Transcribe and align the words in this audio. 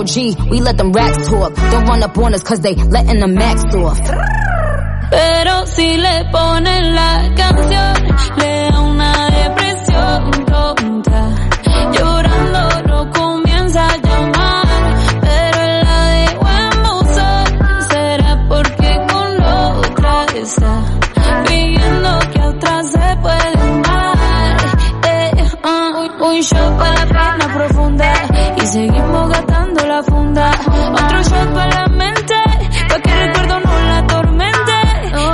G, 0.00 0.34
we 0.50 0.60
let 0.60 0.76
them 0.78 0.90
racks 0.92 1.28
talk. 1.28 1.54
Don't 1.54 1.84
run 1.86 2.02
up 2.02 2.16
on 2.18 2.34
us 2.34 2.42
cause 2.42 2.60
they 2.60 2.74
letting 2.74 3.20
the 3.20 3.28
max 3.28 3.62
off. 3.74 4.00
Pero 5.10 5.66
si 5.66 5.96
le 5.98 6.24
ponen 6.32 6.94
la 6.94 7.30
canción, 7.36 7.94
le 8.38 8.70
da 8.70 8.80
una 8.80 9.30
depresión 9.30 10.30
tonta. 10.46 11.20
Llorando 11.92 12.82
no 12.88 13.10
comienza 13.10 13.86
a 13.86 13.96
llamar, 13.98 14.66
pero 15.20 15.60
la 15.84 16.00
dejó 16.16 16.48
en 16.48 16.82
buzón. 16.82 17.46
Será 17.90 18.46
porque 18.48 18.90
con 19.10 19.30
otra 19.44 20.26
está 20.34 20.74
viendo 21.48 22.18
que 22.32 22.40
a 22.40 22.48
otra 22.48 22.82
se 22.84 23.16
puede 23.20 23.60
amar. 23.60 24.56
Eh, 25.04 25.44
uh, 25.64 26.24
un 26.24 26.40
shot 26.40 26.78
para 26.78 27.04
la 27.04 27.06
pena 27.06 27.54
profunda 27.54 28.12
y 28.56 28.66
seguimos 28.66 29.11
Otro 30.34 31.22
shot 31.22 31.52
para 31.52 31.68
la 31.68 31.86
mente, 31.88 32.34
pa' 32.88 33.00
que 33.00 33.10
el 33.10 33.34
recuerdo 33.34 33.60
no 33.60 33.82
la 33.84 33.98
atormente. 33.98 34.72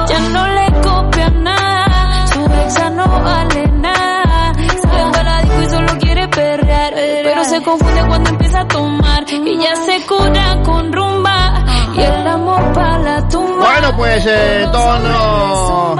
Ya 0.09 0.20
no 0.31 0.48
le 0.48 0.81
copia 0.81 1.31
nada, 1.31 2.27
su 2.27 2.45
exa 2.45 2.91
no 2.91 3.06
vale 3.06 3.69
nada. 3.72 4.53
Se 4.55 4.87
va 4.89 5.20
a 5.20 5.22
la 5.22 5.42
disco 5.42 5.62
y 5.62 5.69
solo 5.70 5.98
quiere 6.00 6.28
perrear, 6.28 6.95
pero 6.95 7.45
se 7.45 7.62
confunde 7.62 8.06
cuando 8.09 8.31
empieza 8.31 8.61
a 8.61 8.69
tomar. 8.69 9.25
Y 9.31 9.59
ya 9.59 9.77
se 9.77 10.05
cura 10.06 10.62
con 10.64 10.92
rumba 10.92 11.65
y 11.94 12.00
el 12.00 12.27
amor 12.27 12.72
para 12.72 12.98
la 12.98 13.28
tumba. 13.28 13.70
Bueno, 13.70 13.97
pues 13.97 14.27
eh, 14.27 14.69
tono 14.72 15.97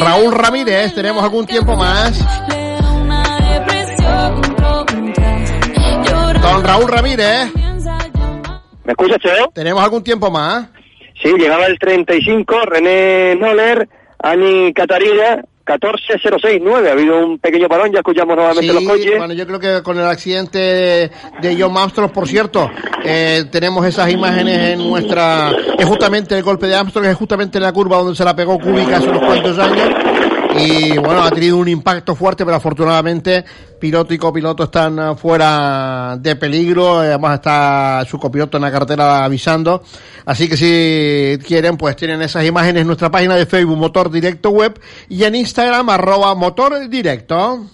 Raúl 0.00 0.34
Ramírez, 0.34 0.94
tenemos 0.94 1.22
algún 1.22 1.46
tiempo 1.46 1.76
más. 1.76 2.18
Don 6.42 6.64
Raúl 6.64 6.88
Ramírez. 6.88 7.52
¿Me 8.84 8.92
escuchas, 8.92 9.18
Cheo? 9.18 9.50
tenemos 9.54 9.82
algún 9.82 10.02
tiempo 10.02 10.30
más. 10.30 10.68
Sí, 11.22 11.32
llegaba 11.38 11.66
el 11.66 11.78
35, 11.78 12.62
René 12.64 13.36
Noller, 13.36 13.88
Ani 14.18 14.72
Catarina, 14.72 15.44
14069. 15.64 16.88
Ha 16.88 16.92
habido 16.92 17.18
un 17.26 17.38
pequeño 17.38 17.68
parón, 17.68 17.92
ya 17.92 17.98
escuchamos 17.98 18.36
nuevamente 18.36 18.72
los 18.72 18.84
coches. 18.84 19.18
bueno, 19.18 19.34
yo 19.34 19.46
creo 19.46 19.60
que 19.60 19.82
con 19.82 19.98
el 19.98 20.06
accidente 20.06 20.58
de, 20.58 21.10
de 21.42 21.56
John 21.62 21.76
Armstrong, 21.76 22.10
por 22.10 22.26
cierto, 22.26 22.70
eh, 23.04 23.44
tenemos 23.50 23.86
esas 23.86 24.10
imágenes 24.10 24.72
en 24.72 24.78
nuestra... 24.78 25.52
Es 25.78 25.84
justamente 25.84 26.36
el 26.36 26.42
golpe 26.42 26.66
de 26.66 26.74
Armstrong, 26.74 27.06
es 27.06 27.16
justamente 27.16 27.58
en 27.58 27.64
la 27.64 27.72
curva 27.72 27.98
donde 27.98 28.16
se 28.16 28.24
la 28.24 28.34
pegó 28.34 28.58
Kubica 28.58 28.96
hace 28.96 29.08
unos 29.10 29.22
cuantos 29.22 29.58
años. 29.58 29.88
Y 30.62 30.98
bueno, 30.98 31.22
ha 31.22 31.30
tenido 31.30 31.56
un 31.56 31.68
impacto 31.68 32.14
fuerte, 32.14 32.44
pero 32.44 32.56
afortunadamente 32.56 33.44
piloto 33.78 34.12
y 34.12 34.18
copiloto 34.18 34.64
están 34.64 34.98
eh, 34.98 35.16
fuera 35.16 36.16
de 36.20 36.36
peligro. 36.36 37.00
Además 37.00 37.36
está 37.36 38.04
su 38.08 38.18
copiloto 38.18 38.58
en 38.58 38.62
la 38.62 38.70
carretera 38.70 39.24
avisando. 39.24 39.82
Así 40.26 40.48
que 40.48 40.56
si 40.56 41.44
quieren, 41.44 41.76
pues 41.76 41.96
tienen 41.96 42.20
esas 42.22 42.44
imágenes 42.44 42.82
en 42.82 42.86
nuestra 42.86 43.10
página 43.10 43.36
de 43.36 43.46
Facebook 43.46 43.78
Motor 43.78 44.10
Directo 44.10 44.50
Web 44.50 44.78
y 45.08 45.24
en 45.24 45.34
Instagram 45.34 45.88
arroba 45.88 46.34
Motor 46.34 46.88
Directo. 46.88 47.64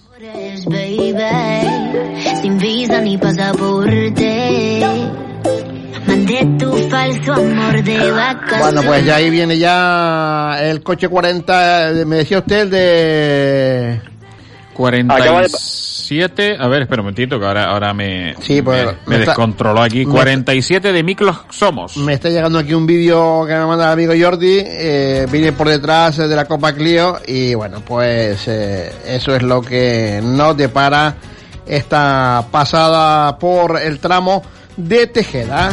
Mandé 6.97 7.19
tu 7.19 7.25
falso 7.25 7.41
amor 7.45 7.83
de 7.83 8.11
vacaciones. 8.11 8.59
Bueno, 8.59 8.81
pues 8.83 9.05
ya 9.05 9.15
ahí 9.15 9.29
viene 9.29 9.57
ya 9.57 10.57
el 10.61 10.81
coche 10.83 11.07
40, 11.07 11.89
eh, 11.91 12.05
me 12.05 12.15
decía 12.17 12.39
usted 12.39 12.61
el 12.61 12.69
de... 12.69 14.01
47, 14.73 16.55
a 16.59 16.67
ver, 16.67 16.83
espera 16.83 17.01
un 17.01 17.05
momentito 17.07 17.39
que 17.39 17.45
ahora, 17.47 17.65
ahora 17.65 17.93
me, 17.95 18.35
Sí, 18.41 18.61
pues, 18.61 18.85
me, 18.85 18.91
me 18.91 18.97
me 19.07 19.15
está- 19.15 19.31
descontroló 19.31 19.81
aquí. 19.81 20.05
me- 20.05 20.11
47 20.11 20.91
de 20.93 21.03
Miklos 21.03 21.35
Somos. 21.49 21.97
Me 21.97 22.13
está 22.13 22.29
llegando 22.29 22.59
aquí 22.59 22.73
un 22.75 22.85
vídeo 22.85 23.43
que 23.47 23.53
me 23.55 23.65
manda 23.65 23.87
el 23.87 23.93
amigo 23.93 24.13
Jordi, 24.19 24.59
eh, 24.63 25.25
viene 25.31 25.51
por 25.51 25.67
detrás 25.67 26.19
eh, 26.19 26.27
de 26.27 26.35
la 26.35 26.45
Copa 26.45 26.73
Clio 26.73 27.17
y 27.25 27.55
bueno, 27.55 27.81
pues 27.85 28.47
eh, 28.47 28.91
eso 29.07 29.35
es 29.35 29.41
lo 29.41 29.61
que 29.61 30.19
nos 30.23 30.55
depara 30.55 31.15
esta 31.65 32.45
pasada 32.51 33.37
por 33.39 33.81
el 33.81 33.99
tramo 33.99 34.43
de 34.77 35.07
Tejeda. 35.07 35.71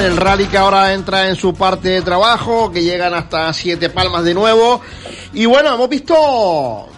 El 0.00 0.16
rally 0.16 0.46
que 0.46 0.56
ahora 0.58 0.92
entra 0.94 1.28
en 1.28 1.36
su 1.36 1.54
parte 1.54 1.88
de 1.90 2.02
trabajo, 2.02 2.70
que 2.72 2.82
llegan 2.82 3.14
hasta 3.14 3.52
Siete 3.52 3.88
Palmas 3.90 4.24
de 4.24 4.34
nuevo. 4.34 4.80
Y 5.34 5.46
bueno, 5.46 5.74
hemos 5.74 5.88
visto 5.88 6.88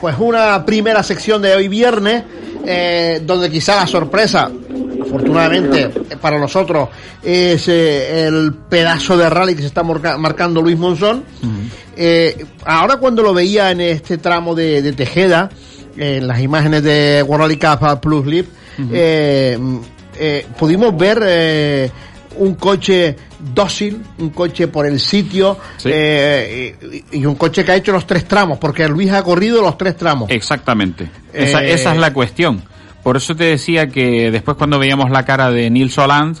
pues 0.00 0.14
una 0.18 0.64
primera 0.64 1.02
sección 1.02 1.42
de 1.42 1.54
hoy 1.54 1.68
viernes, 1.68 2.22
eh, 2.64 3.20
donde 3.24 3.50
quizá 3.50 3.76
la 3.76 3.86
sorpresa, 3.86 4.50
afortunadamente 5.02 5.82
eh, 6.10 6.16
para 6.20 6.38
nosotros, 6.38 6.88
es 7.22 7.66
eh, 7.68 8.26
el 8.26 8.54
pedazo 8.68 9.16
de 9.16 9.28
rally 9.28 9.54
que 9.54 9.60
se 9.62 9.66
está 9.68 9.82
marca- 9.82 10.16
marcando 10.16 10.62
Luis 10.62 10.78
Monzón. 10.78 11.24
Eh, 11.96 12.44
ahora 12.64 12.96
cuando 12.96 13.22
lo 13.22 13.34
veía 13.34 13.70
en 13.70 13.80
este 13.80 14.18
tramo 14.18 14.54
de, 14.54 14.80
de 14.82 14.92
Tejeda, 14.92 15.50
en 15.96 16.26
las 16.26 16.40
imágenes 16.40 16.82
de 16.82 17.22
World 17.26 17.42
Rally 17.44 17.58
Cup 17.58 18.00
Plus 18.00 18.44
eh, 18.92 20.46
pudimos 20.58 20.96
ver 20.96 21.90
un 22.38 22.54
coche 22.54 23.16
dócil, 23.54 24.00
un 24.18 24.30
coche 24.30 24.68
por 24.68 24.86
el 24.86 24.98
sitio 25.00 25.58
Sí. 25.76 25.90
eh, 25.92 27.02
y, 27.12 27.18
y 27.20 27.26
un 27.26 27.34
coche 27.34 27.64
que 27.64 27.72
ha 27.72 27.76
hecho 27.76 27.92
los 27.92 28.06
tres 28.06 28.26
tramos, 28.26 28.58
porque 28.58 28.86
Luis 28.88 29.10
ha 29.12 29.22
corrido 29.22 29.60
los 29.62 29.76
tres 29.78 29.96
tramos. 29.96 30.30
Exactamente. 30.30 31.08
Esa, 31.32 31.62
Eh, 31.64 31.72
esa 31.72 31.92
es 31.92 31.98
la 31.98 32.12
cuestión. 32.12 32.62
Por 33.02 33.16
eso 33.16 33.34
te 33.36 33.44
decía 33.44 33.88
que 33.88 34.30
después 34.30 34.56
cuando 34.56 34.78
veíamos 34.78 35.10
la 35.10 35.24
cara 35.24 35.50
de 35.50 35.68
Nils 35.70 35.96
Holand, 35.98 36.38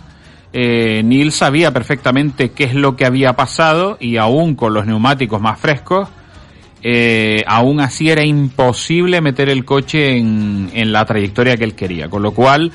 eh, 0.52 1.02
Nils 1.04 1.34
sabía 1.34 1.72
perfectamente 1.72 2.52
qué 2.52 2.64
es 2.64 2.74
lo 2.74 2.96
que 2.96 3.04
había 3.04 3.34
pasado 3.34 3.96
y 4.00 4.16
aún 4.16 4.54
con 4.54 4.72
los 4.72 4.86
neumáticos 4.86 5.40
más 5.40 5.58
frescos, 5.58 6.08
eh, 6.82 7.42
aún 7.46 7.80
así 7.80 8.10
era 8.10 8.24
imposible 8.24 9.20
meter 9.20 9.48
el 9.48 9.64
coche 9.64 10.16
en, 10.16 10.70
en 10.74 10.92
la 10.92 11.04
trayectoria 11.04 11.56
que 11.56 11.64
él 11.64 11.74
quería. 11.74 12.08
Con 12.08 12.22
lo 12.22 12.32
cual, 12.32 12.72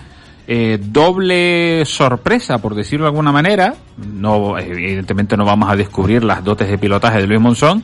eh, 0.51 0.79
doble 0.81 1.85
sorpresa, 1.85 2.57
por 2.57 2.73
decirlo 2.73 3.05
de 3.05 3.09
alguna 3.09 3.31
manera. 3.31 3.75
No, 3.97 4.57
evidentemente 4.57 5.37
no 5.37 5.45
vamos 5.45 5.69
a 5.69 5.75
descubrir 5.75 6.23
las 6.23 6.43
dotes 6.43 6.67
de 6.67 6.79
pilotaje 6.79 7.19
de 7.19 7.27
Luis 7.27 7.39
Monzón, 7.39 7.83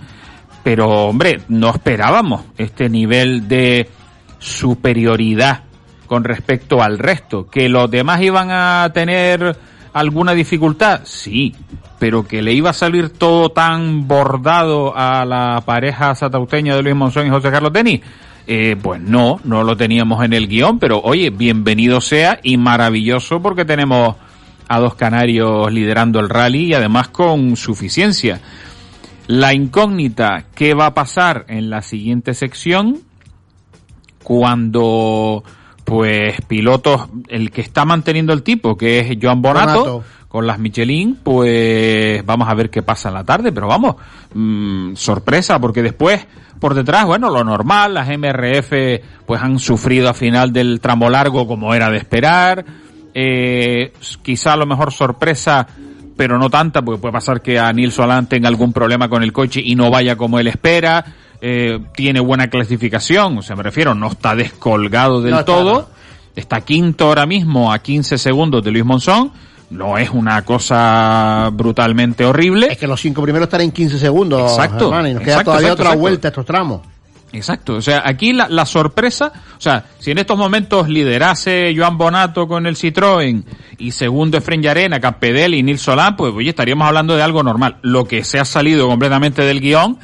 pero 0.63 0.89
hombre, 1.05 1.41
no 1.47 1.69
esperábamos 1.69 2.41
este 2.57 2.89
nivel 2.89 3.47
de 3.47 3.87
superioridad 4.39 5.61
con 6.07 6.23
respecto 6.23 6.81
al 6.81 6.97
resto. 6.97 7.45
Que 7.45 7.69
los 7.69 7.91
demás 7.91 8.19
iban 8.23 8.49
a 8.49 8.89
tener 8.91 9.55
alguna 9.93 10.33
dificultad, 10.33 11.01
sí, 11.03 11.53
pero 11.99 12.27
que 12.27 12.41
le 12.41 12.53
iba 12.53 12.71
a 12.71 12.73
salir 12.73 13.09
todo 13.09 13.49
tan 13.49 14.07
bordado 14.07 14.91
a 14.97 15.23
la 15.23 15.61
pareja 15.67 16.15
satauteña 16.15 16.75
de 16.75 16.81
Luis 16.81 16.95
Monzón 16.95 17.27
y 17.27 17.29
José 17.29 17.51
Carlos 17.51 17.71
Denis, 17.71 18.01
eh, 18.47 18.75
pues 18.81 19.01
no, 19.01 19.39
no 19.43 19.63
lo 19.63 19.75
teníamos 19.75 20.23
en 20.23 20.33
el 20.33 20.47
guion, 20.47 20.79
pero 20.79 21.01
oye, 21.01 21.29
bienvenido 21.29 22.01
sea 22.01 22.39
y 22.43 22.57
maravilloso 22.57 23.41
porque 23.41 23.65
tenemos 23.65 24.15
a 24.67 24.79
dos 24.79 24.95
canarios 24.95 25.71
liderando 25.71 26.19
el 26.19 26.29
rally 26.29 26.67
y 26.67 26.73
además 26.73 27.09
con 27.09 27.55
suficiencia. 27.55 28.41
La 29.27 29.53
incógnita, 29.53 30.45
¿qué 30.53 30.73
va 30.75 30.87
a 30.87 30.93
pasar 30.93 31.45
en 31.47 31.69
la 31.69 31.81
siguiente 31.81 32.35
sección? 32.35 32.99
Cuando, 34.23 35.43
pues, 35.83 36.39
pilotos, 36.47 37.07
el 37.27 37.49
que 37.49 37.61
está 37.61 37.85
manteniendo 37.85 38.33
el 38.33 38.43
tipo, 38.43 38.77
que 38.77 38.99
es 38.99 39.17
Joan 39.19 39.41
Bonato, 39.41 39.79
Bonato. 39.79 40.03
con 40.27 40.45
las 40.45 40.59
Michelin, 40.59 41.15
pues 41.23 42.23
vamos 42.25 42.47
a 42.47 42.53
ver 42.53 42.69
qué 42.69 42.83
pasa 42.83 43.09
en 43.09 43.15
la 43.15 43.23
tarde, 43.23 43.51
pero 43.51 43.67
vamos, 43.67 43.95
mm, 44.33 44.93
sorpresa, 44.95 45.59
porque 45.59 45.81
después, 45.81 46.25
por 46.59 46.73
detrás, 46.73 47.05
bueno, 47.05 47.29
lo 47.29 47.43
normal, 47.43 47.93
las 47.93 48.07
MRF 48.07 48.71
pues 49.25 49.41
han 49.41 49.59
sufrido 49.59 50.09
a 50.09 50.13
final 50.13 50.53
del 50.53 50.79
tramo 50.79 51.09
largo 51.09 51.47
como 51.47 51.73
era 51.73 51.89
de 51.89 51.97
esperar, 51.97 52.65
eh, 53.13 53.93
quizá 54.21 54.53
a 54.53 54.57
lo 54.57 54.65
mejor 54.65 54.91
sorpresa, 54.91 55.67
pero 56.15 56.37
no 56.37 56.49
tanta, 56.49 56.81
porque 56.81 57.01
puede 57.01 57.13
pasar 57.13 57.41
que 57.41 57.59
a 57.59 57.71
Nils 57.73 57.95
Solán 57.95 58.27
tenga 58.27 58.47
algún 58.47 58.73
problema 58.73 59.09
con 59.09 59.23
el 59.23 59.33
coche 59.33 59.61
y 59.63 59.75
no 59.75 59.89
vaya 59.89 60.15
como 60.15 60.39
él 60.39 60.47
espera, 60.47 61.05
eh, 61.41 61.79
tiene 61.95 62.19
buena 62.19 62.47
clasificación, 62.47 63.37
o 63.37 63.41
sea, 63.41 63.55
me 63.55 63.63
refiero, 63.63 63.93
no 63.93 64.07
está 64.07 64.35
descolgado 64.35 65.21
del 65.21 65.31
No 65.31 65.45
todo, 65.45 65.89
está 66.35 66.61
quinto 66.61 67.07
ahora 67.07 67.25
mismo 67.25 67.71
a 67.71 67.79
15 67.79 68.17
segundos 68.17 68.63
de 68.63 68.71
Luis 68.71 68.85
Monzón, 68.85 69.31
no 69.69 69.97
es 69.97 70.09
una 70.09 70.43
cosa 70.43 71.49
brutalmente 71.53 72.25
horrible. 72.25 72.67
Es 72.71 72.77
que 72.77 72.87
los 72.87 73.01
cinco 73.01 73.21
primeros 73.21 73.47
están 73.47 73.61
en 73.61 73.71
15 73.71 73.99
segundos, 73.99 74.51
Exacto, 74.51 74.89
Germán, 74.89 75.07
y 75.07 75.13
nos 75.13 75.23
queda 75.23 75.33
exacto, 75.33 75.51
todavía 75.51 75.67
exacto, 75.67 75.81
otra 75.81 75.89
exacto. 75.89 76.01
vuelta 76.01 76.27
a 76.27 76.29
estos 76.29 76.45
tramos. 76.45 76.81
Exacto, 77.33 77.73
o 77.73 77.81
sea, 77.81 78.01
aquí 78.05 78.31
la, 78.31 78.47
la 78.47 78.65
sorpresa, 78.65 79.33
o 79.57 79.61
sea, 79.61 79.83
si 79.99 80.11
en 80.11 80.19
estos 80.19 80.37
momentos 80.37 80.87
liderase 80.87 81.73
Joan 81.75 81.97
Bonato 81.97 82.47
con 82.47 82.65
el 82.65 82.77
Citroën 82.77 83.43
y 83.77 83.91
segundo 83.91 84.37
Efren 84.37 84.61
Llarena, 84.61 85.01
Campedel 85.01 85.53
y 85.53 85.61
Nils 85.61 85.81
Solán, 85.81 86.15
pues 86.15 86.33
oye, 86.33 86.51
estaríamos 86.51 86.87
hablando 86.87 87.15
de 87.15 87.23
algo 87.23 87.43
normal. 87.43 87.77
Lo 87.81 88.05
que 88.05 88.23
se 88.23 88.39
ha 88.39 88.45
salido 88.45 88.87
completamente 88.87 89.41
del 89.41 89.59
guion 89.59 89.97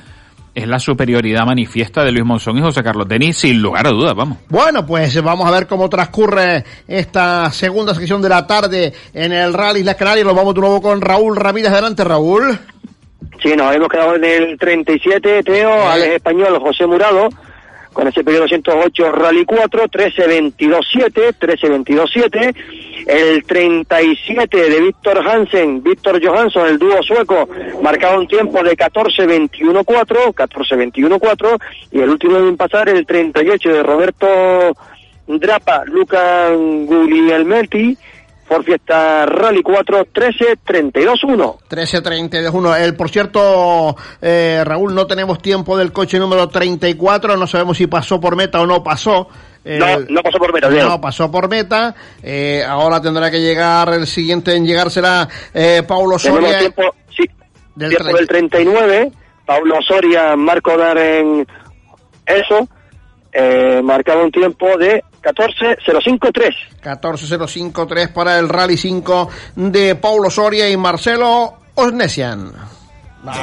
es 0.54 0.68
la 0.68 0.80
superioridad 0.80 1.46
manifiesta 1.46 2.04
de 2.04 2.12
Luis 2.12 2.26
Monzón 2.26 2.58
y 2.58 2.62
José 2.62 2.84
Carlos 2.84 3.08
Denis, 3.08 3.38
sin 3.38 3.62
lugar 3.62 3.88
a 3.88 3.92
dudas, 3.92 4.14
vamos. 4.16 4.40
Bueno, 4.50 4.86
pues 4.86 5.22
vamos 5.24 5.48
a 5.48 5.52
ver 5.52 5.68
cómo 5.68 5.90
transcurre 5.90 6.64
esta 6.88 7.50
segunda 7.52 7.94
sección 7.96 8.22
de 8.22 8.30
la 8.30 8.46
tarde 8.46 8.94
en 9.14 9.32
el 9.32 9.54
Rally 9.54 9.84
Las 9.84 9.96
Canarias. 9.96 10.26
Nos 10.26 10.36
vamos 10.36 10.54
de 10.54 10.62
nuevo 10.62 10.82
con 10.82 11.00
Raúl 11.00 11.38
Ramírez. 11.38 11.72
Adelante, 11.72 12.04
Raúl. 12.04 12.60
Sí, 13.42 13.56
nos 13.56 13.74
hemos 13.74 13.88
quedado 13.88 14.16
en 14.16 14.24
el 14.24 14.58
37, 14.60 15.44
Teo, 15.44 15.90
Alex 15.90 16.16
Español, 16.16 16.60
José 16.60 16.86
Murado, 16.86 17.30
con 17.94 18.08
ese 18.08 18.24
periodo 18.24 18.44
208 18.44 19.12
Rally 19.12 19.46
4, 19.46 19.88
13-22-7, 19.88 21.36
13-22-7. 21.40 22.56
El 23.08 23.44
37 23.44 24.70
de 24.70 24.80
Víctor 24.80 25.28
Hansen, 25.28 25.82
Víctor 25.82 26.24
Johansson, 26.24 26.68
el 26.68 26.78
dúo 26.78 27.02
sueco, 27.02 27.50
marcaba 27.82 28.20
un 28.20 28.28
tiempo 28.28 28.64
de 28.64 28.78
14-21-4, 28.78 30.34
14-21-4. 30.34 31.62
Y 31.92 32.00
el 32.00 32.10
último 32.10 32.38
en 32.38 32.58
pasar, 32.58 32.90
el 32.90 33.06
38 33.06 33.70
de 33.70 33.84
Roberto 33.84 34.28
Drapa, 35.28 35.84
Luca 35.86 36.50
Guglielmetti, 36.52 37.98
por 38.52 38.66
fiesta 38.66 39.26
Rally 39.26 39.64
4, 39.64 40.08
13-32-1. 40.14 41.60
13.32.1. 41.70 42.82
El, 42.82 42.96
por 42.98 43.10
cierto, 43.10 43.96
eh, 44.22 44.62
Raúl, 44.66 44.94
no 44.94 45.08
tenemos 45.08 45.42
tiempo 45.42 45.78
del 45.78 45.94
coche 45.94 46.20
número 46.20 46.50
34. 46.50 47.38
No 47.38 47.48
sabemos 47.48 47.78
si 47.78 47.88
pasó 47.88 48.20
por 48.20 48.36
meta 48.36 48.60
o 48.60 48.66
no 48.68 48.84
pasó. 48.84 49.30
No, 49.64 50.00
no 50.00 50.22
pasó 50.22 50.38
por 50.38 50.54
meta, 50.54 50.70
Diego. 50.70 50.90
No 50.90 51.00
pasó 51.00 51.32
por 51.32 51.48
meta. 51.48 51.96
Eh, 52.22 52.62
ahora 52.68 53.02
tendrá 53.02 53.32
que 53.32 53.40
llegar, 53.40 53.94
el 53.94 54.06
siguiente 54.06 54.54
en 54.54 54.66
llegar 54.66 54.92
será 54.92 55.30
eh, 55.54 55.84
Paulo 55.88 56.20
Soria. 56.20 56.60
tiempo, 56.60 56.94
sí, 57.16 57.24
Del 57.76 57.96
tiempo 57.96 58.18
del 58.18 58.28
39, 58.28 59.12
Pablo 59.46 59.76
Soria, 59.88 60.36
Marco 60.36 60.76
Daren, 60.76 61.48
eso, 62.26 62.68
eh, 63.32 63.80
marcaba 63.82 64.26
un 64.26 64.32
tiempo 64.32 64.78
de 64.78 65.06
14.05.3. 65.22 66.56
14.053 66.84 68.14
para 68.14 68.40
el 68.40 68.50
Rally 68.50 68.78
5 68.78 69.30
de 69.56 69.96
Paulo 69.96 70.30
Soria 70.30 70.70
y 70.70 70.78
Marcelo 70.78 71.54
Osnesian. 71.76 72.52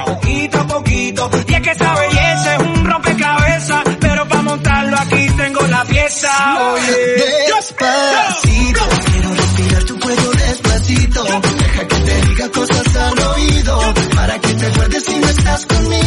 Poquito 0.05 0.59
a 0.59 0.67
poquito, 0.67 1.31
y 1.47 1.55
es 1.55 1.61
que 1.61 1.71
esa 1.71 1.95
belleza 1.95 2.57
es 2.57 2.63
un 2.63 2.85
rompecabezas, 2.85 3.83
pero 4.01 4.29
para 4.29 4.43
montarlo 4.43 4.97
aquí 4.99 5.27
tengo 5.37 5.61
la 5.69 5.85
pieza. 5.85 6.29
Oye, 6.73 6.97
Despacito, 7.47 8.81
quiero 9.13 9.35
respirar 9.35 9.85
tu 9.85 10.01
cuello 10.01 10.31
despacito. 10.33 11.25
Deja 11.25 11.87
que 11.87 11.97
te 11.97 12.21
diga 12.27 12.49
cosas 12.51 12.97
al 12.97 13.19
oído, 13.21 13.81
para 14.17 14.39
que 14.41 14.55
te 14.55 14.67
acuerdes 14.67 15.05
si 15.05 15.17
no 15.17 15.29
estás 15.29 15.67
conmigo. 15.67 15.98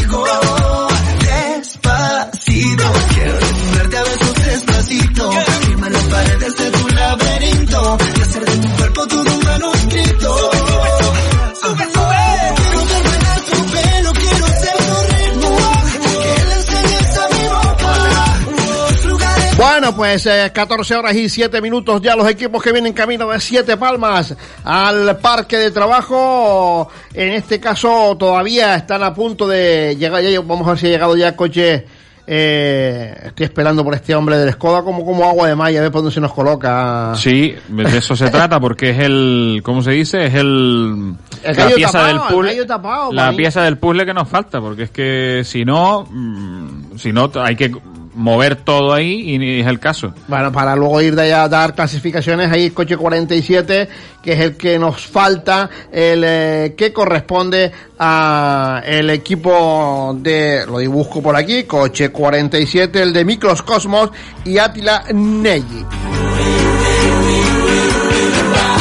Pues 20.01 20.25
eh, 20.25 20.49
14 20.51 20.95
horas 20.95 21.13
y 21.13 21.29
7 21.29 21.61
minutos 21.61 22.01
ya 22.01 22.15
los 22.15 22.27
equipos 22.27 22.63
que 22.63 22.71
vienen 22.71 22.91
camino 22.91 23.29
de 23.29 23.39
Siete 23.39 23.77
Palmas 23.77 24.35
al 24.63 25.19
parque 25.19 25.57
de 25.57 25.69
trabajo. 25.69 26.89
En 27.13 27.33
este 27.33 27.59
caso 27.59 28.17
todavía 28.17 28.73
están 28.73 29.03
a 29.03 29.13
punto 29.13 29.47
de 29.47 29.95
llegar. 29.99 30.23
Ya, 30.23 30.41
vamos 30.41 30.65
a 30.65 30.71
ver 30.71 30.79
si 30.79 30.87
ha 30.87 30.89
llegado 30.89 31.15
ya 31.15 31.27
el 31.27 31.35
coche. 31.35 31.85
Eh, 32.25 33.15
estoy 33.25 33.43
esperando 33.43 33.83
por 33.83 33.93
este 33.93 34.15
hombre 34.15 34.37
del 34.37 34.53
Skoda 34.53 34.81
como, 34.81 35.05
como 35.05 35.23
agua 35.23 35.47
de 35.47 35.55
malla, 35.55 35.77
a 35.77 35.81
ver 35.83 35.91
por 35.91 36.01
dónde 36.01 36.15
se 36.15 36.21
nos 36.21 36.33
coloca. 36.33 37.13
Sí, 37.13 37.53
de 37.67 37.97
eso 37.99 38.15
se 38.15 38.31
trata 38.31 38.59
porque 38.59 38.89
es 38.89 38.99
el, 38.99 39.61
¿cómo 39.63 39.83
se 39.83 39.91
dice? 39.91 40.25
Es 40.25 40.33
el, 40.33 41.13
El 41.43 41.57
la 41.57 41.69
pieza 41.75 41.91
tapado, 41.91 42.07
del 42.07 42.15
el 42.15 42.21
puzzle, 42.33 42.65
tapado, 42.65 43.13
la 43.13 43.33
pieza 43.33 43.61
del 43.61 43.77
puzzle 43.77 44.05
que 44.07 44.13
nos 44.15 44.27
falta, 44.27 44.59
porque 44.59 44.83
es 44.83 44.89
que 44.89 45.43
si 45.43 45.63
no, 45.63 46.07
mm, 46.09 46.97
si 46.97 47.13
no 47.13 47.29
hay 47.35 47.55
que 47.55 47.71
mover 48.13 48.55
todo 48.57 48.93
ahí 48.93 49.35
y 49.35 49.59
es 49.61 49.67
el 49.67 49.79
caso. 49.79 50.13
Bueno, 50.27 50.51
para 50.51 50.75
luego 50.75 51.01
ir 51.01 51.15
de 51.15 51.23
allá 51.23 51.43
a 51.43 51.49
dar 51.49 51.73
clasificaciones, 51.75 52.51
ahí 52.51 52.65
el 52.65 52.73
coche 52.73 52.97
47, 52.97 53.87
que 54.21 54.33
es 54.33 54.39
el 54.39 54.57
que 54.57 54.77
nos 54.77 55.05
falta, 55.07 55.69
el 55.91 56.23
eh, 56.25 56.73
que 56.77 56.91
corresponde 56.91 57.71
a 57.99 58.81
el 58.85 59.09
equipo 59.09 60.15
de, 60.19 60.65
lo 60.65 60.79
dibujo 60.79 61.21
por 61.21 61.35
aquí, 61.35 61.63
coche 61.63 62.09
47, 62.09 63.01
el 63.01 63.13
de 63.13 63.25
Micros 63.25 63.61
Cosmos 63.61 64.09
y 64.45 64.57
Atila 64.57 65.03
Neggi. 65.13 65.85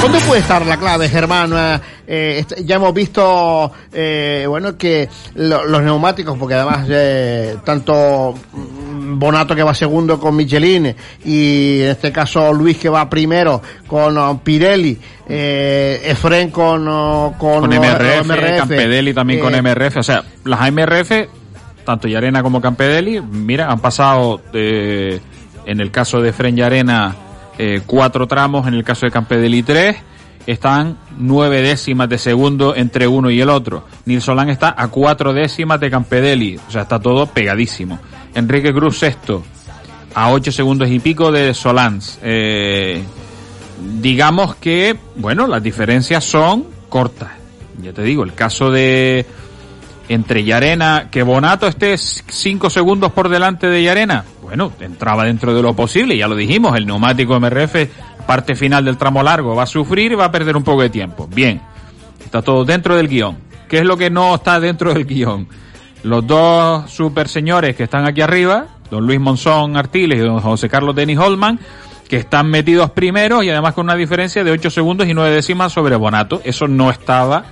¿Dónde 0.02 0.18
puede 0.20 0.40
estar 0.40 0.64
la 0.64 0.78
clave, 0.78 1.08
Germán? 1.08 1.52
Eh, 1.54 1.80
eh, 2.06 2.36
este- 2.40 2.64
ya 2.64 2.76
hemos 2.76 2.92
visto, 2.94 3.70
eh, 3.92 4.44
bueno, 4.48 4.76
que 4.76 5.08
lo- 5.34 5.66
los 5.66 5.82
neumáticos, 5.82 6.38
porque 6.38 6.54
además 6.54 6.86
eh, 6.88 7.56
tanto 7.64 8.34
Bonato 9.18 9.54
que 9.54 9.62
va 9.62 9.74
segundo 9.74 10.18
con 10.18 10.36
Michelin 10.36 10.94
y 11.24 11.82
en 11.82 11.88
este 11.90 12.12
caso 12.12 12.52
Luis 12.52 12.78
que 12.78 12.88
va 12.88 13.08
primero 13.08 13.62
con 13.86 14.16
oh, 14.16 14.40
Pirelli, 14.42 14.98
eh, 15.28 16.02
Efren 16.04 16.50
con, 16.50 16.86
oh, 16.88 17.34
con, 17.38 17.60
Con 17.60 17.72
oh, 17.72 17.80
MRF, 17.80 18.58
Campedelli 18.58 19.14
también 19.14 19.40
con 19.40 19.54
eh, 19.54 19.62
MRF, 19.62 19.96
o 19.98 20.02
sea, 20.02 20.22
las 20.44 20.72
MRF, 20.72 21.10
tanto 21.84 22.08
Yarena 22.08 22.42
como 22.42 22.60
Campedelli, 22.60 23.20
mira, 23.20 23.70
han 23.70 23.80
pasado 23.80 24.40
de, 24.52 25.20
en 25.66 25.80
el 25.80 25.90
caso 25.90 26.20
de 26.20 26.32
Fren 26.32 26.56
Yarena, 26.56 27.14
eh, 27.58 27.82
cuatro 27.86 28.26
tramos, 28.26 28.66
en 28.66 28.74
el 28.74 28.84
caso 28.84 29.06
de 29.06 29.12
Campedelli 29.12 29.62
tres, 29.62 29.96
están 30.46 30.98
nueve 31.18 31.62
décimas 31.62 32.08
de 32.08 32.18
segundo 32.18 32.74
entre 32.74 33.06
uno 33.06 33.30
y 33.30 33.40
el 33.40 33.50
otro. 33.50 33.84
Nils 34.06 34.24
Solán 34.24 34.48
está 34.48 34.74
a 34.76 34.88
cuatro 34.88 35.32
décimas 35.32 35.80
de 35.80 35.90
Campedelli, 35.90 36.56
o 36.56 36.70
sea, 36.70 36.82
está 36.82 36.98
todo 36.98 37.26
pegadísimo. 37.26 37.98
Enrique 38.34 38.72
Cruz 38.72 38.98
sexto, 38.98 39.42
a 40.14 40.30
ocho 40.30 40.52
segundos 40.52 40.88
y 40.90 40.98
pico 40.98 41.32
de 41.32 41.54
Solans. 41.54 42.18
Eh, 42.22 43.02
digamos 44.00 44.56
que, 44.56 44.96
bueno, 45.16 45.46
las 45.46 45.62
diferencias 45.62 46.24
son 46.24 46.66
cortas. 46.88 47.30
Ya 47.82 47.92
te 47.92 48.02
digo, 48.02 48.24
el 48.24 48.34
caso 48.34 48.70
de 48.70 49.26
entre 50.08 50.44
Yarena, 50.44 51.08
que 51.10 51.22
Bonato 51.22 51.68
esté 51.68 51.96
5 51.96 52.68
segundos 52.68 53.12
por 53.12 53.28
delante 53.28 53.68
de 53.68 53.82
Yarena, 53.82 54.24
bueno, 54.42 54.72
entraba 54.80 55.24
dentro 55.24 55.54
de 55.54 55.62
lo 55.62 55.74
posible, 55.74 56.16
ya 56.16 56.26
lo 56.26 56.34
dijimos, 56.34 56.76
el 56.76 56.84
neumático 56.84 57.38
MRF, 57.38 57.86
parte 58.26 58.56
final 58.56 58.84
del 58.84 58.96
tramo 58.96 59.22
largo, 59.22 59.54
va 59.54 59.62
a 59.62 59.66
sufrir 59.66 60.18
va 60.18 60.24
a 60.24 60.32
perder 60.32 60.56
un 60.56 60.64
poco 60.64 60.82
de 60.82 60.90
tiempo. 60.90 61.28
Bien, 61.32 61.60
está 62.24 62.42
todo 62.42 62.64
dentro 62.64 62.96
del 62.96 63.06
guion. 63.06 63.38
¿Qué 63.68 63.78
es 63.78 63.84
lo 63.84 63.96
que 63.96 64.10
no 64.10 64.34
está 64.34 64.58
dentro 64.58 64.92
del 64.92 65.04
guion? 65.04 65.46
Los 66.02 66.26
dos 66.26 66.90
super 66.90 67.28
señores 67.28 67.76
que 67.76 67.84
están 67.84 68.06
aquí 68.06 68.22
arriba, 68.22 68.66
don 68.90 69.06
Luis 69.06 69.20
Monzón 69.20 69.76
Artiles 69.76 70.18
y 70.18 70.22
don 70.22 70.40
José 70.40 70.68
Carlos 70.68 70.94
Denis 70.94 71.18
Holman, 71.18 71.60
que 72.08 72.16
están 72.16 72.50
metidos 72.50 72.90
primeros 72.90 73.44
y 73.44 73.50
además 73.50 73.74
con 73.74 73.84
una 73.84 73.94
diferencia 73.94 74.42
de 74.42 74.50
8 74.50 74.70
segundos 74.70 75.06
y 75.06 75.14
9 75.14 75.34
décimas 75.34 75.72
sobre 75.72 75.96
Bonato. 75.96 76.40
Eso 76.44 76.66
no 76.66 76.90
estaba 76.90 77.44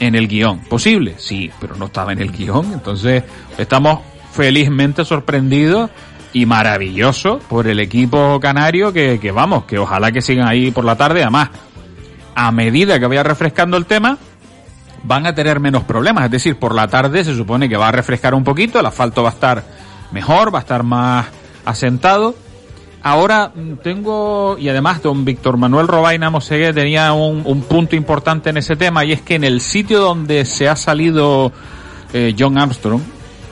en 0.00 0.14
el 0.14 0.28
guion. 0.28 0.60
Posible, 0.64 1.14
sí, 1.16 1.50
pero 1.60 1.76
no 1.76 1.86
estaba 1.86 2.12
en 2.12 2.20
el 2.20 2.32
guion. 2.32 2.72
Entonces, 2.72 3.22
estamos 3.56 4.00
felizmente 4.32 5.04
sorprendidos 5.04 5.90
y 6.32 6.44
maravilloso 6.44 7.38
por 7.48 7.66
el 7.68 7.80
equipo 7.80 8.38
canario 8.40 8.92
que, 8.92 9.18
que 9.18 9.30
vamos, 9.30 9.64
que 9.64 9.78
ojalá 9.78 10.12
que 10.12 10.20
sigan 10.20 10.46
ahí 10.46 10.70
por 10.72 10.84
la 10.84 10.96
tarde. 10.96 11.22
Además, 11.22 11.50
a 12.34 12.52
medida 12.52 13.00
que 13.00 13.06
vaya 13.06 13.22
refrescando 13.22 13.78
el 13.78 13.86
tema, 13.86 14.18
van 15.06 15.26
a 15.26 15.34
tener 15.34 15.60
menos 15.60 15.84
problemas. 15.84 16.24
Es 16.24 16.30
decir, 16.30 16.56
por 16.56 16.74
la 16.74 16.88
tarde 16.88 17.24
se 17.24 17.34
supone 17.34 17.68
que 17.68 17.76
va 17.76 17.88
a 17.88 17.92
refrescar 17.92 18.34
un 18.34 18.44
poquito, 18.44 18.80
el 18.80 18.86
asfalto 18.86 19.22
va 19.22 19.30
a 19.30 19.32
estar 19.32 19.62
mejor, 20.12 20.52
va 20.54 20.58
a 20.58 20.62
estar 20.62 20.82
más 20.82 21.26
asentado. 21.64 22.34
Ahora 23.02 23.52
mm, 23.54 23.74
tengo, 23.82 24.56
y 24.58 24.68
además 24.68 25.02
don 25.02 25.24
Víctor 25.24 25.56
Manuel 25.56 25.86
Robaina 25.86 26.28
Mosegué 26.30 26.72
tenía 26.72 27.12
un, 27.12 27.42
un 27.44 27.62
punto 27.62 27.94
importante 27.94 28.50
en 28.50 28.56
ese 28.56 28.74
tema, 28.74 29.04
y 29.04 29.12
es 29.12 29.22
que 29.22 29.36
en 29.36 29.44
el 29.44 29.60
sitio 29.60 30.00
donde 30.00 30.44
se 30.44 30.68
ha 30.68 30.74
salido 30.74 31.52
eh, 32.12 32.34
John 32.36 32.58
Armstrong, 32.58 33.02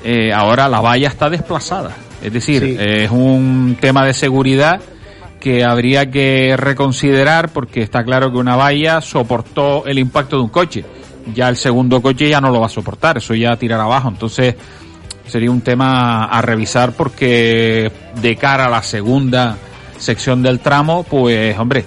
eh, 0.03 0.33
ahora 0.33 0.69
la 0.69 0.81
valla 0.81 1.09
está 1.09 1.31
desplazada. 1.31 1.93
Es 2.21 2.33
decir, 2.33 2.63
Sí. 2.63 2.77
eh, 2.79 3.05
es 3.05 3.11
un 3.11 3.77
tema 3.81 4.05
de 4.05 4.13
seguridad 4.15 4.81
que 5.41 5.63
habría 5.63 6.11
que 6.11 6.57
reconsiderar 6.57 7.51
porque 7.51 7.83
está 7.83 8.03
claro 8.03 8.33
que 8.33 8.39
una 8.39 8.57
valla 8.57 9.01
soportó 9.03 9.85
el 9.87 9.99
impacto 9.99 10.37
de 10.37 10.43
un 10.43 10.49
coche. 10.49 10.85
Ya 11.33 11.49
el 11.49 11.57
segundo 11.57 12.03
coche 12.03 12.29
ya 12.29 12.41
no 12.41 12.51
lo 12.51 12.61
va 12.61 12.67
a 12.67 12.71
soportar, 12.71 13.19
eso 13.19 13.35
ya 13.35 13.57
tirar 13.57 13.81
abajo. 13.81 14.09
Entonces 14.09 14.55
sería 15.27 15.51
un 15.51 15.63
tema 15.63 16.25
a 16.27 16.43
revisar 16.43 16.93
porque 16.93 17.91
de 18.21 18.37
cara 18.37 18.67
a 18.67 18.71
la 18.71 18.83
segunda 18.83 19.57
sección 19.99 20.43
del 20.43 20.61
tramo, 20.61 21.05
pues 21.05 21.59
hombre, 21.59 21.85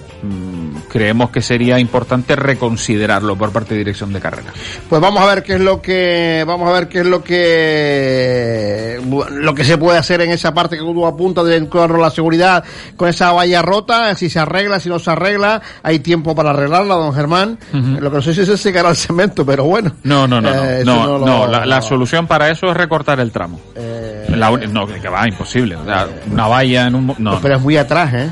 creemos 0.89 1.29
que 1.29 1.41
sería 1.41 1.79
importante 1.79 2.35
reconsiderarlo 2.35 3.35
por 3.35 3.51
parte 3.51 3.73
de 3.73 3.79
dirección 3.79 4.11
de 4.13 4.19
carrera. 4.19 4.51
Pues 4.89 5.01
vamos 5.01 5.21
a 5.21 5.25
ver 5.27 5.43
qué 5.43 5.53
es 5.55 5.61
lo 5.61 5.81
que 5.81 6.43
vamos 6.47 6.67
a 6.69 6.73
ver 6.73 6.87
qué 6.87 6.99
es 6.99 7.05
lo 7.05 7.23
que 7.23 8.99
lo 9.31 9.53
que 9.55 9.63
se 9.63 9.77
puede 9.77 9.97
hacer 9.97 10.21
en 10.21 10.31
esa 10.31 10.53
parte 10.53 10.77
que 10.77 10.81
tú 10.83 11.05
apuntas 11.05 11.45
de 11.45 11.67
la 11.99 12.09
seguridad 12.09 12.63
con 12.95 13.09
esa 13.09 13.31
valla 13.31 13.61
rota, 13.61 14.13
si 14.15 14.29
se 14.29 14.39
arregla, 14.39 14.79
si 14.79 14.89
no 14.89 14.99
se 14.99 15.11
arregla, 15.11 15.61
hay 15.83 15.99
tiempo 15.99 16.35
para 16.35 16.51
arreglarla, 16.51 16.95
don 16.95 17.13
Germán. 17.13 17.57
Lo 17.73 18.09
que 18.09 18.17
no 18.17 18.21
sé 18.21 18.33
si 18.33 18.45
se 18.45 18.57
secará 18.57 18.89
el 18.89 18.95
cemento, 18.95 19.45
pero 19.45 19.65
bueno. 19.65 19.91
No, 20.03 20.27
no, 20.27 20.41
no, 20.41 20.53
no, 20.53 20.63
Eh, 20.63 20.83
no, 20.85 21.19
no 21.19 21.25
no, 21.25 21.47
la, 21.47 21.65
la 21.65 21.81
solución 21.81 22.27
para 22.27 22.49
eso 22.49 22.69
es 22.69 22.77
recortar 22.77 23.19
el 23.19 23.31
tramo. 23.31 23.59
Eh, 23.75 24.25
La 24.29 24.49
no, 24.51 24.87
que 24.87 25.09
va, 25.09 25.27
imposible. 25.27 25.75
O 25.75 25.85
sea, 25.85 26.07
una 26.31 26.47
valla 26.47 26.87
en 26.87 26.95
un... 26.95 27.15
No, 27.17 27.39
pero 27.41 27.55
es 27.55 27.61
muy 27.61 27.77
atrás, 27.77 28.13
¿eh? 28.13 28.29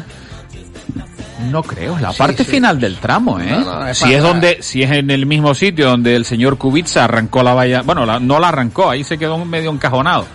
No 1.51 1.63
creo, 1.63 1.95
es 1.95 2.01
la 2.01 2.11
Sí, 2.11 2.17
parte 2.19 2.43
sí. 2.43 2.51
final 2.51 2.79
del 2.79 2.97
tramo, 2.97 3.39
¿eh? 3.39 3.47
No, 3.49 3.79
no, 3.79 3.87
es 3.87 3.97
si 3.97 4.13
es 4.13 4.21
donde, 4.21 4.61
si 4.61 4.83
es 4.83 4.91
en 4.91 5.09
el 5.11 5.25
mismo 5.25 5.53
sitio 5.55 5.87
donde 5.89 6.15
el 6.15 6.25
señor 6.25 6.57
Kubica 6.57 7.03
arrancó 7.05 7.43
la 7.43 7.53
valla, 7.53 7.81
bueno, 7.83 8.05
la- 8.05 8.19
no 8.19 8.39
la 8.39 8.49
arrancó, 8.49 8.89
ahí 8.89 9.03
se 9.03 9.17
quedó 9.17 9.43
medio 9.45 9.71
encajonado. 9.71 10.25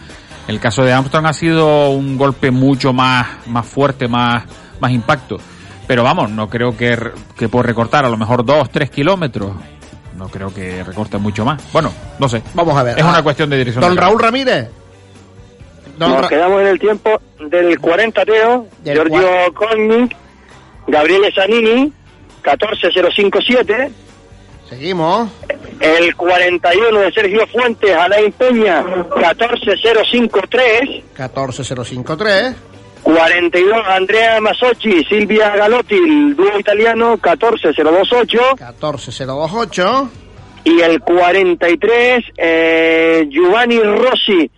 El 0.49 0.59
caso 0.59 0.83
de 0.83 0.93
Armstrong 0.93 1.27
ha 1.27 1.33
sido 1.33 1.91
un 1.91 2.17
golpe 2.19 2.51
mucho 2.51 2.93
más, 2.93 3.27
más 3.47 3.67
fuerte, 3.67 4.09
más, 4.09 4.45
más 4.81 4.91
impacto. 4.91 5.39
Pero 5.87 6.03
vamos, 6.03 6.31
no 6.31 6.49
creo 6.49 6.77
que, 6.77 6.97
que 7.37 7.49
por 7.49 7.67
recortar 7.67 8.05
a 8.05 8.09
lo 8.09 8.17
mejor 8.17 8.45
dos, 8.45 8.71
tres 8.71 8.91
kilómetros, 8.91 9.53
no 10.17 10.29
creo 10.29 10.53
que 10.53 10.83
recorte 10.85 11.19
mucho 11.19 11.45
más. 11.45 11.61
Bueno, 11.73 11.93
no 12.19 12.29
sé. 12.29 12.43
Vamos 12.55 12.77
a 12.77 12.83
ver. 12.83 12.99
Es 12.99 13.05
Ah, 13.05 13.11
una 13.11 13.23
cuestión 13.23 13.49
de 13.51 13.59
dirección. 13.59 13.83
Don 13.83 13.95
de 13.95 14.01
Raúl 14.01 14.21
Ramírez. 14.21 14.69
Don 15.99 16.11
Nos 16.13 16.23
Ra- 16.23 16.29
quedamos 16.29 16.61
en 16.63 16.67
el 16.69 16.79
tiempo 16.79 17.21
del 17.51 17.79
40 17.79 18.25
Teo, 18.25 18.67
Del 18.83 18.95
Giorgio 18.97 19.29
Connick, 19.55 20.17
Gabriele 20.91 21.33
Zanini, 21.33 21.93
14057, 22.43 23.91
Seguimos. 24.69 25.29
el 25.81 26.15
41 26.15 27.01
de 27.01 27.13
Sergio 27.13 27.47
Fuentes, 27.47 27.91
Alain 27.97 28.33
Peña, 28.33 28.85
14053, 29.15 31.03
14053. 31.15 32.55
42 33.03 33.79
Andrea 33.87 34.41
Masocchi, 34.41 35.03
Silvia 35.05 35.57
Galotti, 35.57 35.95
el 35.95 36.37
dúo 36.37 36.59
italiano, 36.59 37.17
14028, 37.19 38.57
14028. 38.57 40.11
y 40.65 40.81
el 40.83 41.01
43 41.01 42.25
eh, 42.37 43.27
Giovanni 43.31 43.81
Rossi, 43.81 44.51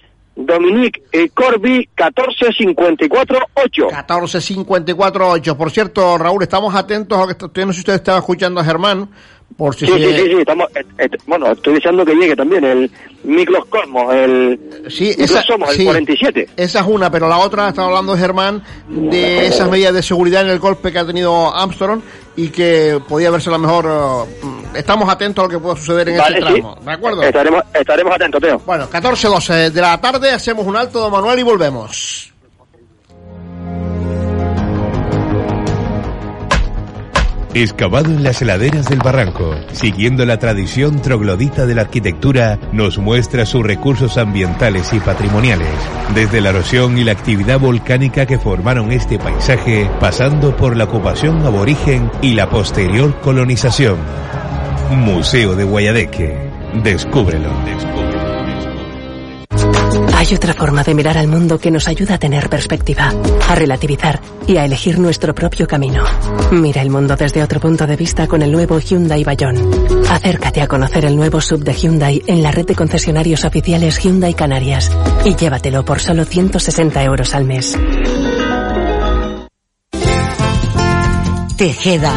Dominique 0.47 1.03
eh, 1.13 1.29
Corbi, 1.35 1.89
14548. 1.97 3.89
14548. 3.89 5.57
Por 5.57 5.71
cierto, 5.71 6.19
Raúl, 6.19 6.43
estamos 6.43 6.75
atentos 6.75 7.17
a 7.19 7.23
lo 7.23 7.27
que 7.29 7.33
está- 7.33 7.47
no 7.67 7.73
sé 7.73 7.75
si 7.75 7.81
usted 7.81 7.95
estaba 7.95 8.19
escuchando 8.19 8.61
a 8.61 8.65
Germán, 8.65 9.09
por 9.57 9.75
si 9.75 9.87
Sí, 9.87 9.93
se- 9.93 9.99
sí, 9.99 10.15
sí, 10.17 10.25
sí, 10.31 10.37
estamos, 10.39 10.69
eh, 10.75 10.85
eh, 10.99 11.09
bueno, 11.27 11.51
estoy 11.53 11.75
deseando 11.75 12.05
que 12.05 12.15
llegue 12.15 12.35
también 12.37 12.65
el 12.65 12.91
Miklos 13.25 13.65
Cosmos, 13.67 14.13
el 14.15 14.59
Sí, 14.89 15.15
esa, 15.19 15.43
Somos, 15.43 15.71
el 15.71 15.77
sí. 15.77 15.85
47. 15.85 16.49
Esa 16.57 16.81
es 16.81 16.87
una, 16.87 17.11
pero 17.11 17.29
la 17.29 17.39
otra, 17.39 17.69
estaba 17.69 17.89
hablando 17.89 18.17
Germán 18.17 18.63
de 18.89 19.47
esas 19.47 19.71
medidas 19.71 19.95
de 19.95 20.03
seguridad 20.03 20.43
en 20.43 20.49
el 20.49 20.59
golpe 20.59 20.91
que 20.93 20.99
ha 20.99 21.07
tenido 21.07 21.55
Armstrong 21.55 22.01
y 22.37 22.49
que 22.49 23.01
podía 23.09 23.31
verse 23.31 23.49
a 23.51 23.53
lo 23.53 23.59
mejor. 23.59 23.87
mm, 24.43 24.77
estamos 24.77 25.09
atentos 25.09 25.43
a 25.45 25.47
lo 25.47 25.51
que 25.53 25.59
pueda 25.59 25.77
suceder 25.77 26.09
en 26.09 26.19
Vale, 26.19 26.39
ese 26.39 26.47
sí. 26.49 26.53
tramo. 26.55 26.77
¿De 26.85 26.93
acuerdo? 26.93 27.23
Estaremos, 27.23 27.63
estaremos 27.75 28.13
atentos, 28.15 28.41
Teo. 28.41 28.59
Bueno, 28.67 28.89
14-12 28.91 29.71
de 29.71 29.81
la 29.81 30.01
tarde, 30.01 30.31
hacemos 30.31 30.67
un 30.67 30.77
alto, 30.77 30.99
don 31.01 31.13
Manuel, 31.13 31.39
y 31.39 31.43
volvemos. 31.43 32.32
Excavado 37.55 38.07
en 38.07 38.23
las 38.23 38.41
heladeras 38.41 38.89
del 38.89 39.01
barranco, 39.01 39.55
siguiendo 39.73 40.25
la 40.25 40.39
tradición 40.39 41.03
troglodita 41.03 41.67
de 41.67 41.75
la 41.75 41.83
arquitectura, 41.83 42.59
nos 42.73 42.97
muestra 42.97 43.45
sus 43.45 43.63
recursos 43.63 44.17
ambientales 44.17 44.91
y 44.95 45.01
patrimoniales, 45.01 45.69
desde 46.15 46.41
la 46.41 46.49
erosión 46.49 46.97
y 46.97 47.05
la 47.05 47.13
actividad 47.13 47.61
volcánica 47.61 48.25
que 48.25 48.39
formaron 48.39 48.91
este 48.91 49.19
paisaje, 49.19 49.91
pasando 50.01 50.57
por 50.57 50.79
la 50.79 50.85
ocupación 50.85 51.45
aborigen 51.45 52.11
y 52.23 52.33
la 52.33 52.49
posterior 52.49 53.21
colonización. 53.21 53.99
Museo 54.91 55.55
de 55.55 55.65
Guayadeque. 55.65 56.51
Descúbrelo. 56.83 57.51
Hay 60.15 60.35
otra 60.35 60.55
forma 60.55 60.83
de 60.85 60.95
mirar 60.95 61.19
al 61.19 61.29
mundo 61.29 61.59
que 61.59 61.71
nos 61.71 61.89
ayuda 61.89 62.15
a 62.15 62.19
tener 62.19 62.49
perspectiva, 62.49 63.13
a 63.49 63.55
relativizar 63.55 64.21
y 64.47 64.57
a 64.57 64.65
elegir 64.65 64.99
nuestro 64.99 65.35
propio 65.35 65.67
camino. 65.67 66.05
Mira 66.51 66.83
el 66.83 66.91
mundo 66.91 67.17
desde 67.17 67.43
otro 67.43 67.61
punto 67.61 67.87
de 67.87 67.97
vista 67.97 68.27
con 68.27 68.43
el 68.43 68.53
nuevo 68.53 68.79
Hyundai 68.79 69.25
Bayón. 69.25 69.57
Acércate 70.09 70.61
a 70.61 70.69
conocer 70.69 71.05
el 71.05 71.17
nuevo 71.17 71.41
sub 71.41 71.65
de 71.65 71.75
Hyundai 71.75 72.23
en 72.27 72.43
la 72.43 72.51
red 72.51 72.67
de 72.67 72.75
concesionarios 72.75 73.45
oficiales 73.45 73.99
Hyundai 73.99 74.35
Canarias 74.35 74.91
y 75.25 75.35
llévatelo 75.35 75.85
por 75.85 76.01
solo 76.01 76.25
160 76.25 77.03
euros 77.03 77.35
al 77.35 77.45
mes. 77.45 77.77
Tejeda, 81.57 82.13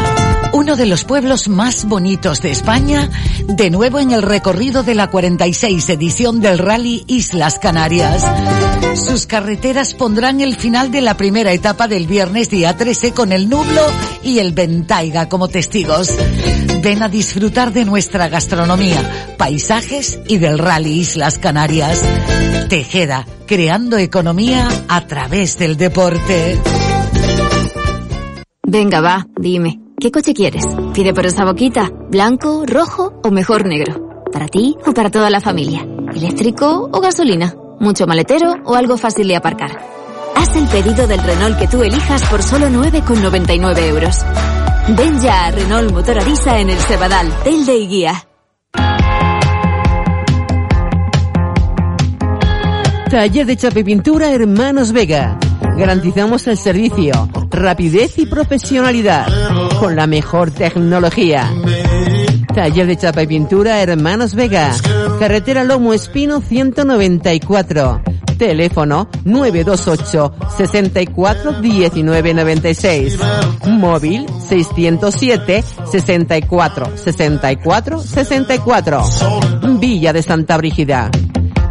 uno 0.56 0.74
de 0.74 0.86
los 0.86 1.04
pueblos 1.04 1.48
más 1.48 1.84
bonitos 1.84 2.40
de 2.40 2.50
España, 2.50 3.10
de 3.46 3.68
nuevo 3.68 4.00
en 4.00 4.10
el 4.10 4.22
recorrido 4.22 4.82
de 4.82 4.94
la 4.94 5.10
46 5.10 5.86
edición 5.90 6.40
del 6.40 6.56
Rally 6.56 7.04
Islas 7.08 7.58
Canarias. 7.58 8.24
Sus 8.94 9.26
carreteras 9.26 9.92
pondrán 9.92 10.40
el 10.40 10.56
final 10.56 10.90
de 10.90 11.02
la 11.02 11.18
primera 11.18 11.52
etapa 11.52 11.88
del 11.88 12.06
viernes 12.06 12.48
día 12.48 12.74
13 12.74 13.12
con 13.12 13.32
el 13.32 13.50
Nublo 13.50 13.82
y 14.22 14.38
el 14.38 14.52
Ventaiga 14.52 15.28
como 15.28 15.48
testigos. 15.48 16.08
Ven 16.82 17.02
a 17.02 17.10
disfrutar 17.10 17.74
de 17.74 17.84
nuestra 17.84 18.28
gastronomía, 18.28 19.34
paisajes 19.36 20.20
y 20.26 20.38
del 20.38 20.58
Rally 20.58 21.00
Islas 21.00 21.36
Canarias. 21.36 22.02
Tejeda, 22.70 23.26
creando 23.46 23.98
economía 23.98 24.68
a 24.88 25.06
través 25.06 25.58
del 25.58 25.76
deporte. 25.76 26.58
Venga, 28.62 29.02
va, 29.02 29.26
dime. 29.36 29.85
¿Qué 29.98 30.10
coche 30.10 30.34
quieres? 30.34 30.62
Pide 30.92 31.14
por 31.14 31.24
esa 31.24 31.46
boquita. 31.46 31.90
¿Blanco, 32.10 32.64
rojo 32.66 33.18
o 33.24 33.30
mejor 33.30 33.64
negro? 33.64 34.24
¿Para 34.30 34.46
ti 34.46 34.76
o 34.86 34.92
para 34.92 35.10
toda 35.10 35.30
la 35.30 35.40
familia? 35.40 35.86
¿Eléctrico 36.14 36.90
o 36.92 37.00
gasolina? 37.00 37.54
¿Mucho 37.80 38.06
maletero 38.06 38.56
o 38.66 38.74
algo 38.74 38.98
fácil 38.98 39.26
de 39.26 39.36
aparcar? 39.36 39.70
Haz 40.34 40.54
el 40.54 40.66
pedido 40.66 41.06
del 41.06 41.22
Renault 41.22 41.58
que 41.58 41.66
tú 41.66 41.82
elijas 41.82 42.28
por 42.28 42.42
solo 42.42 42.66
9,99 42.66 43.78
euros. 43.84 44.18
Ven 44.94 45.18
ya 45.18 45.46
a 45.46 45.50
Renault 45.50 45.90
Motor 45.90 46.18
Arisa 46.18 46.60
en 46.60 46.68
el 46.68 46.78
Cebadal, 46.78 47.32
Telde 47.42 47.78
y 47.78 47.88
Guía. 47.88 48.28
Taller 53.10 53.46
de 53.46 53.56
chapa 53.56 53.78
y 53.78 53.84
pintura 53.84 54.30
Hermanos 54.30 54.92
Vega. 54.92 55.38
Garantizamos 55.78 56.46
el 56.48 56.58
servicio, 56.58 57.28
rapidez 57.50 58.18
y 58.18 58.26
profesionalidad 58.26 59.26
con 59.80 59.96
la 59.96 60.06
mejor 60.06 60.50
tecnología. 60.50 61.50
Taller 62.54 62.86
de 62.86 62.96
chapa 62.96 63.22
y 63.22 63.26
pintura 63.26 63.82
Hermanos 63.82 64.34
Vega. 64.34 64.74
Carretera 65.18 65.64
Lomo 65.64 65.92
Espino 65.92 66.40
194. 66.40 68.02
Teléfono 68.38 69.08
928 69.24 70.34
64 70.56 71.60
19 71.60 72.34
96. 72.34 73.18
Móvil 73.66 74.26
607 74.48 75.64
64 75.90 76.96
64 76.96 77.98
64. 77.98 79.04
Villa 79.78 80.12
de 80.12 80.22
Santa 80.22 80.56
Brígida. 80.56 81.10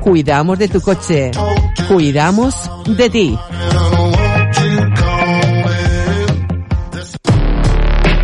Cuidamos 0.02 0.60
de 0.60 0.68
tu 0.68 0.82
coche. 0.82 1.32
Cuidamos 1.88 2.56
de 2.86 3.10
ti. 3.10 3.38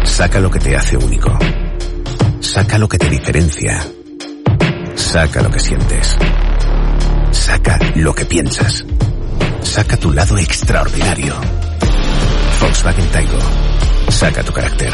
Saca 0.03 0.39
lo 0.39 0.49
que 0.49 0.59
te 0.59 0.75
hace 0.75 0.97
único. 0.97 1.37
Saca 2.39 2.77
lo 2.77 2.87
que 2.87 2.97
te 2.97 3.09
diferencia. 3.09 3.85
Saca 4.95 5.41
lo 5.41 5.49
que 5.49 5.59
sientes. 5.59 6.17
Saca 7.31 7.79
lo 7.95 8.13
que 8.13 8.25
piensas. 8.25 8.85
Saca 9.61 9.97
tu 9.97 10.11
lado 10.11 10.37
extraordinario. 10.37 11.35
Volkswagen 12.59 13.07
Taigo. 13.09 13.39
Saca 14.09 14.43
tu 14.43 14.53
carácter. 14.53 14.93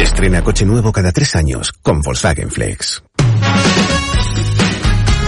Estrena 0.00 0.42
coche 0.42 0.64
nuevo 0.64 0.92
cada 0.92 1.12
tres 1.12 1.34
años 1.36 1.72
con 1.82 2.00
Volkswagen 2.02 2.50
Flex. 2.50 3.02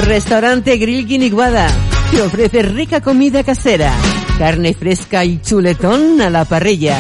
Restaurante 0.03 0.77
Grill 0.77 1.07
Guiniguada 1.07 1.69
te 2.11 2.23
ofrece 2.23 2.63
rica 2.63 3.01
comida 3.01 3.45
casera, 3.45 3.93
carne 4.39 4.75
fresca 4.75 5.25
y 5.25 5.41
chuletón 5.41 6.21
a 6.21 6.31
la 6.31 6.45
parrilla, 6.45 6.97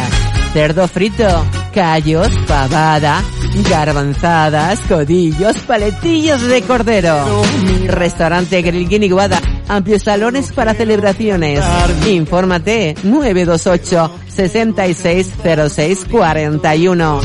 cerdo 0.52 0.87
frito, 0.88 1.47
callos, 1.73 2.28
pavada, 2.47 3.23
garbanzadas, 3.69 4.78
codillos, 4.88 5.57
paletillos 5.59 6.42
de 6.42 6.62
cordero. 6.62 7.42
Restaurante 7.87 8.61
Grill 8.62 8.88
Guiniguada, 8.88 9.40
amplios 9.69 10.02
salones 10.02 10.50
para 10.52 10.75
celebraciones. 10.75 11.61
Infórmate 12.09 12.97
928 13.02 14.11
660641. 14.28 17.21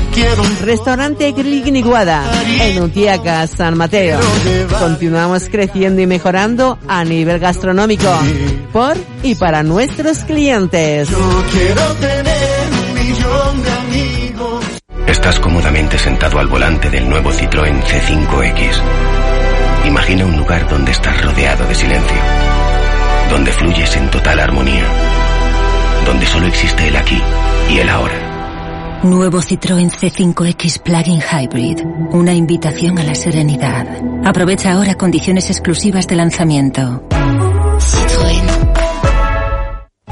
Restaurante 0.61 1.31
Grill 1.31 1.63
Guiniguada, 1.63 2.23
en 2.61 2.83
Utiaca, 2.83 3.47
San 3.47 3.75
Mateo. 3.77 4.19
Continuamos 4.79 5.47
creciendo 5.49 6.01
y 6.01 6.07
mejorando 6.07 6.77
a 6.87 7.03
nivel 7.03 7.39
gastronómico 7.39 8.09
por 8.71 8.95
y 9.23 9.35
para 9.35 9.63
nuestros 9.63 10.19
clientes. 10.19 11.09
Estás 15.07 15.39
cómodamente 15.39 15.99
sentado 15.99 16.39
al 16.39 16.47
volante 16.47 16.89
del 16.89 17.07
nuevo 17.07 17.31
Citroën 17.31 17.79
C5X. 17.83 18.81
Imagina 19.85 20.25
un 20.25 20.35
lugar 20.35 20.67
donde 20.67 20.91
estás 20.91 21.23
rodeado 21.23 21.63
de 21.67 21.75
silencio, 21.75 22.17
donde 23.29 23.51
fluyes 23.51 23.95
en 23.97 24.09
total 24.09 24.39
armonía, 24.39 24.83
donde 26.07 26.25
solo 26.25 26.47
existe 26.47 26.87
el 26.87 26.95
aquí 26.95 27.21
y 27.69 27.77
el 27.77 27.89
ahora. 27.89 28.35
Nuevo 29.03 29.41
Citroën 29.43 29.91
C5X 29.91 30.81
Plug-in 30.81 31.21
Hybrid. 31.21 31.81
Una 32.11 32.33
invitación 32.33 32.97
a 32.97 33.03
la 33.03 33.13
serenidad. 33.13 33.85
Aprovecha 34.25 34.73
ahora 34.73 34.95
condiciones 34.95 35.51
exclusivas 35.51 36.07
de 36.07 36.15
lanzamiento. 36.15 37.03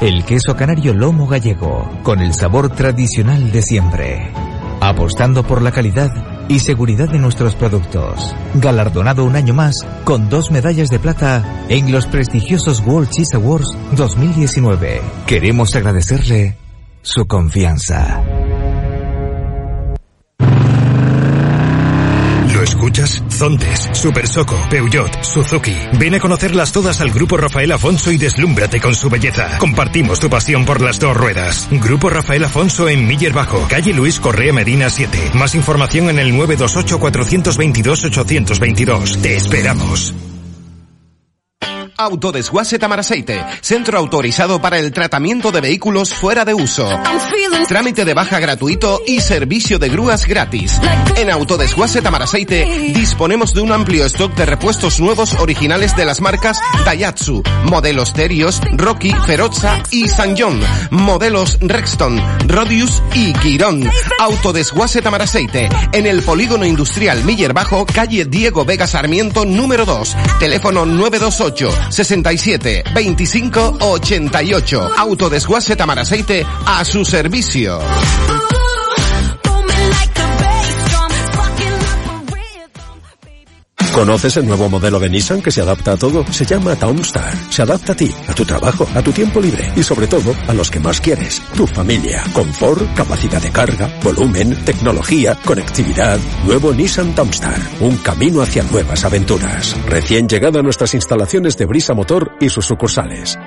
El 0.00 0.24
queso 0.24 0.54
canario 0.54 0.94
lomo 0.94 1.26
gallego, 1.26 1.90
con 2.04 2.20
el 2.20 2.32
sabor 2.34 2.68
tradicional 2.70 3.50
de 3.50 3.62
siempre. 3.62 4.30
Apostando 4.86 5.44
por 5.44 5.62
la 5.62 5.72
calidad 5.72 6.10
y 6.46 6.58
seguridad 6.58 7.08
de 7.08 7.18
nuestros 7.18 7.54
productos. 7.54 8.36
Galardonado 8.52 9.24
un 9.24 9.34
año 9.34 9.54
más 9.54 9.78
con 10.04 10.28
dos 10.28 10.50
medallas 10.50 10.90
de 10.90 10.98
plata 10.98 11.64
en 11.70 11.90
los 11.90 12.06
prestigiosos 12.06 12.80
World 12.80 13.08
Cheese 13.08 13.34
Awards 13.36 13.74
2019. 13.96 15.00
Queremos 15.26 15.74
agradecerle 15.74 16.58
su 17.00 17.24
confianza. 17.26 18.22
Super 23.92 24.26
Soco, 24.26 24.58
Peugeot, 24.70 25.22
Suzuki. 25.22 25.76
Ven 25.98 26.14
a 26.14 26.18
conocerlas 26.18 26.72
todas 26.72 27.00
al 27.02 27.10
Grupo 27.10 27.36
Rafael 27.36 27.70
Afonso 27.72 28.10
y 28.10 28.16
deslúmbrate 28.16 28.80
con 28.80 28.94
su 28.94 29.10
belleza. 29.10 29.58
Compartimos 29.58 30.18
tu 30.18 30.30
pasión 30.30 30.64
por 30.64 30.80
las 30.80 30.98
dos 30.98 31.14
ruedas. 31.14 31.68
Grupo 31.70 32.08
Rafael 32.08 32.44
Afonso 32.44 32.88
en 32.88 33.06
Miller 33.06 33.34
Bajo, 33.34 33.66
calle 33.68 33.92
Luis 33.92 34.18
Correa 34.18 34.52
Medina 34.54 34.88
7. 34.88 35.32
Más 35.34 35.54
información 35.54 36.08
en 36.08 36.20
el 36.20 36.30
928 36.30 36.98
422 36.98 38.04
822. 38.06 39.18
Te 39.20 39.36
esperamos. 39.36 40.33
Autodesguace 41.96 42.78
Tamaraceite, 42.78 43.44
centro 43.60 43.98
autorizado 43.98 44.60
para 44.60 44.78
el 44.80 44.92
tratamiento 44.92 45.52
de 45.52 45.60
vehículos 45.60 46.12
fuera 46.12 46.44
de 46.44 46.52
uso. 46.52 46.88
Trámite 47.68 48.04
de 48.04 48.14
baja 48.14 48.40
gratuito 48.40 49.00
y 49.06 49.20
servicio 49.20 49.78
de 49.78 49.88
grúas 49.88 50.26
gratis. 50.26 50.80
En 51.16 51.30
Autodesguace 51.30 52.02
Tamaraceite 52.02 52.92
disponemos 52.94 53.54
de 53.54 53.60
un 53.60 53.70
amplio 53.70 54.04
stock 54.06 54.34
de 54.34 54.44
repuestos 54.44 54.98
nuevos 54.98 55.34
originales 55.34 55.94
de 55.94 56.04
las 56.04 56.20
marcas 56.20 56.60
Daihatsu, 56.84 57.42
modelos 57.64 58.12
Terios, 58.12 58.60
Rocky, 58.72 59.12
Feroza 59.26 59.80
y 59.90 60.08
San 60.08 60.36
John, 60.36 60.60
modelos 60.90 61.58
Rexton, 61.60 62.20
Rodius 62.48 63.02
y 63.14 63.32
Quirón. 63.34 63.88
Autodesguace 64.18 65.00
Tamaraceite, 65.00 65.68
en 65.92 66.06
el 66.06 66.22
polígono 66.22 66.66
industrial 66.66 67.22
Miller 67.24 67.52
Bajo, 67.52 67.86
calle 67.86 68.24
Diego 68.24 68.64
Vega 68.64 68.88
Sarmiento 68.88 69.44
número 69.44 69.84
2, 69.84 70.16
teléfono 70.40 70.84
928 70.84 71.84
67 71.94 72.82
25 72.92 73.76
88. 73.78 74.90
Autodesguace 74.96 75.76
Tamaraceite 75.76 76.44
a 76.66 76.84
su 76.84 77.04
servicio. 77.04 77.78
¿Conoces 83.94 84.36
el 84.38 84.46
nuevo 84.46 84.68
modelo 84.68 84.98
de 84.98 85.08
Nissan 85.08 85.40
que 85.40 85.52
se 85.52 85.60
adapta 85.60 85.92
a 85.92 85.96
todo? 85.96 86.24
Se 86.32 86.44
llama 86.44 86.74
Townstar. 86.74 87.32
Se 87.48 87.62
adapta 87.62 87.92
a 87.92 87.94
ti, 87.94 88.10
a 88.26 88.34
tu 88.34 88.44
trabajo, 88.44 88.88
a 88.92 89.00
tu 89.00 89.12
tiempo 89.12 89.40
libre 89.40 89.70
y 89.76 89.84
sobre 89.84 90.08
todo 90.08 90.34
a 90.48 90.52
los 90.52 90.68
que 90.68 90.80
más 90.80 91.00
quieres. 91.00 91.40
Tu 91.56 91.64
familia. 91.64 92.24
Confort, 92.32 92.92
capacidad 92.94 93.40
de 93.40 93.52
carga, 93.52 93.88
volumen, 94.02 94.64
tecnología, 94.64 95.38
conectividad. 95.44 96.18
Nuevo 96.44 96.72
Nissan 96.72 97.14
Townstar. 97.14 97.60
Un 97.78 97.96
camino 97.98 98.42
hacia 98.42 98.64
nuevas 98.64 99.04
aventuras. 99.04 99.76
Recién 99.86 100.28
llegado 100.28 100.58
a 100.58 100.62
nuestras 100.62 100.92
instalaciones 100.94 101.56
de 101.56 101.66
Brisa 101.66 101.94
Motor 101.94 102.32
y 102.40 102.48
sus 102.48 102.66
sucursales. 102.66 103.38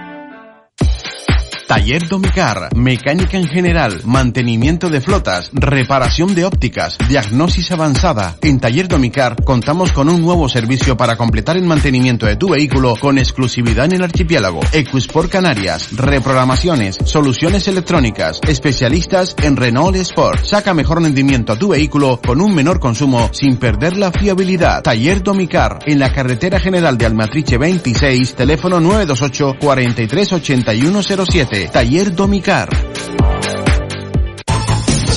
Taller 1.68 2.08
Domicar, 2.08 2.70
mecánica 2.78 3.38
en 3.38 3.46
general, 3.46 4.00
mantenimiento 4.06 4.90
de 4.90 5.02
flotas, 5.02 5.52
reparación 5.52 6.34
de 6.34 6.46
ópticas, 6.46 6.98
diagnosis 7.10 7.74
avanzada. 7.74 8.38
En 8.42 8.62
Taller 8.62 8.88
Domicar 8.88 9.36
contamos 9.44 9.92
con 9.92 10.08
un 10.08 10.22
nuevo 10.22 10.48
servicio 10.48 10.96
para 10.96 11.18
completar 11.18 11.58
el 11.58 11.66
mantenimiento 11.66 12.26
de 12.26 12.38
tu 12.38 12.52
vehículo 12.52 12.96
con 12.96 13.18
exclusividad 13.18 13.84
en 13.84 13.96
el 13.96 14.04
archipiélago. 14.04 14.62
Equisport 14.72 15.30
Canarias, 15.30 15.90
reprogramaciones, 15.92 17.00
soluciones 17.04 17.68
electrónicas, 17.68 18.40
especialistas 18.48 19.36
en 19.44 19.58
Renault 19.58 19.98
Sport. 19.98 20.46
Saca 20.46 20.74
mejor 20.74 21.02
rendimiento 21.02 21.52
a 21.52 21.60
tu 21.60 21.68
vehículo 21.68 22.22
con 22.26 22.40
un 22.40 22.56
menor 22.56 22.80
consumo 22.80 23.30
sin 23.34 23.58
perder 23.58 23.98
la 23.98 24.14
fiabilidad. 24.14 24.84
Taller 24.84 25.22
Domicar, 25.22 25.80
en 25.86 26.00
la 26.00 26.14
carretera 26.14 26.62
general 26.62 26.98
de 26.98 27.08
Almatriche 27.08 27.58
26, 27.58 28.36
teléfono 28.36 28.80
928 28.80 29.58
438107. 29.60 31.57
Taller 31.66 32.14
Domicar. 32.14 32.70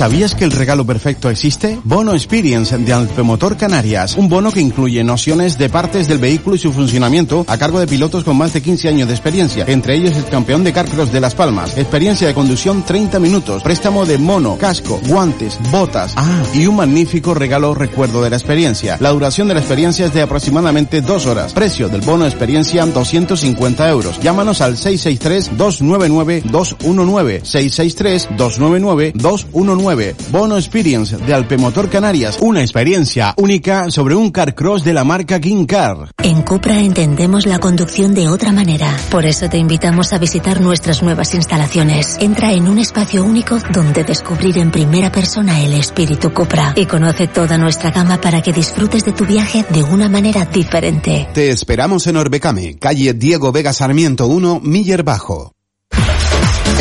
¿Sabías 0.01 0.35
que 0.35 0.45
el 0.45 0.51
regalo 0.51 0.87
perfecto 0.87 1.29
existe? 1.29 1.79
Bono 1.85 2.15
Experience 2.15 2.79
de 2.79 2.91
Alpemotor 2.91 3.59
Canarias. 3.59 4.17
Un 4.17 4.31
bono 4.31 4.51
que 4.51 4.63
incluye 4.63 5.05
nociones 5.05 5.59
de 5.59 5.69
partes 5.69 6.09
del 6.09 6.17
vehículo 6.17 6.57
y 6.57 6.59
su 6.59 6.73
funcionamiento 6.73 7.45
a 7.47 7.59
cargo 7.59 7.81
de 7.81 7.87
pilotos 7.87 8.25
con 8.25 8.39
más 8.39 8.55
de 8.55 8.63
15 8.63 8.89
años 8.89 9.09
de 9.09 9.15
experiencia. 9.15 9.67
Entre 9.69 9.97
ellos 9.97 10.17
el 10.17 10.25
campeón 10.25 10.65
de 10.65 10.73
Carcross 10.73 11.13
de 11.13 11.21
Las 11.21 11.35
Palmas. 11.35 11.77
Experiencia 11.77 12.27
de 12.27 12.33
conducción 12.33 12.83
30 12.83 13.21
minutos. 13.21 13.63
Préstamo 13.63 14.07
de 14.07 14.17
mono, 14.17 14.57
casco, 14.57 14.99
guantes, 15.07 15.59
botas. 15.71 16.15
Ah, 16.17 16.45
y 16.55 16.65
un 16.65 16.77
magnífico 16.77 17.35
regalo 17.35 17.75
recuerdo 17.75 18.23
de 18.23 18.31
la 18.31 18.37
experiencia. 18.37 18.97
La 19.01 19.11
duración 19.11 19.49
de 19.49 19.55
la 19.55 19.61
experiencia 19.61 20.07
es 20.07 20.15
de 20.15 20.23
aproximadamente 20.23 21.03
dos 21.03 21.27
horas. 21.27 21.53
Precio 21.53 21.91
del 21.91 22.01
bono 22.01 22.25
experiencia 22.25 22.87
250 22.87 23.91
euros. 23.91 24.19
Llámanos 24.21 24.63
al 24.63 24.79
663-299-219. 24.79 27.43
663-299-219 27.43 29.90
9. 29.91 30.15
Bono 30.31 30.57
Experience 30.57 31.17
de 31.17 31.35
Alpemotor 31.35 31.91
Canarias. 31.91 32.39
Una 32.41 32.61
experiencia 32.61 33.35
única 33.37 33.91
sobre 33.91 34.15
un 34.15 34.31
car 34.31 34.55
cross 34.55 34.85
de 34.85 34.95
la 34.95 35.03
marca 35.03 35.41
King 35.41 35.67
Car. 35.67 36.13
En 36.23 36.43
Cupra 36.43 36.79
entendemos 36.79 37.45
la 37.45 37.59
conducción 37.59 38.15
de 38.15 38.29
otra 38.29 38.53
manera. 38.53 38.97
Por 39.11 39.27
eso 39.27 39.49
te 39.49 39.59
invitamos 39.59 40.13
a 40.13 40.19
visitar 40.19 40.61
nuestras 40.61 41.03
nuevas 41.03 41.35
instalaciones. 41.35 42.19
Entra 42.21 42.53
en 42.53 42.69
un 42.69 42.79
espacio 42.79 43.25
único 43.25 43.59
donde 43.73 44.05
descubrir 44.05 44.59
en 44.59 44.71
primera 44.71 45.11
persona 45.11 45.61
el 45.61 45.75
espíritu 45.75 46.33
Cupra 46.33 46.73
y 46.77 46.87
conoce 46.87 47.27
toda 47.27 47.59
nuestra 47.59 47.91
gama 47.91 48.21
para 48.21 48.43
que 48.43 48.53
disfrutes 48.53 49.05
de 49.05 49.13
tu 49.13 49.27
viaje 49.27 49.65
de 49.71 49.83
una 49.83 50.09
manera 50.09 50.45
diferente. 50.45 51.29
Te 51.35 51.51
esperamos 51.51 52.07
en 52.07 52.17
Orbecame, 52.17 52.77
calle 52.79 53.13
Diego 53.15 53.51
Vega 53.51 53.73
Sarmiento 53.73 54.29
1, 54.29 54.61
Miller 54.63 55.03
Bajo. 55.03 55.51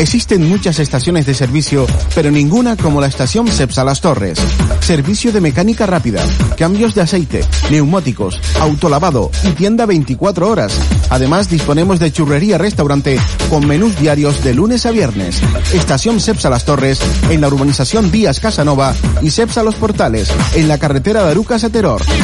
Existen 0.00 0.48
muchas 0.48 0.78
estaciones 0.78 1.26
de 1.26 1.34
servicio, 1.34 1.86
pero 2.14 2.30
ninguna 2.30 2.74
como 2.74 3.02
la 3.02 3.06
estación 3.06 3.46
Cepsa 3.48 3.84
Las 3.84 4.00
Torres. 4.00 4.38
Servicio 4.80 5.30
de 5.30 5.42
mecánica 5.42 5.84
rápida, 5.84 6.24
cambios 6.56 6.94
de 6.94 7.02
aceite, 7.02 7.44
neumáticos, 7.70 8.40
autolavado 8.60 9.30
y 9.44 9.50
tienda 9.50 9.84
24 9.84 10.48
horas. 10.48 10.72
Además, 11.10 11.50
disponemos 11.50 11.98
de 11.98 12.10
churrería 12.12 12.56
restaurante 12.56 13.20
con 13.50 13.66
menús 13.66 13.98
diarios 13.98 14.42
de 14.42 14.54
lunes 14.54 14.86
a 14.86 14.90
viernes. 14.90 15.38
Estación 15.74 16.18
Cepsa 16.18 16.48
Las 16.48 16.64
Torres 16.64 16.98
en 17.28 17.42
la 17.42 17.48
urbanización 17.48 18.10
Vías 18.10 18.40
Casanova 18.40 18.94
y 19.20 19.30
Cepsa 19.30 19.62
Los 19.62 19.74
Portales 19.74 20.32
en 20.54 20.66
la 20.66 20.78
carretera 20.78 21.24
de 21.24 21.32
Arucas. 21.32 21.60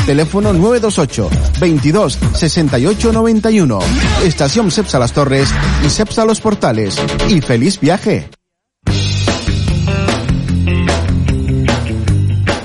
Teléfono 0.07 0.55
928 0.55 1.29
22 1.61 2.19
68 2.33 3.13
91. 3.13 3.79
Estación 4.25 4.71
Cepsa 4.71 4.99
Las 4.99 5.13
Torres 5.13 5.51
y 5.85 5.91
Cepsa 5.91 6.25
Los 6.25 6.41
Portales. 6.41 6.97
Y 7.29 7.43
feliz 7.43 7.66
viaje. 7.81 8.29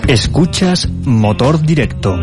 Escuchas 0.08 0.88
Motor 1.06 1.62
Directo. 1.62 2.20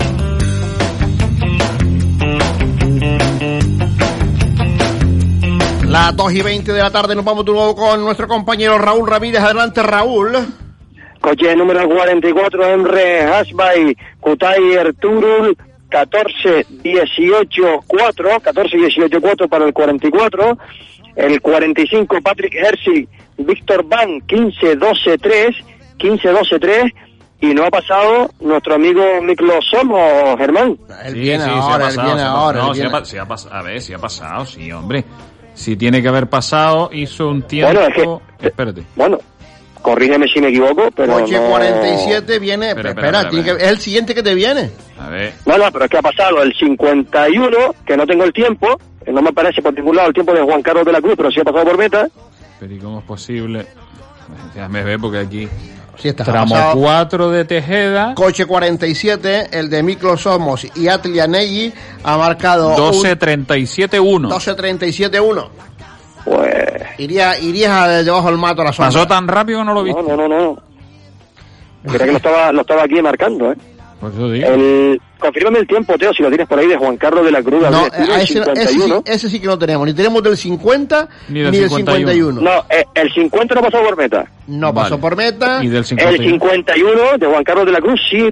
Las 5.86 6.14
2 6.14 6.32
y 6.34 6.42
20 6.42 6.72
de 6.72 6.78
la 6.78 6.90
tarde 6.90 7.16
nos 7.16 7.24
vamos 7.24 7.44
de 7.44 7.52
nuevo 7.52 7.74
con 7.74 8.00
nuestro 8.00 8.28
compañero 8.28 8.78
Raúl 8.78 9.08
Ramírez. 9.08 9.40
Adelante, 9.40 9.82
Raúl. 9.82 10.36
Coche 11.20 11.56
número 11.56 11.88
44, 11.88 12.64
Emre 12.68 13.22
Hasbay, 13.22 13.96
Kutai 14.20 14.74
Erturul, 14.74 15.56
14-18-4, 15.90 17.82
14-18-4 17.88 19.48
para 19.48 19.64
el 19.64 19.72
44. 19.72 20.58
El 21.18 21.40
45, 21.40 22.20
Patrick 22.22 22.54
Hersey, 22.54 23.08
Víctor 23.38 23.84
Van, 23.84 24.20
15-12-3, 24.28 25.54
15-12-3. 25.98 26.92
Y 27.40 27.54
no 27.54 27.64
ha 27.64 27.70
pasado 27.70 28.30
nuestro 28.40 28.74
amigo 28.74 29.02
Miklo 29.22 29.60
Somo, 29.62 30.36
Germán. 30.38 30.76
Sí, 31.06 31.12
sí, 31.14 31.24
sí 31.24 31.32
ha 31.34 31.78
pasado, 31.78 31.90
sí 31.90 31.98
ha 32.00 32.04
pasado. 32.04 32.52
No, 32.52 32.74
sí 32.74 33.16
ha 33.16 33.22
ha 33.22 33.58
A 33.58 33.62
ver, 33.62 33.80
sí 33.80 33.92
ha 33.94 33.98
pasado, 33.98 34.44
sí, 34.46 34.72
hombre. 34.72 35.04
Si 35.54 35.76
tiene 35.76 36.00
que 36.02 36.08
haber 36.08 36.28
pasado, 36.28 36.90
hizo 36.92 37.28
un 37.28 37.42
tiempo... 37.42 37.72
Bueno, 37.74 37.88
es 37.88 37.94
que- 38.40 38.46
Espérate. 38.46 38.82
Bueno, 38.96 39.18
corrígeme 39.82 40.26
si 40.28 40.40
me 40.40 40.48
equivoco, 40.48 40.88
pero 40.94 41.14
Coche 41.14 41.38
no... 41.38 41.48
47 41.50 42.38
viene. 42.38 42.68
Espera, 42.70 42.90
Espera, 42.90 43.06
espera, 43.08 43.30
tiene 43.30 43.40
espera. 43.46 43.58
que- 43.58 43.64
es 43.64 43.70
el 43.70 43.78
siguiente 43.78 44.14
que 44.14 44.22
te 44.22 44.34
viene. 44.34 44.70
A 45.00 45.08
ver. 45.08 45.32
No, 45.46 45.58
no, 45.58 45.70
pero 45.72 45.84
es 45.84 45.90
que 45.90 45.98
ha 45.98 46.02
pasado 46.02 46.42
el 46.42 46.52
51, 46.54 47.56
que 47.86 47.96
no 47.96 48.06
tengo 48.06 48.24
el 48.24 48.32
tiempo, 48.32 48.78
no 49.12 49.22
me 49.22 49.32
parece 49.32 49.62
por 49.62 49.74
ningún 49.74 49.96
lado 49.96 50.08
el 50.08 50.14
tiempo 50.14 50.32
de 50.32 50.42
Juan 50.42 50.62
Carlos 50.62 50.84
de 50.84 50.92
la 50.92 51.00
Cruz, 51.00 51.14
pero 51.16 51.30
sí 51.30 51.40
ha 51.40 51.44
pasado 51.44 51.64
por 51.64 51.78
meta. 51.78 52.08
Pero 52.60 52.74
¿y 52.74 52.78
cómo 52.78 52.98
es 52.98 53.04
posible? 53.04 53.66
Déjame 54.54 54.82
ver 54.82 54.98
porque 54.98 55.18
aquí... 55.18 55.48
Sí 55.96 56.08
está, 56.08 56.22
Tramo 56.22 56.54
pasado. 56.54 56.80
4 56.80 57.30
de 57.30 57.44
Tejeda, 57.44 58.14
Coche 58.14 58.46
47, 58.46 59.48
el 59.50 59.68
de 59.68 59.82
Miklo 59.82 60.16
Somos 60.16 60.64
y 60.76 60.86
Atlianelli 60.86 61.72
ha 62.04 62.16
marcado 62.16 62.76
12-37-1. 62.76 64.28
12-37-1. 64.30 65.48
Pues... 66.24 66.54
Iría, 66.98 67.38
irías 67.40 68.04
debajo 68.04 68.28
del 68.28 68.38
mato 68.38 68.62
a 68.62 68.66
la 68.66 68.72
sombra. 68.72 68.92
¿Pasó 68.92 69.08
tan 69.08 69.26
rápido 69.26 69.58
que 69.58 69.64
no 69.64 69.74
lo 69.74 69.82
viste? 69.82 70.02
No, 70.02 70.16
no, 70.16 70.28
no, 70.28 70.38
no. 70.38 70.62
Creía 71.82 72.06
que 72.06 72.10
lo 72.12 72.16
estaba, 72.18 72.52
lo 72.52 72.60
estaba 72.60 72.82
aquí 72.84 73.02
marcando, 73.02 73.52
¿eh? 73.52 73.56
Pues. 74.00 74.14
El, 74.16 75.00
confírmame 75.18 75.58
el 75.58 75.66
tiempo, 75.66 75.98
Teo, 75.98 76.12
si 76.14 76.22
lo 76.22 76.28
tienes 76.28 76.46
por 76.46 76.58
ahí, 76.58 76.68
de 76.68 76.76
Juan 76.76 76.96
Carlos 76.96 77.24
de 77.24 77.32
la 77.32 77.42
Cruz. 77.42 77.62
No, 77.68 77.86
el 77.86 78.10
ese, 78.20 78.38
ese, 78.40 78.66
sí, 78.66 78.74
51. 78.74 79.02
ese 79.04 79.28
sí 79.28 79.40
que 79.40 79.46
no 79.48 79.58
tenemos. 79.58 79.86
Ni 79.88 79.92
tenemos 79.94 80.22
del 80.22 80.36
50 80.36 81.08
Ni 81.28 81.34
ni 81.34 81.40
del 81.40 81.52
del, 81.52 81.68
51. 81.70 82.12
51. 82.12 82.40
No, 82.40 82.64
eh, 82.70 82.84
el 82.94 83.12
50 83.12 83.54
no 83.56 83.60
pasó 83.62 83.82
por 83.82 83.96
meta. 83.96 84.30
No 84.46 84.72
Vale. 84.72 84.84
pasó 84.90 85.00
por 85.00 85.16
meta. 85.16 85.64
Y 85.64 85.68
del 85.68 85.78
El 85.78 85.84
51. 85.84 86.30
51 86.32 87.18
de 87.18 87.26
Juan 87.26 87.42
Carlos 87.44 87.66
de 87.66 87.72
la 87.72 87.80
Cruz 87.80 88.00
sí, 88.08 88.30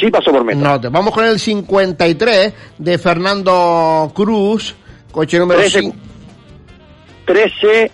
sí 0.00 0.10
pasó 0.10 0.32
por 0.32 0.42
meta. 0.44 0.58
No, 0.58 0.80
te- 0.80 0.88
vamos 0.88 1.14
con 1.14 1.24
el 1.24 1.38
53 1.38 2.52
de 2.78 2.98
Fernando 2.98 4.10
Cruz. 4.14 4.74
Coche 5.12 5.38
número 5.38 5.60
13, 5.60 5.80
5. 5.82 5.96
13, 7.26 7.90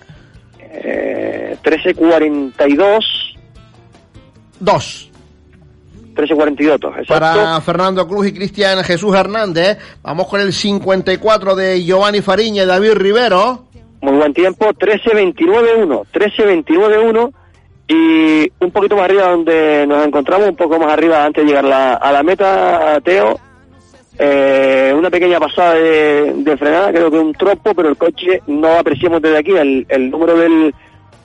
eh, 0.61 1.57
1342, 1.63 3.05
2. 4.61 5.11
1342, 6.15 6.93
exacto. 6.99 7.15
Para 7.15 7.61
Fernando 7.61 8.07
Cruz 8.07 8.27
y 8.29 8.33
Cristian 8.35 8.83
Jesús 8.85 9.15
Hernández. 9.17 9.79
Vamos 10.03 10.27
con 10.29 10.41
el 10.41 10.53
54 10.53 11.55
de 11.55 11.83
Giovanni 11.85 12.21
Fariña 12.21 12.63
y 12.63 12.67
David 12.67 12.93
Rivero. 12.95 13.65
Muy 14.01 14.17
buen 14.17 14.35
tiempo, 14.35 14.67
13-29-1, 14.75 16.05
13-29-1 16.13 17.33
y 17.89 18.51
un 18.61 18.71
poquito 18.71 18.97
más 18.97 19.05
arriba 19.05 19.29
donde 19.31 19.87
nos 19.87 20.07
encontramos, 20.07 20.49
un 20.49 20.57
poco 20.57 20.79
más 20.79 20.93
arriba 20.93 21.25
antes 21.25 21.45
de 21.45 21.49
llegar 21.49 21.65
la- 21.65 21.95
a 21.95 22.11
la 22.13 22.23
meta, 22.23 23.01
Teo, 23.05 23.39
eh, 24.19 24.93
una 24.97 25.11
pequeña 25.11 25.39
pasada 25.41 25.75
de, 25.75 26.33
de 26.37 26.57
frenada, 26.57 26.91
creo 26.93 27.11
que 27.11 27.19
un 27.19 27.33
trompo, 27.33 27.75
pero 27.75 27.89
el 27.89 27.97
coche 27.97 28.43
no 28.47 28.69
apreciamos 28.79 29.21
desde 29.23 29.39
aquí 29.39 29.53
el, 29.53 29.87
el 29.89 30.11
número 30.11 30.37
del, 30.37 30.75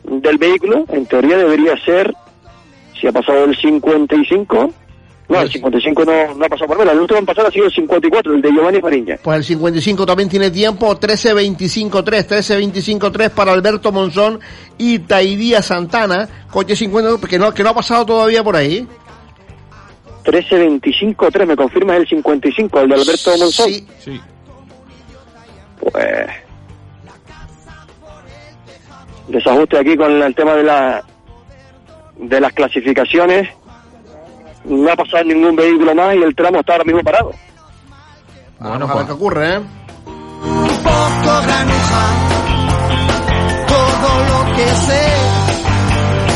del 0.04 0.38
vehículo, 0.38 0.86
en 0.89 1.06
teoría 1.06 1.38
debería 1.38 1.76
ser, 1.84 2.13
si 2.99 3.07
ha 3.07 3.12
pasado 3.12 3.45
el 3.45 3.55
55, 3.55 4.73
no, 5.29 5.41
el 5.41 5.51
55 5.51 6.05
no, 6.05 6.36
no 6.36 6.45
ha 6.45 6.49
pasado 6.49 6.67
por 6.67 6.77
ver, 6.77 6.88
el 6.88 6.99
último 6.99 7.19
en 7.19 7.25
pasar 7.25 7.47
ha 7.47 7.51
sido 7.51 7.65
el 7.65 7.71
54, 7.71 8.33
el 8.33 8.41
de 8.41 8.51
Giovanni 8.51 8.79
Fariña. 8.79 9.17
Pues 9.21 9.38
el 9.38 9.43
55 9.43 10.05
también 10.05 10.29
tiene 10.29 10.51
tiempo. 10.51 10.97
13-25-3. 10.97 11.91
13-25-3 12.01 13.31
para 13.31 13.51
Alberto 13.51 13.91
Monzón 13.91 14.39
y 14.77 14.99
Taidía 14.99 15.62
Santana. 15.62 16.29
Coche 16.49 16.75
50 16.75 17.27
que 17.27 17.38
no, 17.38 17.53
que 17.53 17.63
no 17.63 17.69
ha 17.69 17.73
pasado 17.73 18.05
todavía 18.05 18.43
por 18.43 18.55
ahí. 18.55 18.88
13-25-3, 20.23 21.45
me 21.45 21.55
confirma 21.55 21.97
el 21.97 22.07
55, 22.07 22.79
el 22.79 22.89
de 22.89 22.95
Alberto 22.95 23.38
Monzón. 23.38 23.69
Sí. 23.69 23.88
Sí. 23.99 24.21
Pues 25.79 26.27
desajuste 29.27 29.77
aquí 29.77 29.97
con 29.97 30.21
el 30.21 30.36
tema 30.36 30.53
de 30.53 30.63
la 30.63 31.03
de 32.19 32.41
las 32.41 32.53
clasificaciones 32.53 33.49
no 34.65 34.91
ha 34.91 34.95
pasado 34.95 35.23
ningún 35.23 35.56
vehículo 35.56 35.95
más 35.95 36.15
y 36.15 36.21
el 36.23 36.36
tramo 36.36 36.60
está 36.60 36.73
ahora 36.73 36.84
mismo 36.84 37.01
parado 37.03 37.32
Bueno, 38.60 38.88
a 38.88 38.95
ver 38.95 39.06
qué 39.06 39.12
ocurre, 39.13 39.56
¿eh? 39.56 39.60
poco 40.84 41.41
granuja. 41.43 42.03
Todo 43.67 44.10
lo 44.30 44.56
que 44.56 44.67
sé 44.88 45.06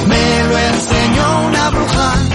me 0.08 0.44
lo 0.50 0.58
enseñó 0.58 1.48
una 1.48 1.70
bruja. 1.70 2.31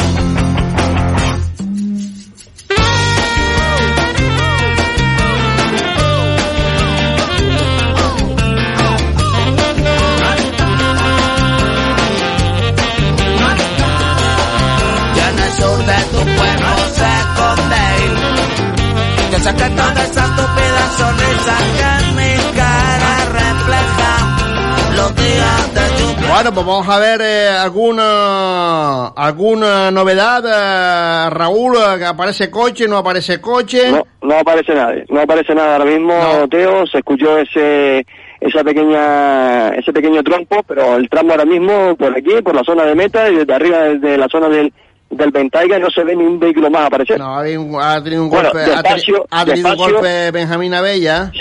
Yo 19.37 19.43
sé 19.43 19.55
que 19.55 19.69
toda 19.69 20.03
esa 20.03 20.25
estúpida 20.25 20.83
sonrisa 20.97 21.57
que 21.77 22.05
en 22.05 22.17
mi 22.17 22.57
cara 22.57 23.13
refleja 23.35 24.97
los 24.97 25.15
días 25.15 25.75
de 25.75 26.01
lluvia. 26.01 26.33
Bueno, 26.33 26.53
pues 26.55 26.67
vamos 26.67 26.89
a 26.89 26.99
ver 26.99 27.21
eh, 27.21 27.49
alguna 27.51 29.09
alguna 29.09 29.91
novedad, 29.91 30.43
eh, 30.47 31.29
Raúl, 31.29 31.77
eh, 31.77 31.99
que 31.99 32.07
aparece 32.07 32.51
coche, 32.51 32.89
no 32.89 32.97
aparece 32.97 33.39
coche. 33.39 33.91
no, 33.91 34.07
no 34.23 34.39
aparece 34.39 34.75
nadie 34.75 35.05
no 35.11 35.21
aparece 35.21 35.55
nada 35.55 35.75
ahora 35.75 35.85
mismo 35.85 36.15
Teo 36.51 36.87
se 36.87 36.99
escuchó 36.99 37.37
ese 37.37 38.07
esa 38.41 38.65
pequeña 38.65 39.69
ese 39.75 39.93
pequeño 39.93 40.23
trompo 40.23 40.63
pero 40.67 40.97
el 40.97 41.11
tramo 41.11 41.33
ahora 41.33 41.45
mismo 41.45 41.95
por 41.97 42.17
aquí 42.17 42.41
por 42.43 42.55
la 42.55 42.65
zona 42.65 42.85
de 42.85 42.95
meta 42.95 43.29
y 43.29 43.37
desde 43.37 43.53
arriba 43.53 43.81
desde 43.81 44.17
la 44.17 44.29
zona 44.29 44.49
del 44.49 44.73
del 45.11 45.31
Ventaiga 45.31 45.79
no 45.79 45.89
se 45.91 46.03
ve 46.05 46.15
ni 46.17 46.25
un 46.25 46.39
vehículo 46.39 46.69
más 46.71 46.87
aparecer 46.87 47.19
No, 47.19 47.37
ha 47.39 47.43
tenido 47.43 47.63
un- 47.63 47.81
ha 47.81 48.03
tenido 48.03 48.25
un 48.25 48.31
Bueno, 48.31 48.51
golpe, 48.51 48.67
teni- 48.67 48.83
despacio, 48.83 49.27
ha 49.31 49.45
tenido 49.45 49.69
un 49.71 49.77
golpe 49.77 50.31
Benjamín 50.33 50.75
Abella. 50.75 51.33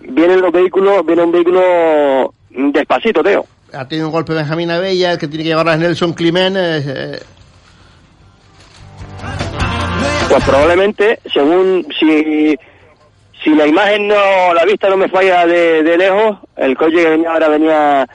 vienen 0.00 0.40
los 0.40 0.50
vehículos, 0.52 1.04
viene 1.06 1.22
un 1.22 1.32
vehículo 1.32 2.32
despacito, 2.50 3.22
Teo. 3.22 3.46
ha 3.72 3.86
tenido 3.86 4.06
un 4.08 4.12
golpe 4.12 4.32
Benjamín 4.32 4.70
Abella, 4.70 5.12
el 5.12 5.18
que 5.18 5.28
tiene 5.28 5.44
que 5.44 5.50
llevar 5.50 5.68
a 5.68 5.76
Nelson 5.76 6.12
Climent. 6.14 6.56
eh, 6.58 7.20
Pues 10.30 10.44
probablemente, 10.44 11.20
según 11.32 11.86
si, 11.98 12.56
si 13.42 13.50
la 13.54 13.66
imagen 13.66 14.08
no, 14.08 14.52
la 14.54 14.64
vista 14.66 14.88
no 14.90 14.96
me 14.98 15.08
falla 15.08 15.46
de, 15.46 15.82
de 15.82 15.96
lejos, 15.96 16.38
el 16.56 16.76
coche 16.76 16.96
que 16.96 17.08
venía 17.10 17.32
ahora 17.32 17.48
venía 17.48 18.06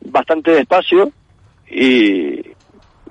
bastante 0.00 0.52
despacio 0.52 1.10
y 1.70 2.40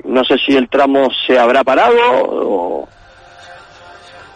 no 0.07 0.23
sé 0.23 0.37
si 0.43 0.55
el 0.55 0.69
tramo 0.69 1.09
se 1.25 1.37
habrá 1.37 1.63
parado 1.63 1.97
o... 2.23 2.89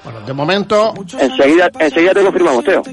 Bueno, 0.03 0.21
de 0.21 0.33
momento... 0.33 0.93
Enseguida, 1.19 1.69
enseguida 1.79 2.13
te 2.13 2.23
confirmamos, 2.23 2.63
Teo. 2.63 2.83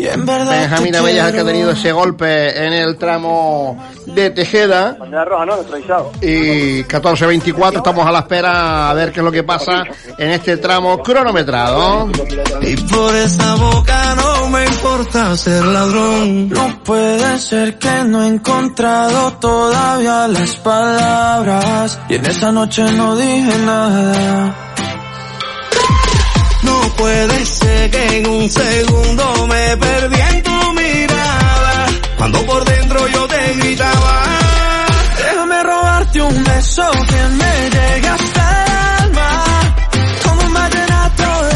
Benjamín 0.00 0.94
el 0.94 1.32
que 1.32 1.40
ha 1.40 1.44
tenido 1.44 1.70
ese 1.72 1.92
golpe 1.92 2.66
en 2.66 2.72
el 2.72 2.96
tramo 2.96 3.76
de 4.06 4.30
Tejeda. 4.30 4.96
Bandera 4.98 5.24
roja, 5.24 5.46
¿no? 5.46 5.56
Y 6.20 6.84
14.24, 6.84 7.76
estamos 7.76 8.06
a 8.06 8.12
la 8.12 8.20
espera 8.20 8.90
a 8.90 8.94
ver 8.94 9.12
qué 9.12 9.20
es 9.20 9.24
lo 9.24 9.32
que 9.32 9.42
pasa 9.42 9.84
en 10.18 10.30
este 10.30 10.56
tramo 10.56 11.02
cronometrado. 11.02 12.08
Y 12.62 12.76
por 12.76 13.14
esa 13.14 13.54
boca 13.56 14.14
no 14.16 14.48
me 14.50 14.64
importa 14.64 15.36
ser 15.36 15.64
ladrón. 15.64 16.48
No 16.48 16.82
puede 16.84 17.38
ser 17.38 17.78
que 17.78 18.04
no 18.04 18.24
he 18.24 18.28
encontrado 18.28 19.32
todavía 19.34 20.28
las 20.28 20.56
palabras. 20.56 21.98
Y 22.08 22.14
en 22.14 22.26
esa 22.26 22.52
noche 22.52 22.90
no 22.92 23.16
dije 23.16 23.58
nada. 23.64 24.69
Puede 27.00 27.46
ser 27.46 27.90
que 27.90 28.18
en 28.18 28.26
un 28.28 28.50
segundo 28.50 29.46
me 29.46 29.76
perdí 29.76 30.20
en 30.20 30.42
tu 30.42 30.72
mirada. 30.72 31.86
Cuando 32.18 32.38
por 32.44 32.64
dentro 32.64 33.08
yo 33.08 33.26
te 33.26 33.54
gritaba. 33.54 34.24
Déjame 35.16 35.62
robarte 35.62 36.22
un 36.22 36.44
beso 36.44 36.90
que 37.08 37.34
me 37.36 37.60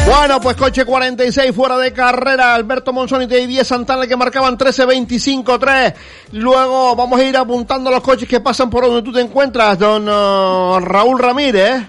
Bueno, 0.06 0.38
pues 0.40 0.56
coche 0.56 0.84
46 0.84 1.54
fuera 1.54 1.76
de 1.78 1.92
carrera, 1.92 2.54
Alberto 2.54 2.92
Monzón 2.92 3.22
y 3.22 3.26
10 3.26 3.66
Santana 3.66 4.06
que 4.06 4.16
marcaban 4.16 4.56
13.25.3. 4.56 5.94
Luego 6.32 6.94
vamos 6.94 7.20
a 7.20 7.24
ir 7.24 7.36
apuntando 7.36 7.90
los 7.90 8.02
coches 8.02 8.28
que 8.28 8.40
pasan 8.40 8.70
por 8.70 8.84
donde 8.84 9.02
tú 9.02 9.12
te 9.12 9.20
encuentras, 9.20 9.78
don 9.78 10.08
uh, 10.08 10.78
Raúl 10.80 11.18
Ramírez. 11.18 11.84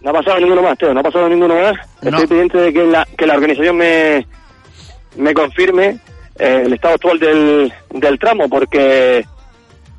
No 0.00 0.10
ha 0.10 0.12
pasado 0.12 0.38
ninguno 0.38 0.62
más, 0.62 0.78
Teo, 0.78 0.94
no 0.94 1.00
ha 1.00 1.02
pasado 1.02 1.28
ninguno 1.28 1.54
más. 1.54 1.74
Estoy 2.00 2.26
pendiente 2.26 2.58
de 2.58 2.72
que 2.72 2.84
la, 2.84 3.06
que 3.16 3.26
la 3.26 3.34
organización 3.34 3.76
me, 3.76 4.26
me 5.16 5.34
confirme 5.34 5.98
eh, 6.38 6.62
el 6.66 6.72
estado 6.72 6.94
actual 6.94 7.18
del, 7.18 7.72
del 7.90 8.18
tramo, 8.18 8.48
porque 8.48 9.24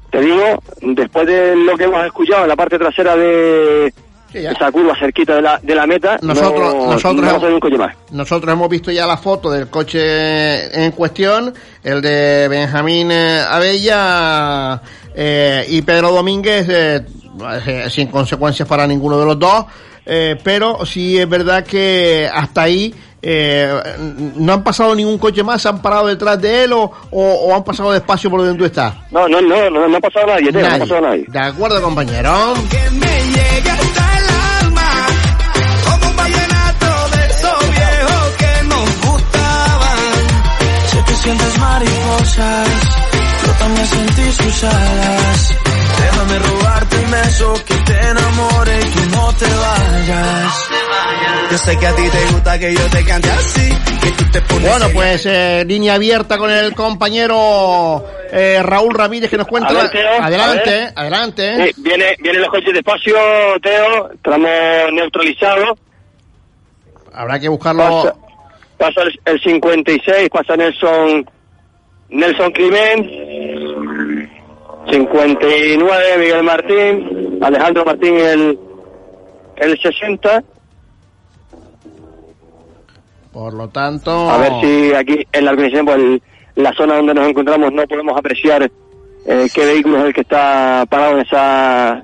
te 0.09 0.21
digo, 0.21 0.63
después 0.81 1.27
de 1.27 1.55
lo 1.55 1.77
que 1.77 1.83
hemos 1.83 2.05
escuchado 2.05 2.43
en 2.43 2.49
la 2.49 2.55
parte 2.55 2.79
trasera 2.79 3.15
de 3.15 3.93
esa 4.33 4.71
curva 4.71 4.95
cerquita 4.97 5.35
de 5.35 5.41
la, 5.41 5.59
de 5.61 5.75
la 5.75 5.87
meta, 5.87 6.19
Nosotros, 6.21 6.75
no, 6.75 6.91
nosotros, 6.93 7.15
no 7.15 7.29
hemos, 7.29 7.43
un 7.43 7.59
coche 7.59 7.77
más. 7.77 7.95
nosotros 8.11 8.53
hemos 8.53 8.69
visto 8.69 8.91
ya 8.91 9.07
la 9.07 9.17
foto 9.17 9.51
del 9.51 9.69
coche 9.69 10.83
en 10.85 10.91
cuestión, 10.91 11.53
el 11.83 12.01
de 12.01 12.47
Benjamín 12.47 13.11
eh, 13.11 13.41
Abella 13.47 14.81
eh, 15.15 15.65
y 15.67 15.81
Pedro 15.81 16.11
Domínguez, 16.11 16.67
eh, 16.69 17.05
sin 17.89 18.07
consecuencias 18.07 18.67
para 18.67 18.85
ninguno 18.85 19.19
de 19.19 19.25
los 19.25 19.39
dos, 19.39 19.65
eh, 20.05 20.37
pero 20.43 20.85
sí 20.85 21.17
es 21.17 21.27
verdad 21.29 21.63
que 21.63 22.29
hasta 22.31 22.63
ahí 22.63 22.93
eh, 23.21 23.69
no 24.35 24.53
han 24.53 24.63
pasado 24.63 24.95
ningún 24.95 25.17
coche 25.17 25.43
más, 25.43 25.61
se 25.61 25.67
han 25.67 25.81
parado 25.81 26.07
detrás 26.07 26.41
de 26.41 26.63
él 26.63 26.73
o, 26.73 26.83
o, 27.11 27.21
o 27.21 27.55
han 27.55 27.63
pasado 27.63 27.91
despacio 27.91 28.29
por 28.29 28.41
donde 28.41 28.57
tú 28.57 28.65
estás. 28.65 28.93
No, 29.11 29.27
no, 29.27 29.41
no, 29.41 29.69
no, 29.69 29.87
no 29.87 29.97
ha 29.97 29.99
pasado 29.99 30.27
nadie, 30.27 30.51
no 30.51 30.59
ha 30.59 30.79
pasado 30.79 31.01
nadie. 31.01 31.25
De 31.27 31.39
acuerdo, 31.39 31.81
compañero. 31.81 32.53
llegue 32.55 33.69
hasta 33.69 34.17
el 34.17 34.65
alma. 34.65 34.91
Como 35.83 36.09
un 36.09 36.15
vallenato 36.15 37.09
de 37.11 37.25
esos 37.27 37.59
viejos 37.69 38.35
que 38.37 38.63
nos 38.67 39.11
gustaban. 39.11 39.99
Sé 40.85 41.03
que 41.05 41.13
sientes 41.15 41.59
mariposas, 41.59 42.69
yo 43.45 43.51
también 43.59 43.85
sentí 43.87 44.31
sus 44.31 44.63
alas. 44.63 45.55
Déjame 45.99 46.39
robarte 46.39 46.98
un 47.09 47.11
beso 47.11 47.53
que 47.65 47.75
te 47.75 47.93
enamore 47.93 48.79
y 48.79 48.85
tú 48.85 49.15
no 49.15 49.33
te 49.33 49.45
vayas. 49.45 50.69
Yo 51.51 51.57
sé 51.57 51.77
que 51.77 51.87
a 51.87 51.95
ti 51.95 52.03
te 52.09 52.33
gusta 52.33 52.59
que 52.59 52.73
yo 52.73 52.89
te 52.89 53.05
cante 53.05 53.29
así, 53.31 53.69
que 54.01 54.11
tú 54.11 54.31
te 54.31 54.41
pones 54.41 54.69
Bueno, 54.69 54.85
pues 54.93 55.25
eh, 55.25 55.63
línea 55.65 55.95
abierta 55.95 56.37
con 56.37 56.51
el 56.51 56.75
compañero 56.75 58.05
eh, 58.31 58.61
Raúl 58.61 58.93
Ramírez 58.93 59.29
que 59.29 59.37
nos 59.37 59.47
cuenta. 59.47 59.73
Ver, 59.73 59.89
Teo, 59.89 60.21
adelante, 60.21 60.89
adelante. 60.95 61.73
Sí, 61.73 61.81
viene, 61.81 62.15
vienen 62.19 62.41
los 62.41 62.49
coches 62.51 62.73
despacio, 62.73 63.17
Teo, 63.61 64.11
tramo 64.21 64.47
neutralizado. 64.91 65.77
Habrá 67.13 67.39
que 67.39 67.49
buscarlo. 67.49 68.03
Pasa, 68.03 68.15
pasa 68.77 69.01
el, 69.01 69.19
el 69.25 69.41
56, 69.41 70.29
pasa 70.29 70.55
Nelson 70.55 71.25
Nelson 72.09 72.51
Climent. 72.51 73.58
59 74.91 76.17
Miguel 76.19 76.43
Martín, 76.43 77.39
Alejandro 77.41 77.85
Martín 77.85 78.15
el, 78.15 78.59
el 79.57 79.79
60. 79.81 80.43
Por 83.31 83.53
lo 83.53 83.69
tanto. 83.69 84.29
A 84.29 84.37
ver 84.37 84.51
si 84.61 84.93
aquí 84.93 85.25
en 85.31 85.45
la 85.45 85.51
organización, 85.51 85.85
pues, 85.85 85.97
el- 85.97 86.21
la 86.55 86.73
zona 86.73 86.95
donde 86.97 87.13
nos 87.13 87.27
encontramos, 87.29 87.71
no 87.71 87.83
podemos 87.87 88.17
apreciar 88.17 88.69
eh, 89.25 89.47
qué 89.53 89.65
vehículo 89.65 89.99
es 89.99 90.05
el 90.05 90.13
que 90.13 90.21
está 90.21 90.85
parado 90.89 91.13
en 91.13 91.19
esa 91.25 92.03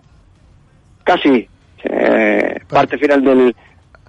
casi 1.04 1.48
eh, 1.84 2.60
parte 2.69 2.98
final 2.98 3.24
del. 3.24 3.56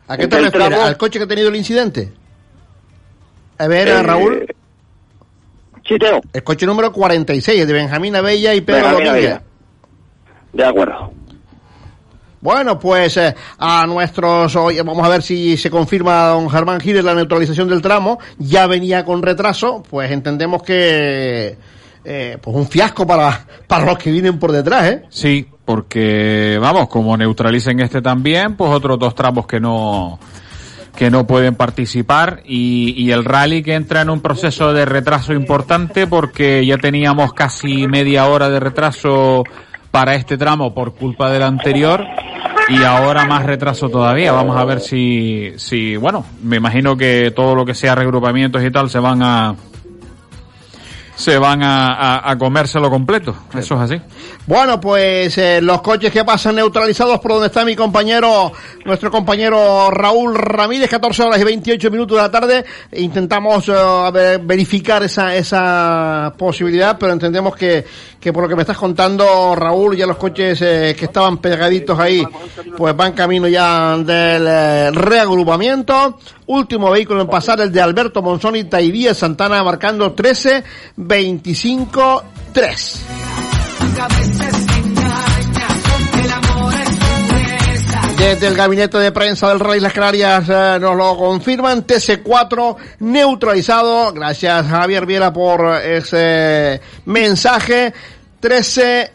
¿A 0.09 0.17
qué 0.17 0.29
te 0.29 0.39
refieres? 0.41 0.79
¿Al 0.79 0.97
coche 0.97 1.19
que 1.19 1.25
ha 1.25 1.29
tenido 1.29 1.49
el 1.49 1.57
incidente? 1.57 2.13
A 3.59 3.67
ver, 3.67 3.89
Eh, 3.89 4.03
Raúl. 4.03 4.47
Sí, 5.89 5.99
Teo. 5.99 6.21
El 6.33 6.43
coche 6.43 6.67
número 6.67 6.93
46, 6.93 7.61
el 7.61 7.67
de 7.67 7.73
Benjamín 7.73 8.17
Abella 8.17 8.55
y 8.55 8.61
Pedro 8.61 8.83
Benjamín 8.83 9.07
Domínguez. 9.07 9.31
Abella. 9.31 9.43
De 10.53 10.65
acuerdo. 10.65 11.13
Bueno, 12.41 12.79
pues 12.79 13.17
eh, 13.17 13.35
a 13.59 13.87
nuestros, 13.87 14.55
oye, 14.57 14.81
vamos 14.83 15.05
a 15.05 15.09
ver 15.09 15.23
si 15.23 15.57
se 15.57 15.71
confirma 15.71 16.29
don 16.29 16.49
Germán 16.49 16.81
Giles 16.81 17.05
la 17.05 17.15
neutralización 17.15 17.69
del 17.69 17.83
tramo, 17.83 18.19
ya 18.39 18.67
venía 18.67 19.05
con 19.05 19.23
retraso, 19.23 19.83
pues 19.89 20.11
entendemos 20.13 20.63
que 20.63 21.57
eh, 22.05 22.39
pues 22.41 22.57
un 22.57 22.69
fiasco 22.69 23.05
para, 23.05 23.47
para 23.67 23.87
los 23.87 23.99
que 23.99 24.13
vienen 24.13 24.39
por 24.39 24.53
detrás, 24.53 24.85
¿eh? 24.85 25.03
Sí, 25.09 25.45
porque 25.65 26.57
vamos, 26.61 26.89
como 26.89 27.17
neutralicen 27.17 27.81
este 27.81 28.01
también, 28.01 28.55
pues 28.57 28.71
otros 28.71 28.97
dos 28.99 29.15
tramos 29.15 29.47
que 29.47 29.59
no 29.59 30.21
que 30.97 31.11
no 31.11 31.27
pueden 31.27 31.55
participar 31.55 32.43
y, 32.45 32.95
y 32.97 33.13
el 33.13 33.25
rally 33.25 33.63
que 33.63 33.75
entra 33.75 34.01
en 34.01 34.11
un 34.11 34.21
proceso 34.21 34.73
de 34.73 34.85
retraso 34.85 35.33
importante 35.33 36.07
porque 36.07 36.65
ya 36.67 36.79
teníamos 36.79 37.33
casi 37.33 37.87
media 37.87 38.27
hora 38.27 38.49
de 38.51 38.59
retraso 38.59 39.45
para 39.91 40.15
este 40.15 40.37
tramo 40.37 40.75
por 40.75 40.95
culpa 40.95 41.31
del 41.31 41.43
anterior 41.43 42.05
y 42.69 42.83
ahora 42.83 43.25
más 43.27 43.45
retraso 43.47 43.89
todavía. 43.89 44.33
Vamos 44.33 44.57
a 44.57 44.65
ver 44.65 44.81
si, 44.81 45.53
si, 45.57 45.97
bueno, 45.97 46.25
me 46.43 46.57
imagino 46.57 46.97
que 46.97 47.33
todo 47.35 47.55
lo 47.55 47.65
que 47.65 47.75
sea 47.75 47.95
regrupamientos 47.95 48.63
y 48.65 48.71
tal 48.71 48.91
se 48.91 48.99
van 48.99 49.23
a, 49.23 49.55
se 51.17 51.39
van 51.39 51.63
a, 51.63 51.95
a, 51.95 52.31
a 52.31 52.39
comérselo 52.39 52.91
completo. 52.91 53.35
Eso 53.55 53.75
es 53.75 53.81
así. 53.81 54.03
Bueno, 54.47 54.79
pues 54.79 55.37
eh, 55.39 55.61
los 55.61 55.81
coches 55.83 56.13
que 56.13 56.25
pasan 56.25 56.55
neutralizados 56.57 57.19
por 57.19 57.33
donde 57.33 57.49
está 57.49 57.65
mi 57.65 57.75
compañero, 57.75 58.53
nuestro 58.85 59.11
compañero 59.11 59.91
Raúl 59.91 60.37
Ramírez, 60.37 60.89
14 60.89 61.23
horas 61.25 61.41
y 61.41 61.45
28 61.45 61.91
minutos 61.91 62.17
de 62.17 62.23
la 62.23 62.31
tarde. 62.31 62.65
Intentamos 62.93 63.69
eh, 63.69 64.39
verificar 64.43 65.03
esa, 65.03 65.35
esa 65.35 66.35
posibilidad, 66.39 66.97
pero 66.99 67.13
entendemos 67.13 67.57
que, 67.57 67.85
que 68.21 68.33
por 68.33 68.43
lo 68.43 68.49
que 68.49 68.57
me 68.57 68.63
estás 68.63 68.77
contando, 68.77 69.55
Raúl, 69.55 69.97
ya 69.97 70.07
los 70.07 70.17
coches 70.17 70.61
eh, 70.61 70.95
que 70.99 71.07
estaban 71.07 71.39
pegaditos 71.39 71.99
ahí, 71.99 72.27
pues 72.77 72.97
van 72.97 73.13
camino 73.13 73.49
ya 73.49 73.97
del 73.99 74.47
eh, 74.47 74.91
reagrupamiento. 74.91 76.19
Último 76.47 76.91
vehículo 76.91 77.23
en 77.23 77.29
pasar, 77.29 77.61
el 77.61 77.73
de 77.73 77.81
Alberto 77.81 78.23
Monzonita 78.23 78.81
y 78.81 78.91
Díaz 78.91 79.19
Santana, 79.19 79.63
marcando 79.65 80.13
13, 80.13 80.63
25, 81.07 82.25
3. 82.53 83.07
Desde 88.19 88.49
el 88.49 88.55
gabinete 88.55 88.99
de 88.99 89.13
prensa 89.13 89.51
del 89.51 89.61
Rey 89.61 89.79
Las 89.79 89.93
Canarias 89.93 90.49
eh, 90.49 90.79
nos 90.81 90.97
lo 90.97 91.17
confirman. 91.17 91.87
TC4 91.87 92.77
neutralizado. 93.01 94.13
Gracias 94.13 94.67
Javier 94.67 95.07
Viera 95.07 95.33
por 95.33 95.77
ese 95.83 96.81
mensaje. 97.05 97.93
13, 98.41 99.13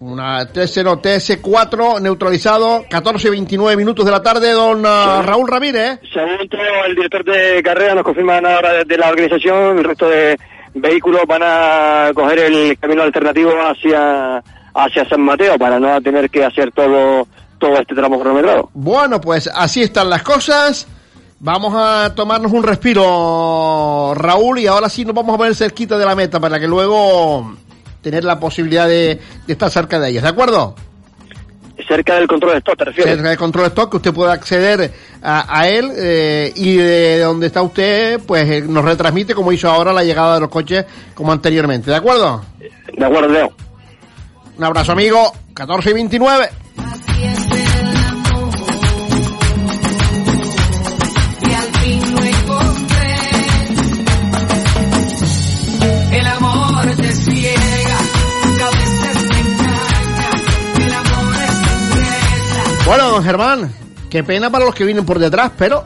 una 0.00 0.46
13 0.46 0.84
no, 0.84 1.02
TS4 1.02 2.00
neutralizado. 2.00 2.84
14 2.88 3.28
y 3.28 3.30
29 3.32 3.76
minutos 3.76 4.04
de 4.04 4.12
la 4.12 4.22
tarde. 4.22 4.52
Don 4.52 4.80
uh, 4.80 5.22
Raúl 5.22 5.48
Ramírez. 5.48 5.98
Según 6.12 6.48
Teo, 6.48 6.84
el 6.86 6.94
director 6.94 7.24
de 7.24 7.62
carrera 7.62 7.94
nos 7.96 8.04
confirma 8.04 8.38
ahora 8.38 8.72
de, 8.72 8.84
de 8.84 8.98
la 8.98 9.10
organización, 9.10 9.78
el 9.78 9.84
resto 9.84 10.08
de, 10.08 10.38
vehículos 10.74 11.22
van 11.26 11.42
a 11.44 12.10
coger 12.14 12.38
el 12.40 12.78
camino 12.78 13.02
alternativo 13.02 13.50
hacia 13.60 14.42
hacia 14.74 15.08
San 15.08 15.20
Mateo 15.20 15.58
para 15.58 15.78
no 15.78 16.00
tener 16.00 16.30
que 16.30 16.44
hacer 16.44 16.72
todo 16.72 17.26
todo 17.58 17.78
este 17.78 17.94
tramo 17.94 18.18
cronometrado. 18.18 18.70
Bueno, 18.74 19.20
pues 19.20 19.48
así 19.54 19.82
están 19.82 20.10
las 20.10 20.22
cosas. 20.22 20.86
Vamos 21.38 21.74
a 21.76 22.14
tomarnos 22.14 22.52
un 22.52 22.62
respiro, 22.62 24.14
Raúl, 24.14 24.60
y 24.60 24.66
ahora 24.68 24.88
sí 24.88 25.04
nos 25.04 25.14
vamos 25.14 25.34
a 25.34 25.38
poner 25.38 25.54
cerquita 25.54 25.98
de 25.98 26.06
la 26.06 26.14
meta 26.14 26.38
para 26.38 26.60
que 26.60 26.68
luego 26.68 27.54
tener 28.00 28.24
la 28.24 28.38
posibilidad 28.38 28.86
de, 28.86 29.20
de 29.46 29.52
estar 29.52 29.70
cerca 29.70 29.98
de 29.98 30.10
ellas, 30.10 30.22
¿de 30.22 30.28
acuerdo? 30.28 30.76
Cerca 31.86 32.14
del 32.16 32.26
control 32.26 32.52
de 32.52 32.58
stock, 32.58 32.76
¿te 32.76 32.84
refieres? 32.84 33.14
Cerca 33.14 33.28
del 33.28 33.38
control 33.38 33.64
de 33.64 33.68
stock, 33.68 33.90
que 33.90 33.96
usted 33.96 34.12
pueda 34.12 34.32
acceder 34.32 34.92
a, 35.22 35.60
a 35.60 35.68
él 35.68 35.90
eh, 35.96 36.52
y 36.54 36.76
de 36.76 37.20
donde 37.20 37.46
está 37.46 37.62
usted, 37.62 38.20
pues 38.26 38.48
eh, 38.48 38.62
nos 38.62 38.84
retransmite 38.84 39.34
como 39.34 39.52
hizo 39.52 39.68
ahora 39.70 39.92
la 39.92 40.04
llegada 40.04 40.34
de 40.34 40.40
los 40.40 40.50
coches 40.50 40.84
como 41.14 41.32
anteriormente, 41.32 41.90
¿de 41.90 41.96
acuerdo? 41.96 42.44
De 42.96 43.04
acuerdo, 43.04 43.28
Leo. 43.28 43.52
Un 44.56 44.64
abrazo, 44.64 44.92
amigo. 44.92 45.32
14 45.54 45.90
y 45.90 45.92
29. 45.92 46.48
Bueno, 62.92 63.08
don 63.10 63.24
Germán, 63.24 63.72
qué 64.10 64.22
pena 64.22 64.50
para 64.50 64.66
los 64.66 64.74
que 64.74 64.84
vienen 64.84 65.06
por 65.06 65.18
detrás, 65.18 65.50
pero 65.56 65.82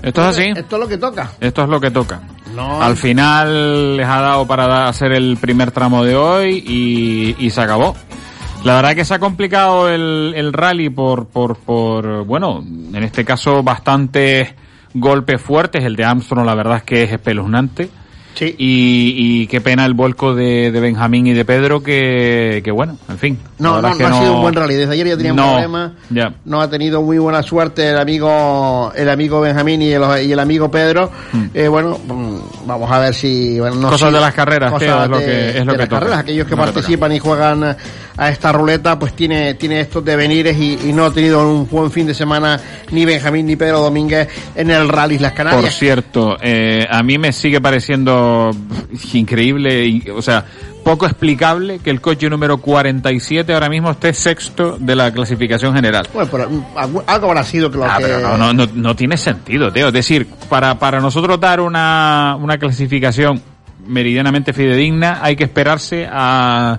Esto 0.00 0.20
es 0.22 0.38
así. 0.38 0.44
esto 0.54 0.76
es 0.76 0.80
lo 0.80 0.86
que 0.86 0.96
toca. 0.96 1.32
Esto 1.40 1.62
es 1.64 1.68
lo 1.68 1.80
que 1.80 1.90
toca. 1.90 2.20
No. 2.54 2.80
Al 2.80 2.96
final 2.96 3.96
les 3.96 4.06
ha 4.06 4.20
dado 4.20 4.46
para 4.46 4.86
hacer 4.88 5.10
el 5.10 5.38
primer 5.38 5.72
tramo 5.72 6.04
de 6.04 6.14
hoy 6.14 6.62
y, 6.64 7.34
y 7.44 7.50
se 7.50 7.60
acabó. 7.60 7.96
La 8.62 8.76
verdad 8.76 8.94
que 8.94 9.04
se 9.04 9.14
ha 9.14 9.18
complicado 9.18 9.88
el, 9.88 10.32
el 10.36 10.52
rally 10.52 10.88
por, 10.88 11.26
por, 11.26 11.56
por, 11.56 12.24
bueno, 12.24 12.62
en 12.64 13.02
este 13.02 13.24
caso 13.24 13.64
bastantes 13.64 14.54
golpes 14.94 15.42
fuertes. 15.42 15.82
El 15.82 15.96
de 15.96 16.04
Armstrong 16.04 16.46
la 16.46 16.54
verdad 16.54 16.76
es 16.76 16.82
que 16.84 17.02
es 17.02 17.12
espeluznante. 17.12 17.90
Sí. 18.34 18.54
Y, 18.56 19.14
y 19.42 19.46
qué 19.48 19.60
pena 19.60 19.84
el 19.84 19.94
vuelco 19.94 20.32
de, 20.32 20.70
de 20.70 20.78
Benjamín 20.78 21.26
y 21.26 21.32
de 21.32 21.44
Pedro 21.44 21.82
que, 21.82 22.60
que 22.64 22.70
bueno, 22.70 22.96
en 23.08 23.18
fin. 23.18 23.38
No, 23.60 23.80
no, 23.80 23.94
no 23.94 24.06
ha 24.06 24.18
sido 24.20 24.34
un 24.34 24.40
buen 24.42 24.54
rally. 24.54 24.74
Desde 24.74 24.92
ayer 24.94 25.06
ya 25.08 25.16
tenían 25.16 25.36
No, 25.36 25.52
problemas. 25.52 25.92
Ya. 26.10 26.34
No 26.44 26.60
ha 26.60 26.68
tenido 26.68 27.02
muy 27.02 27.18
buena 27.18 27.42
suerte 27.42 27.88
el 27.90 27.98
amigo 27.98 28.92
el 28.96 29.08
amigo 29.08 29.40
Benjamín 29.40 29.82
y 29.82 29.92
el, 29.92 30.02
y 30.26 30.32
el 30.32 30.38
amigo 30.38 30.70
Pedro. 30.70 31.10
Eh, 31.54 31.68
bueno, 31.68 31.98
mm, 32.06 32.66
vamos 32.66 32.90
a 32.90 32.98
ver 32.98 33.14
si... 33.14 33.58
Bueno, 33.60 33.76
no 33.76 33.88
Hmm. 33.88 33.92
Cosas 33.92 34.12
de 34.12 34.20
las 34.20 34.34
carreras, 34.34 34.72
cosas 34.72 35.04
es 35.04 35.10
lo 35.10 35.18
de- 35.18 35.24
que- 35.24 35.58
es 35.58 35.66
lo 35.66 35.72
de 35.72 35.76
que 35.76 35.78
las 35.78 35.88
toca. 35.88 36.00
carreras. 36.00 36.18
Aquellos 36.20 36.46
que 36.46 36.56
participan 36.56 37.12
y 37.12 37.18
juegan 37.18 37.76
a 38.16 38.28
esta 38.30 38.52
ruleta, 38.52 38.98
pues 38.98 39.14
tiene, 39.14 39.54
tiene 39.54 39.80
estos 39.80 40.04
devenires 40.04 40.56
y, 40.58 40.78
y 40.88 40.92
no 40.92 41.06
ha 41.06 41.12
tenido 41.12 41.48
un 41.48 41.68
buen 41.68 41.90
fin 41.90 42.06
de 42.06 42.14
semana 42.14 42.60
ni 42.90 43.04
Benjamín 43.04 43.46
ni 43.46 43.56
Pedro 43.56 43.80
Domínguez 43.80 44.28
en 44.54 44.70
el 44.70 44.88
Rally 44.88 45.18
Las 45.18 45.32
Canarias. 45.32 45.62
Por 45.62 45.70
cierto, 45.72 46.36
eh, 46.42 46.86
a 46.90 47.02
mí 47.02 47.18
me 47.18 47.32
sigue 47.32 47.60
pareciendo 47.60 48.50
increíble, 49.14 49.86
y, 49.86 50.04
o 50.10 50.22
sea, 50.22 50.44
poco 50.92 51.06
explicable 51.06 51.78
que 51.78 51.90
el 51.90 52.00
coche 52.00 52.28
número 52.28 52.58
47 52.58 53.54
ahora 53.54 53.68
mismo 53.68 53.92
esté 53.92 54.12
sexto 54.12 54.76
de 54.80 54.96
la 54.96 55.12
clasificación 55.12 55.72
general. 55.72 56.08
Bueno, 56.12 56.28
pero 56.32 56.50
mm, 56.50 56.64
algo 57.06 57.28
habrá 57.28 57.44
sido 57.44 57.70
que 57.70 57.78
lo 57.78 57.84
Ah, 57.84 57.98
que... 57.98 58.04
pero 58.06 58.20
no, 58.36 58.36
no, 58.36 58.52
no, 58.52 58.66
no 58.74 58.96
tiene 58.96 59.16
sentido, 59.16 59.70
Teo. 59.72 59.86
Es 59.88 59.92
decir, 59.94 60.26
para, 60.48 60.80
para 60.80 60.98
nosotros 61.00 61.38
dar 61.38 61.60
una, 61.60 62.36
una 62.40 62.58
clasificación 62.58 63.40
meridianamente 63.86 64.52
fidedigna 64.52 65.20
hay 65.22 65.36
que 65.36 65.44
esperarse 65.44 66.08
a... 66.10 66.76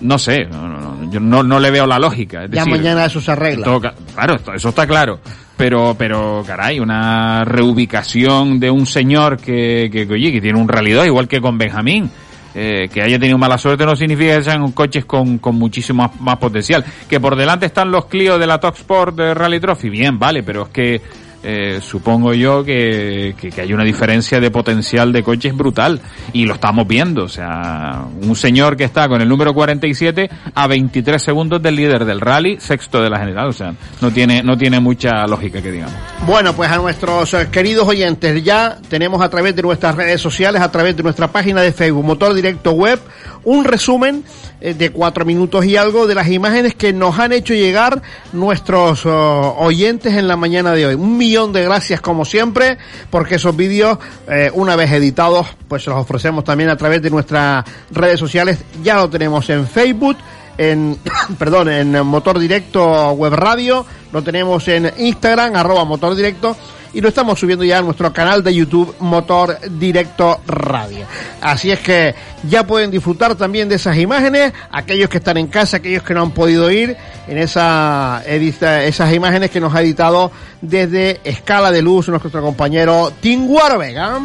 No 0.00 0.16
sé, 0.18 0.44
no, 0.44 0.68
no, 0.68 0.78
no, 0.78 1.10
yo 1.10 1.18
no, 1.20 1.42
no 1.42 1.58
le 1.58 1.70
veo 1.72 1.86
la 1.88 1.98
lógica. 1.98 2.44
Es 2.44 2.50
Ya 2.52 2.60
decir, 2.64 2.72
mañana 2.78 3.04
eso 3.04 3.20
se 3.20 3.32
arregla. 3.32 3.64
todo 3.64 3.80
claro, 4.14 4.36
eso 4.54 4.68
está 4.68 4.86
claro. 4.86 5.18
Pero, 5.56 5.94
pero, 5.98 6.42
caray, 6.46 6.78
una 6.80 7.44
reubicación 7.44 8.60
de 8.60 8.70
un 8.70 8.86
señor 8.86 9.38
que, 9.38 9.88
que, 9.92 10.06
que, 10.06 10.14
oye, 10.14 10.30
que 10.32 10.40
tiene 10.40 10.58
un 10.58 10.68
realidad 10.68 11.04
igual 11.04 11.26
que 11.28 11.40
con 11.40 11.58
Benjamín. 11.58 12.10
Eh, 12.54 12.88
que 12.88 13.02
haya 13.02 13.18
tenido 13.18 13.36
mala 13.36 13.58
suerte 13.58 13.84
no 13.84 13.96
significa 13.96 14.36
que 14.36 14.44
sean 14.44 14.70
coches 14.70 15.04
con, 15.04 15.38
con 15.38 15.56
muchísimo 15.56 16.02
más, 16.04 16.20
más 16.20 16.36
potencial. 16.36 16.84
Que 17.08 17.18
por 17.18 17.36
delante 17.36 17.66
están 17.66 17.90
los 17.90 18.06
Clio 18.06 18.38
de 18.38 18.46
la 18.46 18.58
Top 18.58 18.74
Sport 18.76 19.16
de 19.16 19.34
Rally 19.34 19.60
Trophy, 19.60 19.90
bien, 19.90 20.18
vale, 20.18 20.42
pero 20.42 20.62
es 20.62 20.68
que 20.68 21.02
eh, 21.44 21.80
supongo 21.82 22.32
yo 22.34 22.64
que, 22.64 23.34
que, 23.38 23.50
que 23.50 23.60
hay 23.60 23.72
una 23.72 23.84
diferencia 23.84 24.40
de 24.40 24.50
potencial 24.50 25.12
de 25.12 25.22
coches 25.22 25.54
brutal 25.54 26.00
y 26.32 26.46
lo 26.46 26.54
estamos 26.54 26.86
viendo. 26.86 27.24
O 27.24 27.28
sea, 27.28 28.04
un 28.22 28.34
señor 28.34 28.76
que 28.76 28.84
está 28.84 29.08
con 29.08 29.20
el 29.20 29.28
número 29.28 29.52
47 29.52 30.30
a 30.54 30.66
23 30.66 31.22
segundos 31.22 31.62
del 31.62 31.76
líder 31.76 32.04
del 32.04 32.20
rally, 32.20 32.58
sexto 32.60 33.02
de 33.02 33.10
la 33.10 33.18
general. 33.18 33.48
O 33.48 33.52
sea, 33.52 33.74
no 34.00 34.10
tiene, 34.10 34.42
no 34.42 34.56
tiene 34.56 34.80
mucha 34.80 35.26
lógica 35.26 35.60
que 35.60 35.70
digamos. 35.70 35.94
Bueno, 36.26 36.54
pues 36.54 36.70
a 36.70 36.78
nuestros 36.78 37.34
eh, 37.34 37.48
queridos 37.50 37.86
oyentes, 37.86 38.42
ya 38.42 38.78
tenemos 38.88 39.20
a 39.22 39.28
través 39.28 39.54
de 39.54 39.62
nuestras 39.62 39.94
redes 39.94 40.20
sociales, 40.20 40.62
a 40.62 40.70
través 40.70 40.96
de 40.96 41.02
nuestra 41.02 41.28
página 41.28 41.60
de 41.60 41.72
Facebook, 41.72 42.04
Motor 42.04 42.34
Directo 42.34 42.72
Web, 42.72 43.00
un 43.44 43.64
resumen 43.64 44.24
eh, 44.60 44.74
de 44.74 44.90
cuatro 44.90 45.24
minutos 45.24 45.64
y 45.64 45.76
algo 45.76 46.06
de 46.06 46.14
las 46.14 46.28
imágenes 46.28 46.74
que 46.74 46.92
nos 46.92 47.18
han 47.18 47.32
hecho 47.32 47.54
llegar 47.54 48.02
nuestros 48.32 49.06
oh, 49.06 49.56
oyentes 49.58 50.14
en 50.14 50.28
la 50.28 50.36
mañana 50.36 50.72
de 50.72 50.86
hoy. 50.86 50.94
Un 50.94 51.16
millón 51.16 51.52
de 51.52 51.64
gracias 51.64 52.00
como 52.00 52.24
siempre, 52.24 52.78
porque 53.10 53.36
esos 53.36 53.54
vídeos, 53.56 53.98
eh, 54.28 54.50
una 54.54 54.76
vez 54.76 54.90
editados, 54.92 55.46
pues 55.68 55.86
los 55.86 55.96
ofrecemos 55.96 56.44
también 56.44 56.70
a 56.70 56.76
través 56.76 57.02
de 57.02 57.10
nuestras 57.10 57.64
redes 57.90 58.18
sociales. 58.18 58.58
Ya 58.82 58.96
lo 58.96 59.08
tenemos 59.10 59.48
en 59.50 59.66
Facebook 59.66 60.16
en, 60.58 60.98
perdón, 61.38 61.68
en 61.68 62.06
Motor 62.06 62.38
Directo 62.38 63.12
Web 63.12 63.34
Radio, 63.34 63.84
lo 64.12 64.22
tenemos 64.22 64.66
en 64.68 64.92
Instagram, 64.98 65.56
arroba 65.56 65.84
Motor 65.84 66.14
Directo, 66.14 66.56
y 66.94 67.00
lo 67.00 67.08
estamos 67.08 67.38
subiendo 67.38 67.64
ya 67.64 67.78
a 67.78 67.82
nuestro 67.82 68.12
canal 68.12 68.42
de 68.42 68.54
YouTube 68.54 68.94
Motor 69.00 69.58
Directo 69.78 70.40
Radio. 70.46 71.04
Así 71.40 71.70
es 71.70 71.80
que 71.80 72.14
ya 72.48 72.66
pueden 72.66 72.90
disfrutar 72.90 73.34
también 73.34 73.68
de 73.68 73.74
esas 73.74 73.96
imágenes, 73.98 74.52
aquellos 74.70 75.10
que 75.10 75.18
están 75.18 75.36
en 75.36 75.48
casa, 75.48 75.78
aquellos 75.78 76.04
que 76.04 76.14
no 76.14 76.22
han 76.22 76.30
podido 76.30 76.70
ir, 76.70 76.96
en 77.26 77.38
esa 77.38 78.22
esas 78.24 79.12
imágenes 79.12 79.50
que 79.50 79.60
nos 79.60 79.74
ha 79.74 79.82
editado 79.82 80.30
desde 80.60 81.20
Escala 81.24 81.70
de 81.70 81.82
Luz 81.82 82.08
nuestro 82.08 82.42
compañero 82.42 83.12
Tinguaro 83.20 83.78
Vega. 83.78 84.20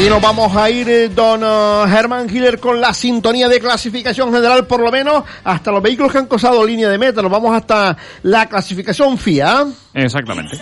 Y 0.00 0.08
nos 0.08 0.22
vamos 0.22 0.56
a 0.56 0.70
ir, 0.70 0.88
eh, 0.88 1.08
don 1.10 1.42
eh, 1.44 1.90
Germán 1.90 2.26
Hiller, 2.30 2.58
con 2.58 2.80
la 2.80 2.94
sintonía 2.94 3.48
de 3.48 3.60
clasificación 3.60 4.32
general, 4.32 4.66
por 4.66 4.80
lo 4.80 4.90
menos 4.90 5.24
hasta 5.44 5.70
los 5.70 5.82
vehículos 5.82 6.10
que 6.10 6.16
han 6.16 6.26
cruzado 6.26 6.64
línea 6.64 6.88
de 6.88 6.96
meta. 6.96 7.20
Nos 7.20 7.30
vamos 7.30 7.54
hasta 7.54 7.94
la 8.22 8.48
clasificación 8.48 9.18
FIA. 9.18 9.66
Exactamente. 9.92 10.58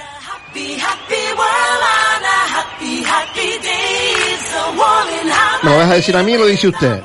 ¿Me 5.62 5.70
lo 5.70 5.78
deja 5.78 5.94
decir 5.94 6.16
a 6.16 6.22
mí 6.24 6.34
o 6.34 6.38
lo 6.38 6.46
dice 6.46 6.66
usted? 6.66 7.00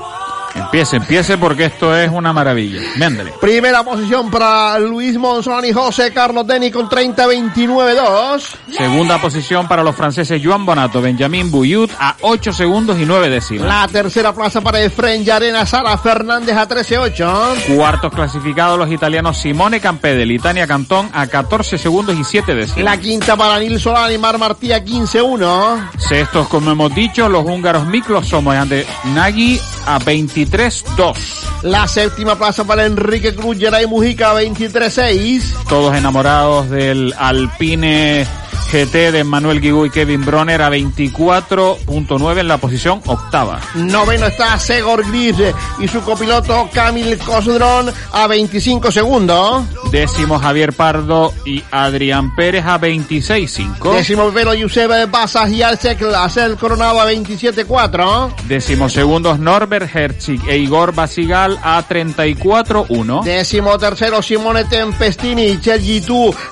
Empiece, 0.56 0.98
empiece 0.98 1.38
porque 1.38 1.66
esto 1.66 1.96
es 1.96 2.10
una 2.12 2.32
maravilla. 2.34 2.82
Véndele. 2.96 3.34
Primera 3.42 3.84
posición 3.84 4.30
para 4.30 4.78
Luis 4.80 5.18
Monzón 5.18 5.66
y 5.66 5.72
José 5.72 6.12
Carlos 6.13 6.46
Deni 6.46 6.72
con 6.72 6.89
30-29-2. 6.89 8.42
Segunda 8.72 9.20
posición 9.20 9.68
para 9.68 9.84
los 9.84 9.96
franceses 9.96 10.42
Joan 10.44 10.66
Bonato, 10.66 11.02
Benjamín 11.02 11.52
Buyut 11.52 11.92
a 12.00 12.16
8 12.22 12.54
segundos 12.54 13.00
y 13.00 13.06
9 13.06 13.30
décimas. 13.30 13.68
La 13.68 13.88
tercera 13.88 14.34
plaza 14.34 14.62
para 14.62 14.82
Efren 14.82 15.24
Yarena 15.24 15.66
Sara 15.66 15.98
Fernández 15.98 16.56
a 16.56 16.68
13-8. 16.68 17.76
Cuartos 17.76 18.13
clasificados 18.13 18.78
los 18.78 18.92
italianos 18.92 19.38
Simone 19.38 19.80
Campedel 19.80 20.32
y 20.32 20.39
Tania 20.39 20.68
Cantón 20.68 21.10
a 21.13 21.28
14 21.28 21.78
segundos 21.78 22.18
y 22.18 22.24
7 22.24 22.56
décimas. 22.56 22.84
La 22.84 22.98
quinta 23.00 23.36
para 23.36 23.60
Nil 23.60 23.80
Solán 23.80 24.12
y 24.12 24.18
Mar 24.18 24.38
Martí 24.38 24.72
a 24.72 24.84
15-1. 24.84 25.92
Sextos, 25.98 26.48
como 26.48 26.72
hemos 26.72 26.94
dicho, 26.94 27.30
los 27.30 27.46
húngaros 27.46 27.88
Miklos 27.88 28.28
Somos 28.28 28.56
ante 28.56 28.86
Nagy 29.13 29.60
a 29.86 30.00
23-2. 30.46 31.16
La 31.64 31.88
séptima 31.88 32.38
plaza 32.38 32.64
para 32.66 32.86
Enrique 32.86 33.36
Cruz 33.36 33.58
Geray 33.58 33.88
Mujica 33.88 34.32
a 34.32 34.42
23-6. 34.42 35.68
Todos 35.70 35.96
enamorados 35.96 36.70
del 36.70 37.14
Alpine 37.18 38.28
GT 38.74 39.12
de 39.12 39.24
Manuel 39.24 39.62
Guigú 39.62 39.86
y 39.86 39.92
Kevin 39.92 40.26
Bronner 40.26 40.60
a 40.64 40.72
24.9 40.72 42.40
en 42.40 42.48
la 42.48 42.58
posición 42.58 43.02
octava. 43.06 43.60
Noveno 43.76 44.26
está 44.26 44.58
Segor 44.58 45.08
Gris 45.08 45.36
y 45.78 45.88
su 45.88 46.02
copiloto 46.02 46.68
Camil 46.74 47.20
Cosdron 47.20 47.94
a 48.12 48.26
25 48.26 48.92
segundos. 48.92 49.64
Décimo 49.92 50.40
Javier 50.40 50.74
Pardo 50.74 51.32
y 51.46 51.64
Adrián 51.70 52.36
Pérez 52.36 52.66
a 52.66 52.80
26.5. 52.80 53.94
Décimo 53.94 54.26
primero 54.30 54.56
Yusef 54.56 54.90
Basas 55.12 55.52
y 55.52 55.62
Alcek 55.62 56.02
Lacel 56.02 56.58
Coronado 56.58 57.00
a 57.00 57.12
27-4. 57.12 58.34
Décimo 58.47 58.89
segundos 58.89 59.38
Norbert 59.38 59.95
Herzig 59.95 60.41
e 60.50 60.58
Igor 60.58 60.95
Basigal 60.95 61.60
a 61.62 61.88
34.1. 61.88 63.24
Décimo 63.24 63.78
tercero 63.78 64.24
Simone 64.24 64.66
Tempestini 64.66 65.43
y 65.43 65.58
Sergi 65.62 66.04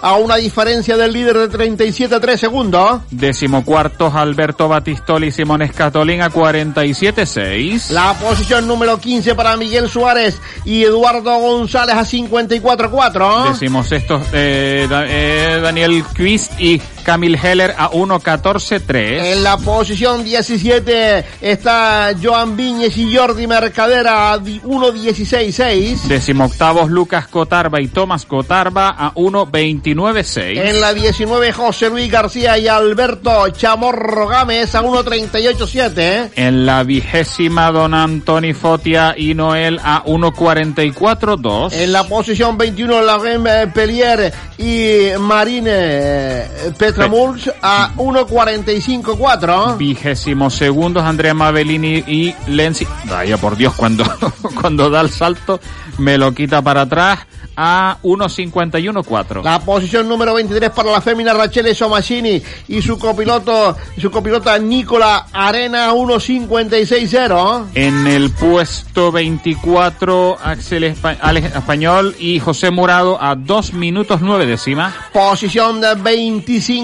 a 0.04 0.18
una 0.18 0.36
diferencia 0.36 0.96
del 0.98 1.14
líder 1.14 1.40
de 1.40 1.48
37 1.48 2.11
47-3 2.12 2.38
segundos. 2.38 3.02
Decimocuartos 3.12 4.14
Alberto 4.14 4.68
Batistoli 4.68 5.28
y 5.28 5.32
Simón 5.32 5.62
Escatolín 5.62 6.22
a 6.22 6.30
47-6. 6.30 7.90
La 7.92 8.14
posición 8.14 8.68
número 8.68 8.98
15 8.98 9.36
para 9.36 9.56
Miguel 9.56 9.90
Suárez 9.90 10.42
y 10.66 10.84
Eduardo 10.84 11.38
González 11.40 11.96
a 11.96 12.02
54-4. 12.02 13.52
Decimos 13.52 13.92
estos 13.92 14.22
eh, 14.34 14.88
eh, 14.90 15.60
Daniel 15.62 16.04
Quist 16.16 16.60
y 16.60 16.82
Camil 17.02 17.36
Heller 17.42 17.76
a 17.78 17.90
1-14-3. 17.92 19.34
En 19.34 19.44
la 19.44 19.58
posición 19.58 20.24
17 20.24 21.24
está 21.42 22.12
Joan 22.22 22.56
Viñez 22.56 22.98
y 22.98 23.16
Jordi 23.16 23.48
Mercadera 23.48 24.32
a 24.34 24.38
di- 24.38 24.60
1-16-6. 24.62 26.04
Decimoctavos 26.08 26.90
Lucas 26.90 27.28
Cotarba 27.28 27.82
y 27.82 27.88
Tomás 27.88 28.26
Cotarba 28.26 28.90
a 28.90 29.14
1-29-6. 29.14 30.58
En 30.60 30.82
la 30.82 30.94
19 30.94 31.52
José 31.54 31.90
Luis 31.90 32.12
García 32.12 32.58
y 32.58 32.68
Alberto 32.68 33.50
Chamorro 33.50 34.28
Gámez 34.28 34.76
a 34.76 34.82
1.38.7. 34.82 36.32
En 36.36 36.66
la 36.66 36.84
vigésima 36.84 37.72
Don 37.72 37.94
Antoni 37.94 38.54
Fotia 38.54 39.14
y 39.18 39.34
Noel 39.34 39.80
a 39.84 40.04
1.44-2. 40.06 41.74
En 41.74 41.92
la 41.92 42.04
posición 42.06 42.58
21 42.58 43.02
Laurent 43.02 43.48
eh, 43.48 43.68
Pellier 43.74 44.34
y 44.58 45.18
Marine 45.20 45.70
eh, 45.74 46.48
Petramurs 46.96 47.52
a 47.62 47.92
1.45.4. 47.96 49.78
Vigésimo 49.78 50.50
segundos 50.50 51.04
Andrea 51.04 51.34
Mavellini 51.34 52.04
y 52.08 52.34
Lenzi. 52.48 52.86
Vaya 53.06 53.38
por 53.38 53.56
Dios, 53.56 53.74
cuando, 53.76 54.04
cuando 54.62 54.90
da 54.90 55.02
el 55.02 55.10
salto 55.10 55.60
me 55.98 56.18
lo 56.18 56.34
quita 56.34 56.62
para 56.62 56.82
atrás 56.82 57.20
a 57.56 57.98
1.51.4. 58.04 59.44
La 59.44 59.60
posición 59.60 60.08
número 60.08 60.34
23 60.34 60.70
para 60.72 60.90
la 60.92 61.02
fémina 61.02 61.34
Rachele 61.34 61.76
Somasini 61.76 62.42
y 62.70 62.82
su 62.82 62.98
copiloto, 62.98 63.76
su 64.00 64.10
copilota 64.10 64.58
Nicola 64.58 65.28
Arena 65.34 65.90
a 65.90 65.94
1.56.0. 65.94 67.66
En 67.76 68.08
el 68.08 68.32
puesto 68.32 69.12
24 69.12 70.38
Axel 70.44 70.84
Espa- 70.86 71.18
Alex 71.22 71.54
Español 71.56 72.16
y 72.20 72.40
José 72.40 72.72
Murado 72.72 73.22
a 73.22 73.36
2 73.36 73.74
minutos 73.74 74.22
9 74.22 74.46
décimas. 74.46 74.94
Posición 75.14 75.82
de 75.82 75.94
25 75.96 76.81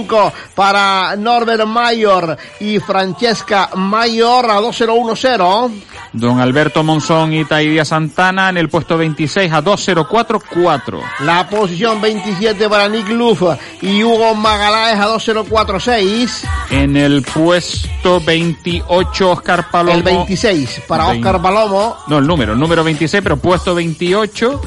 para 0.55 1.15
Norbert 1.15 1.65
Mayor 1.65 2.37
y 2.59 2.79
Francesca 2.79 3.69
Mayor 3.75 4.49
a 4.51 4.59
2.01.0. 4.59 5.71
Don 6.13 6.39
Alberto 6.39 6.83
Monzón 6.83 7.33
y 7.33 7.45
Taidia 7.45 7.85
Santana 7.85 8.49
en 8.49 8.57
el 8.57 8.69
puesto 8.69 8.97
26 8.97 9.51
a 9.51 9.63
2.04.4. 9.63 11.01
La 11.21 11.47
posición 11.49 12.01
27 12.01 12.69
para 12.69 12.87
Nick 12.89 13.09
Luff 13.09 13.43
y 13.81 14.03
Hugo 14.03 14.35
Magaláes 14.35 14.99
a 14.99 15.07
2.046. 15.07 16.47
En 16.71 16.97
el 16.97 17.23
puesto 17.23 18.19
28 18.21 19.31
Oscar 19.31 19.69
Palomo. 19.69 19.97
El 19.97 20.03
26 20.03 20.81
para 20.87 21.07
Oscar 21.07 21.41
Palomo. 21.41 21.97
No, 22.07 22.17
el 22.19 22.27
número, 22.27 22.53
el 22.53 22.59
número 22.59 22.83
26, 22.83 23.23
pero 23.23 23.37
puesto 23.37 23.75
28. 23.75 24.61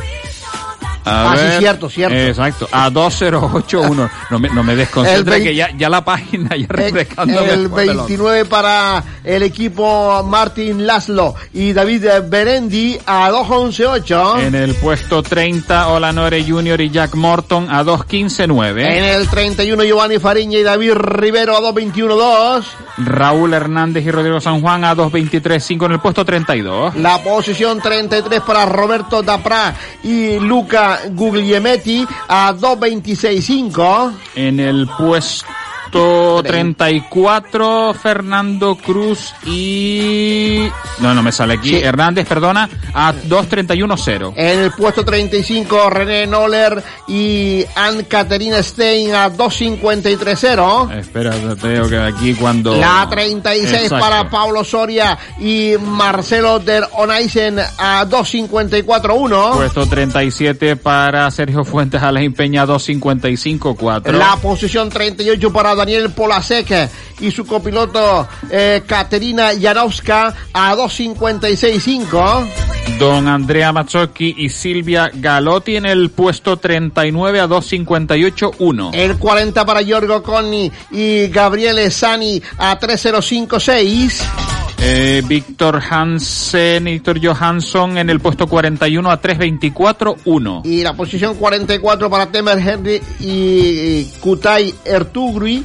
A 1.11 1.33
Ah, 1.33 1.37
sí, 1.37 1.43
ver. 1.43 1.59
cierto, 1.59 1.91
cierto. 1.91 2.17
Exacto, 2.17 2.69
a 2.71 2.89
2081. 2.91 4.11
No 4.31 4.39
me, 4.39 4.49
no 4.51 4.63
me 4.63 4.77
desconcentre 4.77 5.43
que 5.43 5.55
ya, 5.55 5.71
ya 5.77 5.89
la 5.89 6.05
página 6.05 6.57
ya 6.57 6.67
refrescándome 6.69 7.53
El 7.53 7.69
fue 7.69 7.81
pelota. 7.87 7.99
29 8.07 8.45
para 8.47 9.03
el 9.25 9.43
equipo 9.43 10.23
Martin 10.25 10.87
Laszlo 10.87 11.35
y 11.53 11.73
David 11.73 12.07
Berendi 12.29 12.99
a 13.07 13.31
2.11.8. 13.31 14.41
En 14.47 14.55
el 14.55 14.75
puesto 14.77 15.23
30 15.23 15.89
Olanore 15.89 16.45
Junior 16.45 16.81
y 16.81 16.91
Jack 16.91 17.15
Morton 17.15 17.69
a 17.71 17.83
2.15.9. 17.85 18.81
En 18.83 19.05
el 19.05 19.29
31 19.29 19.85
Giovanni 19.85 20.19
Fariña 20.19 20.59
y 20.59 20.63
David 20.63 20.93
Rivero 20.95 21.57
a 21.57 21.61
2.21.2. 21.61 22.65
Raúl 22.99 23.55
Hernández 23.55 24.05
y 24.05 24.11
Rodrigo 24.11 24.41
San 24.41 24.61
Juan 24.61 24.85
a 24.85 24.95
2.23.5 24.95 25.87
en 25.87 25.93
el 25.93 26.01
puesto 26.01 26.25
32. 26.25 26.97
La 26.97 27.23
posición 27.23 27.81
33 27.81 28.41
para 28.43 28.67
Roberto 28.67 29.23
Dapra 29.23 29.75
y 30.03 30.39
Luca 30.39 31.00
Guglielmetti 31.09 32.07
a 32.29 32.53
2.26.5. 32.53 34.13
En 34.35 34.61
el 34.61 34.89
puesto 34.97 35.60
34 35.91 37.95
Fernando 37.95 38.77
Cruz 38.77 39.35
y... 39.47 40.69
No, 40.99 41.15
no 41.15 41.23
me 41.23 41.33
sale 41.33 41.55
aquí. 41.55 41.77
Hernández, 41.77 42.27
perdona, 42.27 42.69
a 42.95 43.13
2.31.0. 43.13 44.33
En 44.37 44.61
el 44.61 44.73
puesto 44.73 45.05
35 45.05 45.91
René 45.91 46.27
Noller 46.27 46.83
y 47.09 47.65
Ann 47.75 48.05
Caterina 48.05 48.63
Stein 48.63 49.15
a 49.15 49.31
2.53.0. 49.31 50.99
Espera, 50.99 51.35
veo 51.63 51.89
que 51.89 51.99
aquí 51.99 52.35
cuando... 52.35 52.77
La 52.77 53.07
36 53.11 53.85
Exacto. 53.85 53.99
para 53.99 54.31
Pablo 54.31 54.65
Soria 54.65 55.19
y 55.39 55.75
Marcelo 55.81 56.59
Der 56.59 56.85
Onaisen 56.93 57.59
a 57.59 58.07
2.54.1. 58.07 59.57
Puesto 59.57 59.87
37 59.87 60.77
para 60.77 61.31
Sergio 61.31 61.65
Fuentes 61.65 62.03
Alain 62.03 62.33
Peña 62.33 62.67
2.55.4. 62.67 64.13
La 64.13 64.37
posición 64.37 64.89
38 64.89 65.53
para 65.53 65.75
Daniel 65.81 66.11
Polasek 66.11 66.91
y 67.21 67.31
su 67.31 67.47
copiloto 67.47 68.29
eh, 68.51 68.83
Katerina 68.87 69.53
Janowska 69.59 70.35
a 70.53 70.75
2.56.5. 70.75 72.99
Don 72.99 73.29
Andrea 73.29 73.73
Mazzocchi 73.73 74.35
y 74.37 74.51
Silvia 74.51 75.11
Galotti 75.15 75.77
en 75.77 75.87
el 75.87 76.11
puesto 76.11 76.59
39 76.59 77.41
a 77.41 77.47
2.58.1. 77.47 78.91
El 78.93 79.17
40 79.17 79.65
para 79.65 79.83
Giorgio 79.83 80.23
Conni 80.23 80.71
y 80.91 81.29
Gabriele 81.29 81.91
Sani 81.91 82.43
a 82.59 82.79
3.05.6. 82.79 84.60
Eh, 84.83 85.23
Víctor 85.27 85.83
Hansen 85.91 86.85
Víctor 86.85 87.21
Johansson 87.23 87.99
en 87.99 88.09
el 88.09 88.19
puesto 88.19 88.47
41 88.47 89.11
a 89.11 89.21
3.24.1. 89.21 90.63
Y 90.65 90.83
la 90.83 90.95
posición 90.95 91.35
44 91.35 92.09
para 92.09 92.33
Temer 92.33 92.59
Henry 92.59 93.01
y 93.21 94.05
Kutai 94.21 94.75
Ertugrui 94.85 95.65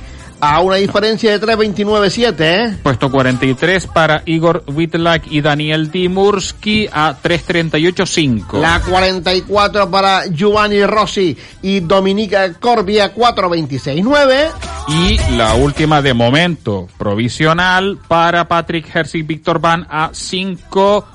a 0.53 0.59
una 0.61 0.75
diferencia 0.75 1.37
de 1.37 1.45
3.29.7. 1.45 2.35
¿eh? 2.39 2.77
Puesto 2.83 3.09
43 3.09 3.87
para 3.87 4.21
Igor 4.25 4.63
Witlak 4.67 5.31
y 5.31 5.41
Daniel 5.41 5.89
Dimurski 5.89 6.87
a 6.91 7.15
3.38.5. 7.21 8.59
La 8.59 8.81
44 8.81 9.89
para 9.89 10.27
Giovanni 10.27 10.85
Rossi 10.85 11.35
y 11.61 11.79
Dominica 11.79 12.53
Corbia 12.53 13.13
4.26.9. 13.13 14.51
Y 14.87 15.35
la 15.35 15.55
última 15.55 16.01
de 16.01 16.13
momento, 16.13 16.87
provisional 16.97 17.97
para 18.07 18.47
Patrick 18.47 18.95
Hersig 18.95 19.25
Víctor 19.25 19.59
Van 19.59 19.87
a 19.89 20.11
5, 20.13 21.05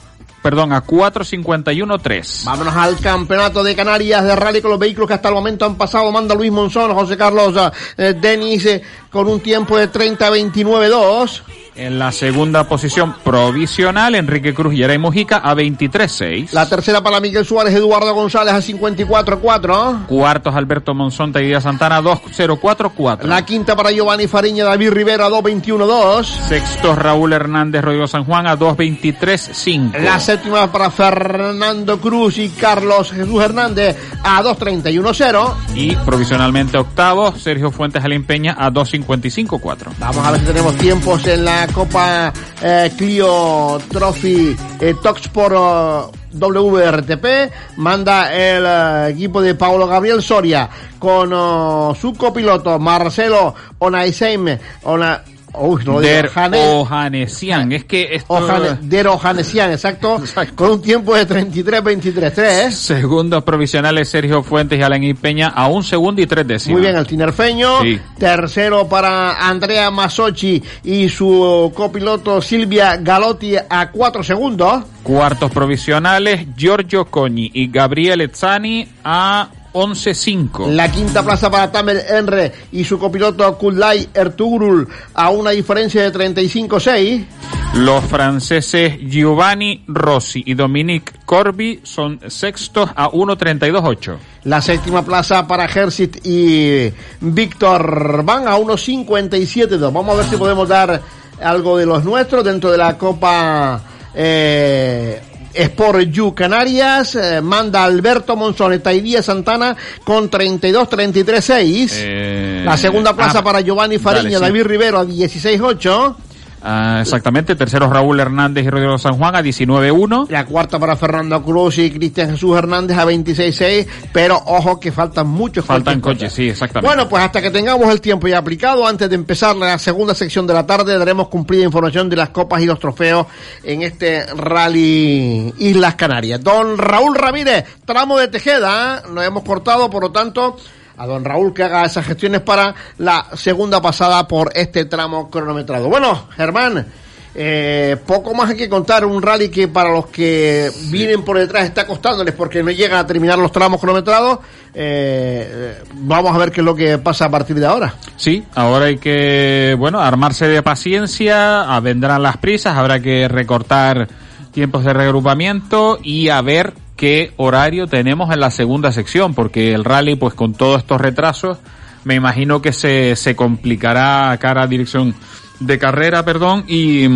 perdón, 0.42 0.72
a 0.72 0.84
4.51.3. 0.84 2.44
Vámonos 2.44 2.74
al 2.74 2.98
campeonato 2.98 3.62
de 3.62 3.74
Canarias 3.74 4.24
de 4.24 4.36
rally 4.36 4.60
con 4.60 4.70
los 4.70 4.80
vehículos 4.80 5.08
que 5.08 5.14
hasta 5.14 5.28
el 5.28 5.34
momento 5.34 5.64
han 5.64 5.76
pasado. 5.76 6.10
Manda 6.10 6.34
Luis 6.34 6.52
Monzón, 6.52 6.94
José 6.94 7.16
Carlos 7.16 7.54
eh, 7.96 8.14
Denis 8.20 8.66
eh, 8.66 8.82
con 9.10 9.28
un 9.28 9.40
tiempo 9.40 9.76
de 9.76 9.90
30-29-2. 9.90 11.42
En 11.76 11.98
la 11.98 12.12
segunda 12.12 12.64
posición 12.64 13.14
provisional, 13.24 14.14
Enrique 14.14 14.52
Cruz 14.52 14.74
y 14.74 14.98
Mujica 14.98 15.38
a 15.38 15.54
23.6. 15.54 16.52
La 16.52 16.68
tercera 16.68 17.00
para 17.02 17.20
Miguel 17.20 17.46
Suárez, 17.46 17.74
Eduardo 17.74 18.12
González 18.12 18.52
a 18.54 18.58
54-4. 18.58 20.06
Cuartos, 20.06 20.54
Alberto 20.54 20.94
Monzón, 20.94 21.32
Taidía 21.32 21.60
Santana 21.60 21.98
a 21.98 22.02
2.04.4. 22.02 23.22
La 23.22 23.44
quinta 23.44 23.76
para 23.76 23.92
Giovanni 23.92 24.26
Fariña, 24.26 24.64
David 24.64 24.90
Rivera 24.90 25.26
a 25.26 25.30
2.21-2. 25.30 26.24
Sextos, 26.48 26.98
Raúl 26.98 27.32
Hernández, 27.32 27.82
Rodrigo 27.82 28.06
San 28.06 28.24
Juan 28.24 28.46
a 28.46 28.58
2.23.5. 28.58 29.98
La 30.00 30.18
séptima 30.18 30.70
para 30.70 30.90
Fernando 30.90 32.00
Cruz 32.00 32.38
y 32.38 32.48
Carlos 32.50 33.12
Jesús 33.12 33.42
Hernández 33.42 33.96
a 34.22 34.42
2.31-0. 34.42 35.54
Y 35.74 35.96
provisionalmente 35.96 36.78
octavo, 36.78 37.32
Sergio 37.36 37.70
Fuentes 37.70 38.04
Alimpeña 38.04 38.56
a 38.58 38.70
2.55.4. 38.70 39.92
Vamos 39.98 40.26
a 40.26 40.30
ver 40.32 40.40
si 40.40 40.46
tenemos 40.46 40.76
tiempos 40.76 41.26
en 41.26 41.44
la 41.44 41.59
Copa 41.68 42.32
eh, 42.62 42.90
Clio 42.96 43.78
Trophy 43.88 44.56
eh, 44.80 44.94
Toxport 45.02 45.54
eh, 45.54 46.18
WRTP. 46.32 47.76
Manda 47.76 48.32
el 48.32 48.64
eh, 48.66 49.12
equipo 49.12 49.40
de 49.40 49.54
Paulo 49.54 49.86
Gabriel 49.86 50.22
Soria 50.22 50.68
con 50.98 51.30
oh, 51.32 51.94
su 51.98 52.14
copiloto 52.14 52.78
Marcelo 52.78 53.54
Onaisheim. 53.78 54.58
Ona, 54.84 55.22
uy, 55.54 55.84
no 55.84 56.00
Der 56.00 56.30
Ojanesian. 56.36 57.72
Es 57.72 57.84
que 57.84 58.14
esto... 58.14 58.46
Der 58.82 59.08
Ojanesian, 59.08 59.70
exacto, 59.72 60.22
con 60.54 60.72
un 60.72 60.82
tiempo 60.82 61.14
de 61.14 61.26
33-23-3. 61.26 62.70
Segundos 62.70 63.44
provisionales 63.44 64.08
Sergio 64.08 64.42
Fuentes 64.42 64.78
y 64.78 64.82
Alain 64.82 65.16
Peña 65.16 65.48
a 65.48 65.68
un 65.68 65.82
segundo 65.82 66.20
y 66.22 66.26
tres 66.26 66.46
décimas. 66.46 66.78
Muy 66.78 66.82
bien, 66.82 66.96
el 66.96 67.06
tinerfeño. 67.06 67.82
Sí. 67.82 68.00
Tercero 68.18 68.88
para 68.88 69.48
Andrea 69.48 69.90
Masochi 69.90 70.62
y 70.84 71.08
su 71.08 71.72
copiloto 71.74 72.40
Silvia 72.42 72.96
Galotti 72.96 73.56
a 73.56 73.90
4 73.90 74.22
segundos. 74.22 74.84
Cuartos 75.02 75.50
provisionales 75.50 76.46
Giorgio 76.56 77.06
Coñi 77.06 77.50
y 77.54 77.70
Gabriel 77.70 78.20
Ezzani 78.20 78.86
a 79.02 79.48
11.5. 79.72 80.68
La 80.70 80.90
quinta 80.90 81.22
plaza 81.22 81.50
para 81.50 81.70
Tamer 81.70 82.04
Enre 82.08 82.52
y 82.72 82.84
su 82.84 82.98
copiloto 82.98 83.56
Kullay 83.56 84.08
Ertugrul 84.14 84.88
a 85.14 85.30
una 85.30 85.50
diferencia 85.50 86.02
de 86.02 86.12
35-6. 86.12 87.26
Los 87.74 88.04
franceses 88.04 88.98
Giovanni 88.98 89.84
Rossi 89.86 90.42
y 90.44 90.54
Dominique 90.54 91.12
Corby 91.24 91.80
son 91.84 92.18
sextos 92.28 92.90
a 92.96 93.08
1.32.8. 93.10 94.16
La 94.44 94.60
séptima 94.60 95.04
plaza 95.04 95.46
para 95.46 95.66
Hersit 95.66 96.26
y 96.26 96.92
Víctor 97.20 98.24
van 98.24 98.48
a 98.48 98.56
1.57.2. 98.56 99.80
Vamos 99.80 100.14
a 100.14 100.18
ver 100.18 100.26
si 100.26 100.36
podemos 100.36 100.68
dar 100.68 101.00
algo 101.40 101.78
de 101.78 101.86
los 101.86 102.04
nuestros 102.04 102.44
dentro 102.44 102.72
de 102.72 102.78
la 102.78 102.98
Copa 102.98 103.80
eh, 104.14 105.20
Sport 105.54 106.08
You 106.10 106.34
Canarias. 106.34 107.14
Eh, 107.14 107.40
manda 107.40 107.84
Alberto 107.84 108.36
Monzoneta 108.36 108.92
y 108.92 109.00
Díaz 109.00 109.26
Santana 109.26 109.76
con 110.04 110.30
32-33-6. 110.30 111.90
Eh, 111.92 112.62
la 112.64 112.76
segunda 112.76 113.14
plaza 113.14 113.38
ah, 113.38 113.44
para 113.44 113.60
Giovanni 113.60 113.98
Fariña, 113.98 114.38
dale, 114.38 114.46
sí. 114.46 114.52
David 114.52 114.62
Rivero 114.64 114.98
a 114.98 115.04
16-8. 115.04 116.16
Ah, 116.62 116.98
exactamente, 117.00 117.56
tercero 117.56 117.88
Raúl 117.90 118.20
Hernández 118.20 118.64
y 118.66 118.70
Rodrigo 118.70 118.98
San 118.98 119.16
Juan 119.16 119.34
a 119.34 119.40
19-1. 119.42 120.28
La 120.28 120.44
cuarta 120.44 120.78
para 120.78 120.94
Fernando 120.96 121.42
Cruz 121.42 121.78
y 121.78 121.90
Cristian 121.90 122.30
Jesús 122.30 122.56
Hernández 122.56 122.98
a 122.98 123.06
26-6, 123.06 123.86
pero 124.12 124.36
ojo 124.44 124.78
que 124.78 124.92
faltan 124.92 125.28
muchos 125.28 125.64
Faltan 125.64 126.00
coches. 126.00 126.18
coches, 126.18 126.32
sí, 126.34 126.48
exactamente. 126.50 126.86
Bueno, 126.86 127.08
pues 127.08 127.22
hasta 127.22 127.40
que 127.40 127.50
tengamos 127.50 127.88
el 127.90 128.00
tiempo 128.00 128.28
ya 128.28 128.38
aplicado, 128.38 128.86
antes 128.86 129.08
de 129.08 129.14
empezar 129.14 129.56
la 129.56 129.78
segunda 129.78 130.14
sección 130.14 130.46
de 130.46 130.54
la 130.54 130.66
tarde, 130.66 130.98
daremos 130.98 131.28
cumplida 131.28 131.64
información 131.64 132.08
de 132.10 132.16
las 132.16 132.28
copas 132.30 132.62
y 132.62 132.66
los 132.66 132.78
trofeos 132.78 133.26
en 133.62 133.82
este 133.82 134.26
Rally 134.26 135.54
Islas 135.58 135.94
Canarias. 135.94 136.42
Don 136.42 136.76
Raúl 136.76 137.14
Ramírez, 137.14 137.64
tramo 137.84 138.18
de 138.18 138.28
Tejeda, 138.28 139.02
nos 139.08 139.24
hemos 139.24 139.42
cortado, 139.44 139.88
por 139.88 140.02
lo 140.02 140.10
tanto, 140.12 140.56
a 141.00 141.06
don 141.06 141.24
Raúl 141.24 141.54
que 141.54 141.62
haga 141.62 141.86
esas 141.86 142.04
gestiones 142.04 142.42
para 142.42 142.74
la 142.98 143.24
segunda 143.32 143.80
pasada 143.80 144.28
por 144.28 144.52
este 144.54 144.84
tramo 144.84 145.30
cronometrado. 145.30 145.88
Bueno, 145.88 146.28
Germán, 146.36 146.86
eh, 147.34 147.96
poco 148.06 148.34
más 148.34 148.50
hay 148.50 148.56
que 148.58 148.68
contar, 148.68 149.06
un 149.06 149.22
rally 149.22 149.48
que 149.48 149.66
para 149.66 149.92
los 149.92 150.08
que 150.08 150.70
vienen 150.90 151.22
por 151.22 151.38
detrás 151.38 151.64
está 151.64 151.86
costándoles 151.86 152.34
porque 152.34 152.62
no 152.62 152.70
llegan 152.70 152.98
a 152.98 153.06
terminar 153.06 153.38
los 153.38 153.50
tramos 153.50 153.80
cronometrados. 153.80 154.40
Eh, 154.74 155.82
vamos 155.94 156.34
a 156.34 156.38
ver 156.38 156.52
qué 156.52 156.60
es 156.60 156.66
lo 156.66 156.76
que 156.76 156.98
pasa 156.98 157.24
a 157.24 157.30
partir 157.30 157.58
de 157.58 157.64
ahora. 157.64 157.94
Sí, 158.16 158.44
ahora 158.54 158.84
hay 158.84 158.98
que, 158.98 159.74
bueno, 159.78 160.00
armarse 160.00 160.48
de 160.48 160.62
paciencia, 160.62 161.64
vendrán 161.80 162.22
las 162.22 162.36
prisas, 162.36 162.76
habrá 162.76 163.00
que 163.00 163.26
recortar 163.26 164.06
tiempos 164.52 164.84
de 164.84 164.92
reagrupamiento 164.92 165.98
y 166.02 166.28
a 166.28 166.42
ver 166.42 166.74
qué 167.00 167.32
horario 167.38 167.86
tenemos 167.86 168.30
en 168.30 168.40
la 168.40 168.50
segunda 168.50 168.92
sección, 168.92 169.32
porque 169.32 169.72
el 169.72 169.86
rally, 169.86 170.16
pues 170.16 170.34
con 170.34 170.52
todos 170.52 170.80
estos 170.80 171.00
retrasos, 171.00 171.56
me 172.04 172.14
imagino 172.14 172.60
que 172.60 172.74
se, 172.74 173.16
se 173.16 173.34
complicará 173.34 174.36
cara 174.38 174.64
a 174.64 174.66
dirección 174.66 175.14
de 175.60 175.78
carrera, 175.78 176.26
perdón, 176.26 176.64
y, 176.68 177.06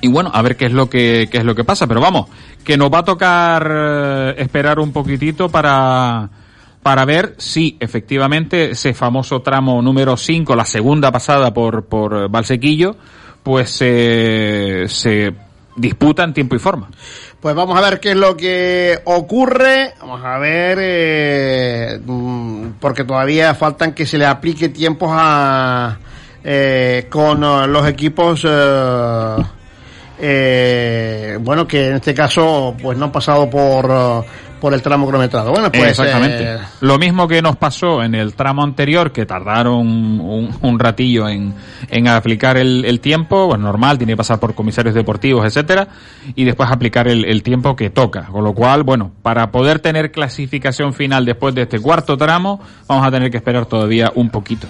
y 0.00 0.08
bueno, 0.08 0.32
a 0.34 0.42
ver 0.42 0.56
qué 0.56 0.66
es 0.66 0.72
lo 0.72 0.90
que, 0.90 1.28
qué 1.30 1.38
es 1.38 1.44
lo 1.44 1.54
que 1.54 1.62
pasa, 1.62 1.86
pero 1.86 2.00
vamos, 2.00 2.26
que 2.64 2.76
nos 2.76 2.92
va 2.92 2.98
a 2.98 3.04
tocar 3.04 3.70
eh, 3.72 4.34
esperar 4.38 4.80
un 4.80 4.92
poquitito 4.92 5.48
para, 5.48 6.28
para 6.82 7.04
ver 7.04 7.36
si 7.38 7.76
efectivamente 7.78 8.72
ese 8.72 8.94
famoso 8.94 9.42
tramo 9.42 9.80
número 9.80 10.16
5, 10.16 10.56
la 10.56 10.64
segunda 10.64 11.12
pasada 11.12 11.54
por, 11.54 11.84
por 11.84 12.28
Valsequillo, 12.28 12.96
pues 13.44 13.78
eh, 13.80 14.86
se 14.88 15.32
disputa 15.76 16.24
en 16.24 16.34
tiempo 16.34 16.54
y 16.54 16.58
forma. 16.58 16.88
Pues 17.40 17.54
vamos 17.54 17.76
a 17.76 17.80
ver 17.80 18.00
qué 18.00 18.10
es 18.10 18.16
lo 18.16 18.36
que 18.36 19.00
ocurre. 19.04 19.94
Vamos 20.00 20.24
a 20.24 20.38
ver, 20.38 20.78
eh, 20.80 22.00
mm, 22.04 22.66
porque 22.80 23.04
todavía 23.04 23.54
faltan 23.54 23.92
que 23.92 24.06
se 24.06 24.18
le 24.18 24.26
aplique 24.26 24.68
tiempos 24.68 25.10
a 25.12 25.98
eh, 26.44 27.06
con 27.10 27.42
eh, 27.42 27.66
los 27.66 27.86
equipos. 27.88 28.46
eh, 30.24 31.38
bueno, 31.40 31.66
que 31.66 31.88
en 31.88 31.94
este 31.96 32.14
caso, 32.14 32.76
pues 32.80 32.96
no 32.96 33.06
han 33.06 33.12
pasado 33.12 33.50
por, 33.50 33.90
eh, 33.90 34.22
por 34.62 34.74
el 34.74 34.80
tramo 34.80 35.08
cronometrado. 35.08 35.50
Bueno, 35.50 35.72
pues. 35.72 35.88
Exactamente. 35.90 36.54
eh, 36.54 36.58
Lo 36.82 36.96
mismo 36.96 37.26
que 37.26 37.42
nos 37.42 37.56
pasó 37.56 38.00
en 38.00 38.14
el 38.14 38.34
tramo 38.34 38.62
anterior, 38.62 39.10
que 39.10 39.26
tardaron 39.26 39.74
un, 40.20 40.56
un 40.62 40.78
ratillo 40.78 41.28
en, 41.28 41.52
en 41.90 42.06
aplicar 42.06 42.56
el, 42.56 42.84
el 42.84 43.00
tiempo, 43.00 43.48
pues 43.48 43.60
normal, 43.60 43.98
tiene 43.98 44.12
que 44.12 44.18
pasar 44.18 44.38
por 44.38 44.54
comisarios 44.54 44.94
deportivos, 44.94 45.44
etcétera, 45.44 45.88
y 46.36 46.44
después 46.44 46.70
aplicar 46.70 47.08
el, 47.08 47.24
el 47.24 47.42
tiempo 47.42 47.74
que 47.74 47.90
toca. 47.90 48.26
Con 48.26 48.44
lo 48.44 48.54
cual, 48.54 48.84
bueno, 48.84 49.10
para 49.22 49.50
poder 49.50 49.80
tener 49.80 50.12
clasificación 50.12 50.94
final 50.94 51.24
después 51.24 51.56
de 51.56 51.62
este 51.62 51.80
cuarto 51.80 52.16
tramo, 52.16 52.60
vamos 52.86 53.04
a 53.04 53.10
tener 53.10 53.32
que 53.32 53.38
esperar 53.38 53.66
todavía 53.66 54.12
un 54.14 54.30
poquito. 54.30 54.68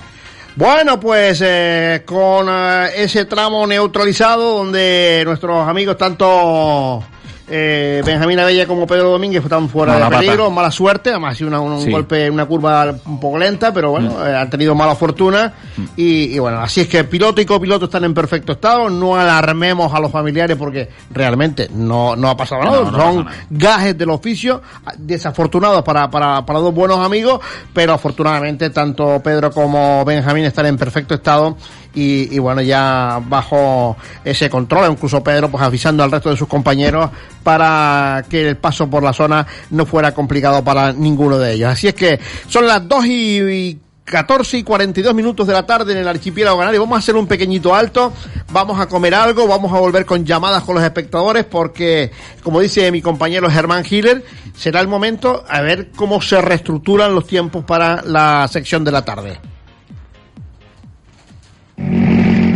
Bueno, 0.56 0.98
pues 0.98 1.42
eh, 1.44 2.02
con 2.06 2.46
eh, 2.48 2.88
ese 2.96 3.26
tramo 3.26 3.66
neutralizado 3.66 4.56
donde 4.56 5.22
nuestros 5.26 5.68
amigos 5.68 5.98
tanto 5.98 7.04
eh, 7.48 8.02
Benjamín 8.04 8.38
Abella 8.38 8.66
como 8.66 8.86
Pedro 8.86 9.10
Domínguez 9.10 9.42
están 9.42 9.68
fuera 9.68 9.94
Mala 9.94 10.08
de 10.10 10.16
peligro, 10.16 10.44
pata. 10.44 10.54
mala 10.54 10.70
suerte, 10.70 11.10
además 11.10 11.32
ha 11.32 11.36
sido 11.36 11.48
una- 11.48 11.60
un 11.60 11.80
Sí. 11.80 11.90
golpe, 11.90 12.30
una 12.30 12.46
curva 12.46 12.94
un 13.04 13.20
poco 13.20 13.38
lenta, 13.38 13.72
pero 13.74 13.90
bueno, 13.90 14.10
Mm. 14.10 14.26
eh, 14.26 14.36
han 14.36 14.48
tenido 14.50 14.74
mala 14.74 14.94
fortuna 14.94 15.52
y, 15.96 16.34
y 16.34 16.38
bueno, 16.38 16.60
así 16.60 16.82
es 16.82 16.88
que 16.88 17.04
piloto 17.04 17.40
y 17.40 17.44
copiloto 17.44 17.86
están 17.86 18.04
en 18.04 18.14
perfecto 18.14 18.52
estado, 18.52 18.88
no 18.88 19.16
alarmemos 19.16 19.92
a 19.92 20.00
los 20.00 20.10
familiares 20.12 20.56
porque 20.56 20.88
realmente 21.10 21.68
no, 21.74 22.14
no 22.16 22.28
ha 22.30 22.36
pasado 22.36 22.62
nada, 22.64 22.76
No, 22.84 22.90
no 22.90 22.98
son 22.98 23.24
nada. 23.24 23.36
gajes 23.50 23.98
del 23.98 24.10
oficio, 24.10 24.62
desafortunados 24.98 25.82
para, 25.82 26.10
para, 26.10 26.44
para 26.46 26.58
dos 26.60 26.72
buenos 26.74 26.98
amigos, 26.98 27.40
pero 27.72 27.92
afortunadamente 27.92 28.70
tanto 28.70 29.20
Pedro 29.22 29.50
como 29.50 30.04
Benjamín 30.04 30.44
están 30.44 30.66
en 30.66 30.76
perfecto 30.76 31.14
estado 31.14 31.56
y, 31.94 32.34
y 32.34 32.38
bueno, 32.38 32.62
ya 32.62 33.20
bajo 33.26 33.96
ese 34.24 34.48
control, 34.48 34.92
incluso 34.92 35.22
Pedro 35.22 35.50
pues 35.50 35.62
avisando 35.62 36.02
al 36.02 36.10
resto 36.10 36.30
de 36.30 36.36
sus 36.36 36.48
compañeros 36.48 37.10
para 37.42 38.24
que 38.28 38.48
el 38.48 38.56
paso 38.56 38.88
por 38.88 39.02
la 39.02 39.12
zona 39.12 39.46
no 39.70 39.86
fuera 39.86 40.12
complicado 40.12 40.62
para 40.64 40.92
ninguno 40.92 41.38
de 41.38 41.52
ellos. 41.54 41.70
Así 41.70 41.88
es 41.88 41.94
que 41.94 42.18
son 42.48 42.66
las 42.66 42.86
2 42.86 43.06
y, 43.06 43.40
y 43.40 43.80
14 44.04 44.58
y 44.58 44.62
42 44.62 45.14
minutos 45.14 45.46
de 45.46 45.52
la 45.52 45.64
tarde 45.64 45.92
en 45.92 45.98
el 45.98 46.08
archipiélago 46.08 46.58
canario. 46.58 46.80
Vamos 46.80 46.96
a 46.96 46.98
hacer 46.98 47.16
un 47.16 47.26
pequeñito 47.26 47.74
alto, 47.74 48.12
vamos 48.50 48.80
a 48.80 48.86
comer 48.86 49.14
algo, 49.14 49.46
vamos 49.46 49.72
a 49.72 49.78
volver 49.78 50.04
con 50.04 50.24
llamadas 50.24 50.64
con 50.64 50.74
los 50.74 50.84
espectadores 50.84 51.44
porque, 51.44 52.10
como 52.42 52.60
dice 52.60 52.90
mi 52.90 53.00
compañero 53.00 53.50
Germán 53.50 53.84
Hiller, 53.88 54.24
será 54.54 54.80
el 54.80 54.88
momento 54.88 55.44
a 55.48 55.60
ver 55.60 55.90
cómo 55.94 56.20
se 56.20 56.40
reestructuran 56.40 57.14
los 57.14 57.26
tiempos 57.26 57.64
para 57.64 58.02
la 58.02 58.46
sección 58.48 58.84
de 58.84 58.92
la 58.92 59.04
tarde. 59.04 59.40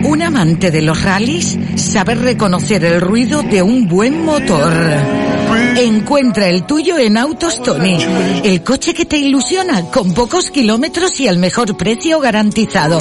Un 0.05 0.23
amante 0.23 0.71
de 0.71 0.83
los 0.83 1.03
rallies 1.03 1.59
sabe 1.77 2.15
reconocer 2.15 2.85
el 2.85 3.01
ruido 3.01 3.43
de 3.43 3.63
un 3.63 3.89
buen 3.89 4.25
motor. 4.25 4.73
Encuentra 5.77 6.49
el 6.49 6.65
tuyo 6.65 6.99
en 6.99 7.17
Autos 7.17 7.63
Tony, 7.63 7.97
el 8.45 8.63
coche 8.63 8.95
que 8.95 9.05
te 9.05 9.19
ilusiona 9.19 9.83
con 9.91 10.15
pocos 10.15 10.51
kilómetros 10.51 11.21
y 11.21 11.29
al 11.29 11.39
mejor 11.39 11.77
precio 11.77 12.19
garantizado. 12.21 12.99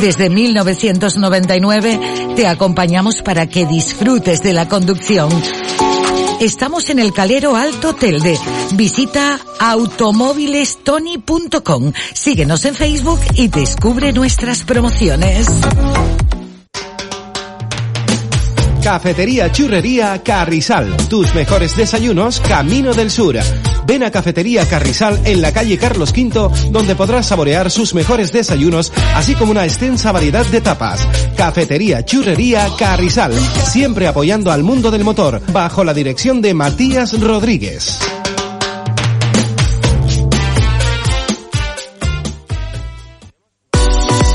Desde 0.00 0.28
1999 0.28 2.00
te 2.34 2.46
acompañamos 2.46 3.22
para 3.22 3.46
que 3.46 3.64
disfrutes 3.66 4.42
de 4.42 4.52
la 4.52 4.68
conducción. 4.68 5.30
Estamos 6.40 6.90
en 6.90 6.98
el 6.98 7.14
Calero 7.14 7.56
Alto 7.56 7.94
Telde. 7.94 8.38
Visita 8.74 9.40
automóvilestony.com. 9.58 11.92
Síguenos 12.12 12.66
en 12.66 12.74
Facebook 12.74 13.20
y 13.34 13.48
descubre 13.48 14.12
nuestras 14.12 14.64
promociones. 14.64 15.46
Cafetería 18.86 19.50
Churrería 19.50 20.22
Carrizal. 20.22 20.96
Tus 21.08 21.34
mejores 21.34 21.76
desayunos 21.76 22.38
camino 22.38 22.94
del 22.94 23.10
sur. 23.10 23.36
Ven 23.84 24.04
a 24.04 24.12
Cafetería 24.12 24.64
Carrizal 24.64 25.20
en 25.24 25.42
la 25.42 25.52
calle 25.52 25.76
Carlos 25.76 26.12
V, 26.16 26.70
donde 26.70 26.94
podrás 26.94 27.26
saborear 27.26 27.68
sus 27.68 27.94
mejores 27.94 28.30
desayunos, 28.30 28.92
así 29.16 29.34
como 29.34 29.50
una 29.50 29.64
extensa 29.64 30.12
variedad 30.12 30.46
de 30.46 30.60
tapas. 30.60 31.04
Cafetería 31.36 32.04
Churrería 32.04 32.68
Carrizal. 32.78 33.32
Siempre 33.34 34.06
apoyando 34.06 34.52
al 34.52 34.62
mundo 34.62 34.92
del 34.92 35.02
motor, 35.02 35.42
bajo 35.52 35.82
la 35.82 35.92
dirección 35.92 36.40
de 36.40 36.54
Matías 36.54 37.20
Rodríguez. 37.20 37.98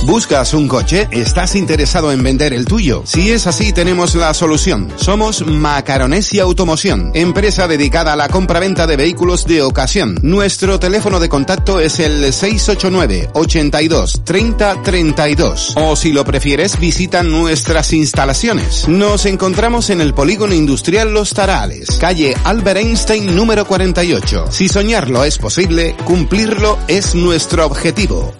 ¿Buscas 0.06 0.56
un 0.56 0.68
coche? 0.68 1.08
¿Estás 1.12 1.56
interesado 1.56 2.12
en 2.12 2.24
vender 2.24 2.54
el 2.54 2.66
tuyo? 2.66 3.04
Si 3.06 3.32
es 3.32 3.46
así, 3.46 3.72
tenemos 3.72 4.16
la 4.16 4.34
solución. 4.34 4.92
Somos 4.96 5.46
Macaronesia 5.46 6.42
Automoción, 6.42 7.12
empresa 7.14 7.68
dedicada 7.68 8.14
a 8.14 8.16
la 8.16 8.28
compra-venta 8.28 8.88
de 8.88 8.98
vehículos 8.98 9.46
de 9.46 9.62
ocasión. 9.62 10.18
Nuestro 10.24 10.80
teléfono 10.80 11.20
de 11.20 11.30
contacto 11.30 11.80
es 11.80 12.00
el 12.00 12.34
689 12.34 13.30
82 13.34 14.24
30 14.26 14.82
32. 14.82 15.74
O 15.78 15.96
si 15.96 16.12
lo 16.12 16.26
prefieres, 16.26 16.80
visita 16.80 17.22
nuestras 17.22 17.94
instalaciones. 17.94 18.88
Nos 18.88 19.28
encontramos 19.28 19.92
en 19.92 20.02
el 20.02 20.16
Polígono 20.16 20.56
Industrial 20.56 21.14
Los 21.14 21.32
Tarales, 21.34 21.98
calle 22.00 22.36
Albert 22.44 22.80
Einstein 22.80 23.36
número 23.36 23.66
48. 23.68 24.46
Si 24.50 24.68
soñarlo 24.68 25.24
es 25.24 25.38
posible, 25.38 25.96
cumplirlo 26.06 26.80
es 26.88 27.14
nuestro 27.14 27.68
objetivo. 27.68 28.34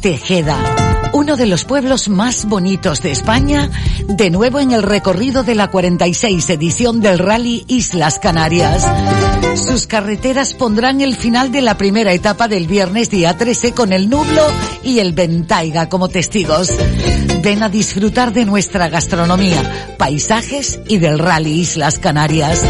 Tejeda, 0.00 1.10
uno 1.12 1.36
de 1.36 1.46
los 1.46 1.64
pueblos 1.64 2.08
más 2.08 2.46
bonitos 2.46 3.02
de 3.02 3.10
España, 3.10 3.70
de 4.06 4.30
nuevo 4.30 4.60
en 4.60 4.72
el 4.72 4.82
recorrido 4.82 5.42
de 5.42 5.54
la 5.54 5.68
46 5.70 6.50
edición 6.50 7.00
del 7.00 7.18
Rally 7.18 7.64
Islas 7.68 8.18
Canarias. 8.18 8.86
Sus 9.54 9.86
carreteras 9.86 10.54
pondrán 10.54 11.00
el 11.00 11.16
final 11.16 11.50
de 11.50 11.62
la 11.62 11.76
primera 11.76 12.12
etapa 12.12 12.48
del 12.48 12.66
viernes 12.66 13.10
día 13.10 13.36
13 13.36 13.72
con 13.72 13.92
el 13.92 14.10
nublo 14.10 14.42
y 14.82 14.98
el 14.98 15.12
ventaiga 15.12 15.88
como 15.88 16.08
testigos. 16.08 16.70
Ven 17.42 17.62
a 17.62 17.68
disfrutar 17.68 18.32
de 18.32 18.44
nuestra 18.44 18.88
gastronomía, 18.88 19.94
paisajes 19.98 20.80
y 20.88 20.98
del 20.98 21.18
Rally 21.18 21.60
Islas 21.60 21.98
Canarias. 21.98 22.62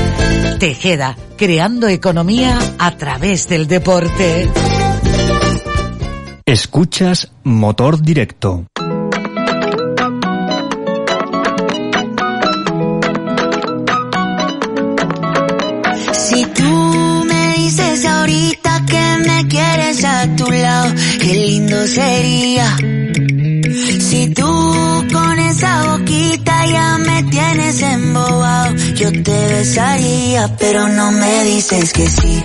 Tejeda, 0.58 1.16
creando 1.36 1.88
economía 1.88 2.58
a 2.78 2.96
través 2.96 3.48
del 3.48 3.66
deporte. 3.66 4.48
Escuchas 6.49 7.32
Motor 7.42 8.01
Directo. 8.01 8.66
Si 16.12 16.44
tú 16.47 17.24
me 17.26 17.55
dices 17.57 18.07
ahorita 18.07 18.86
que 18.86 19.28
me 19.28 19.49
quieres 19.49 20.05
a 20.05 20.36
tu 20.36 20.49
lado, 20.53 20.94
qué 21.20 21.34
lindo 21.34 21.84
sería. 21.88 22.76
Si 23.99 24.32
tú 24.32 25.05
con 25.12 25.38
esa 25.40 25.97
boquita 25.97 26.66
ya 26.66 26.99
me 26.99 27.24
tienes 27.24 27.82
embobado, 27.82 28.72
yo 28.94 29.11
te 29.11 29.49
besaría, 29.49 30.57
pero 30.61 30.86
no 30.86 31.11
me 31.11 31.42
dices 31.42 31.92
que 31.92 32.07
sí, 32.09 32.44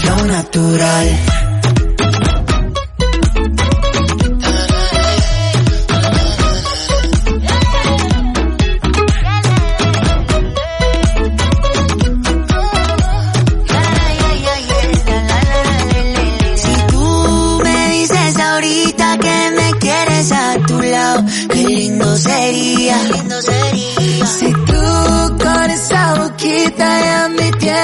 flow 0.00 0.24
natural. 0.24 1.39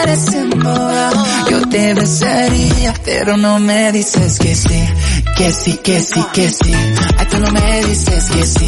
Tienes 0.07 0.35
embobado, 0.35 1.25
yo 1.51 1.69
te 1.69 1.95
besaría, 1.95 2.95
pero 3.05 3.37
no 3.37 3.59
me 3.59 3.91
dices 3.93 4.39
que 4.39 4.55
sí, 4.55 4.85
que 5.37 5.53
sí, 5.53 5.79
que 5.83 6.01
sí, 6.01 6.25
que 6.33 6.49
sí. 6.49 6.73
Ay, 7.19 7.27
tú 7.29 7.39
no 7.39 7.51
me 7.51 7.85
dices 7.87 8.25
que 8.31 8.47
sí, 8.47 8.67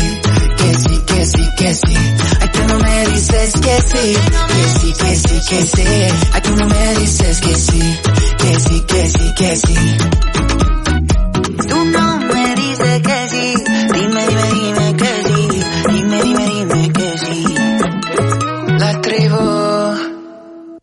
que 0.57 0.75
sí, 0.75 1.03
que 1.07 1.27
sí, 1.27 1.51
que 1.57 1.75
sí. 1.75 1.95
Ay, 2.41 2.49
tú 2.53 2.61
no 2.67 2.79
me 2.79 3.07
dices 3.09 3.53
que 3.53 3.81
sí, 3.83 4.17
que 4.49 4.81
sí, 4.81 4.93
que 4.93 5.17
sí, 5.17 5.41
que 5.49 5.63
sí. 5.63 5.85
Ay, 6.33 6.43
tú 6.43 6.57
no 6.57 6.67
me 6.67 6.95
dices 6.97 7.41
que 7.41 7.55
sí, 7.55 7.99
que 8.39 8.61
sí, 8.61 8.81
que 8.81 9.11
sí, 9.11 9.35
que 9.37 9.57
sí. 9.57 10.68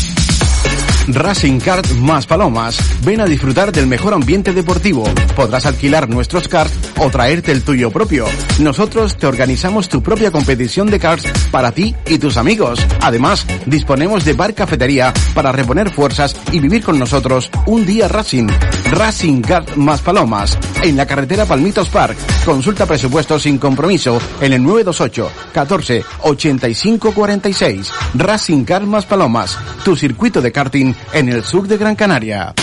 Racing 1.07 1.59
Kart 1.59 1.89
más 1.99 2.25
Palomas. 2.25 2.79
Ven 3.03 3.21
a 3.21 3.25
disfrutar 3.25 3.71
del 3.71 3.87
mejor 3.87 4.13
ambiente 4.13 4.53
deportivo. 4.53 5.03
Podrás 5.35 5.65
alquilar 5.65 6.09
nuestros 6.09 6.47
karts 6.47 6.73
o 6.97 7.09
traerte 7.09 7.51
el 7.51 7.63
tuyo 7.63 7.91
propio. 7.91 8.25
Nosotros 8.59 9.17
te 9.17 9.27
organizamos 9.27 9.87
tu 9.87 10.01
propia 10.01 10.31
competición 10.31 10.89
de 10.89 10.99
karts 10.99 11.31
para 11.51 11.71
ti 11.71 11.95
y 12.07 12.17
tus 12.17 12.37
amigos. 12.37 12.85
Además, 13.01 13.45
disponemos 13.65 14.25
de 14.25 14.33
bar 14.33 14.53
cafetería 14.53 15.13
para 15.33 15.51
reponer 15.51 15.89
fuerzas 15.89 16.35
y 16.51 16.59
vivir 16.59 16.83
con 16.83 16.97
nosotros 16.97 17.51
un 17.67 17.85
día 17.85 18.07
Racing. 18.07 18.47
Racing 18.91 19.41
Kart 19.41 19.75
más 19.75 20.01
Palomas. 20.01 20.57
En 20.83 20.97
la 20.97 21.05
carretera 21.05 21.45
Palmitos 21.45 21.89
Park. 21.89 22.17
Consulta 22.45 22.85
presupuesto 22.85 23.39
sin 23.39 23.57
compromiso 23.57 24.19
en 24.41 24.53
el 24.53 24.63
928 24.63 25.31
14 25.53 26.03
85 26.23 27.11
46. 27.11 27.91
Racing 28.15 28.63
Kart 28.63 28.85
más 28.85 29.05
Palomas. 29.05 29.57
Tu 29.83 29.95
circuito 29.95 30.41
de 30.41 30.51
karting 30.51 30.94
en 31.13 31.29
el 31.29 31.43
sur 31.43 31.67
de 31.67 31.77
Gran 31.77 31.95
Canaria. 31.95 32.53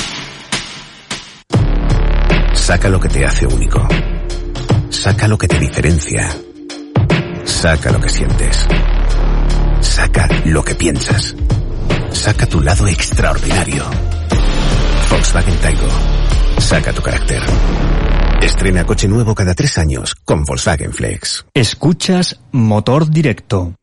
Saca 2.55 2.89
lo 2.89 3.01
que 3.01 3.09
te 3.09 3.25
hace 3.25 3.47
único. 3.47 3.87
Saca 4.91 5.27
lo 5.29 5.37
que 5.37 5.49
te 5.49 5.59
diferencia. 5.59 6.29
Saca 7.45 7.91
lo 7.91 8.01
que 8.01 8.09
sientes. 8.09 8.67
Saca 9.81 10.29
lo 10.45 10.65
que 10.65 10.75
piensas. 10.75 11.35
Saca 12.11 12.47
tu 12.47 12.61
lado 12.61 12.87
extraordinario. 12.87 13.85
Volkswagen 15.11 15.57
Taigo. 15.57 15.89
Saca 16.59 16.93
tu 16.93 17.03
carácter. 17.03 17.43
Estrena 18.43 18.85
coche 18.85 19.09
nuevo 19.09 19.35
cada 19.35 19.55
tres 19.55 19.79
años 19.79 20.15
con 20.25 20.45
Volkswagen 20.45 20.93
Flex. 20.93 21.45
Escuchas 21.55 22.41
Motor 22.53 23.11
Directo. 23.11 23.75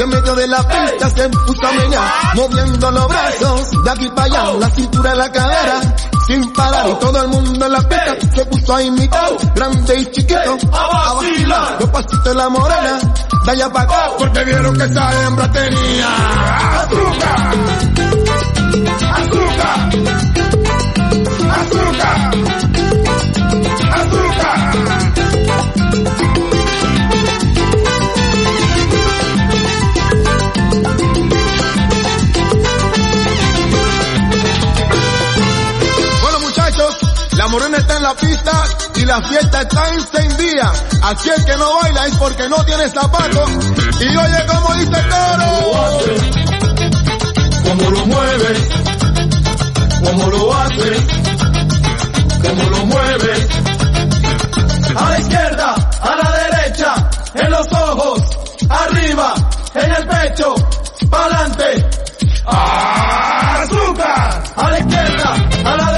Y 0.00 0.02
en 0.02 0.08
medio 0.08 0.34
de 0.34 0.46
la 0.46 0.66
pista 0.66 1.10
se 1.10 1.28
puso 1.28 1.66
a 1.66 1.72
meñar, 1.72 2.10
moviendo 2.34 2.90
los 2.90 3.06
brazos 3.06 3.84
de 3.84 3.90
aquí 3.90 4.08
para 4.16 4.24
allá, 4.24 4.52
la 4.58 4.70
cintura 4.70 5.14
la 5.14 5.30
cadera, 5.30 5.80
sin 6.26 6.52
parar 6.54 6.88
y 6.88 6.94
todo 6.94 7.22
el 7.22 7.28
mundo 7.28 7.66
en 7.66 7.72
la 7.72 7.80
pista 7.80 8.16
se 8.34 8.44
puso 8.46 8.74
a 8.74 8.82
imitar, 8.82 9.30
grande 9.54 10.00
y 10.00 10.06
chiquito, 10.06 10.56
a 10.72 11.14
vacilar, 11.14 11.76
los 11.80 11.90
pasitos 11.90 12.24
de 12.24 12.34
la 12.34 12.48
morena, 12.48 12.98
de 13.44 13.50
allá 13.50 13.70
para 13.70 13.84
acá, 13.84 14.10
porque 14.16 14.44
vieron 14.44 14.78
que 14.78 14.84
esa 14.84 15.26
hembra 15.26 15.52
tenía 15.52 16.08
azúcar, 16.80 17.54
azúcar, 19.12 19.90
azúcar, 21.60 22.34
azúcar. 23.92 25.09
La 37.40 37.48
morena 37.48 37.78
está 37.78 37.96
en 37.96 38.02
la 38.02 38.14
pista 38.14 38.52
y 38.96 39.04
la 39.06 39.22
fiesta 39.22 39.62
está 39.62 39.94
encendida. 39.94 40.72
Aquí 41.04 41.30
el 41.34 41.42
que 41.42 41.56
no 41.56 41.74
baila 41.80 42.06
es 42.06 42.16
porque 42.16 42.46
no 42.50 42.62
tiene 42.66 42.86
zapatos. 42.90 43.50
Y 43.98 44.14
oye 44.14 44.46
como 44.46 44.74
dice 44.74 45.00
el 45.00 45.08
coro. 45.08 45.50
Cómo 47.64 47.90
lo 47.92 48.06
mueve, 48.06 48.68
cómo 50.04 50.26
lo 50.26 50.54
hace, 50.54 51.06
cómo 52.42 52.62
lo 52.68 52.84
mueve. 52.84 53.48
A 54.94 55.08
la 55.08 55.18
izquierda, 55.18 55.74
a 56.02 56.16
la 56.16 56.30
derecha, 56.42 57.10
en 57.36 57.50
los 57.50 57.66
ojos, 57.72 58.20
arriba, 58.68 59.34
en 59.76 59.92
el 59.92 60.06
pecho, 60.08 60.54
pa'lante. 61.08 61.88
¡Azúcar! 62.44 64.42
A 64.56 64.70
la 64.70 64.78
izquierda, 64.78 65.34
a 65.64 65.76
la 65.76 65.89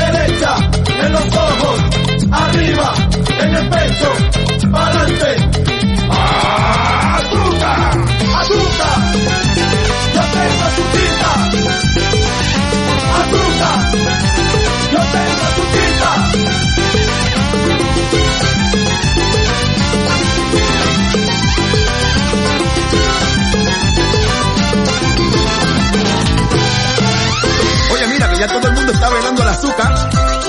en 3.52 3.58
el 3.58 3.68
pecho, 3.68 4.08
pa'lante. 4.70 5.30
¡Azúcar! 7.18 7.90
¡Azúcar! 8.40 8.98
Yo 10.14 10.22
tengo 10.32 10.62
azuquita. 10.68 11.30
¡Azúcar! 13.20 13.78
Yo 14.92 15.00
tengo 15.12 15.42
azuquita. 15.50 16.10
Oye, 27.92 28.06
mira 28.08 28.30
que 28.30 28.36
ya 28.36 28.46
todo 28.48 28.68
el 28.68 28.74
mundo 28.74 28.92
está 28.92 29.08
bailando 29.10 29.42
el 29.42 29.48
azúcar. 29.48 29.94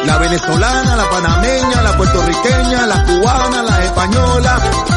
La 0.06 0.18
venezolana, 0.18 0.96
la 0.98 1.10
panameña, 1.10 1.82
puertorriqueña, 2.04 2.86
la 2.88 3.04
cubana, 3.06 3.64
la 3.64 3.84
española. 3.86 4.93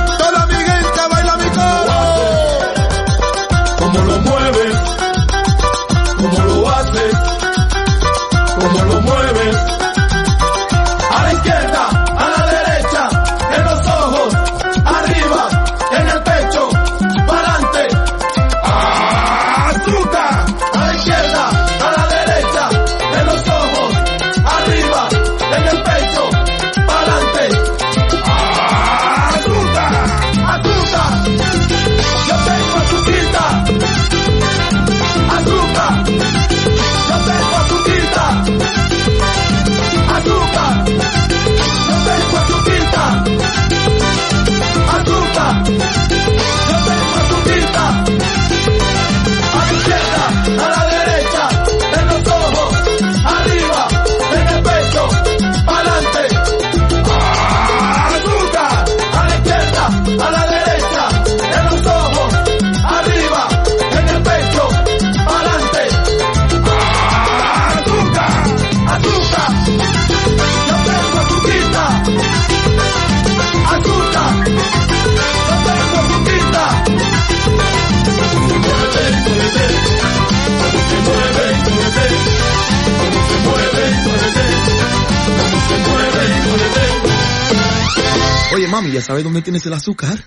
Mami, 88.77 88.93
¿ya 88.93 89.01
sabes 89.01 89.25
dónde 89.25 89.41
tienes 89.41 89.65
el 89.65 89.73
azúcar? 89.73 90.23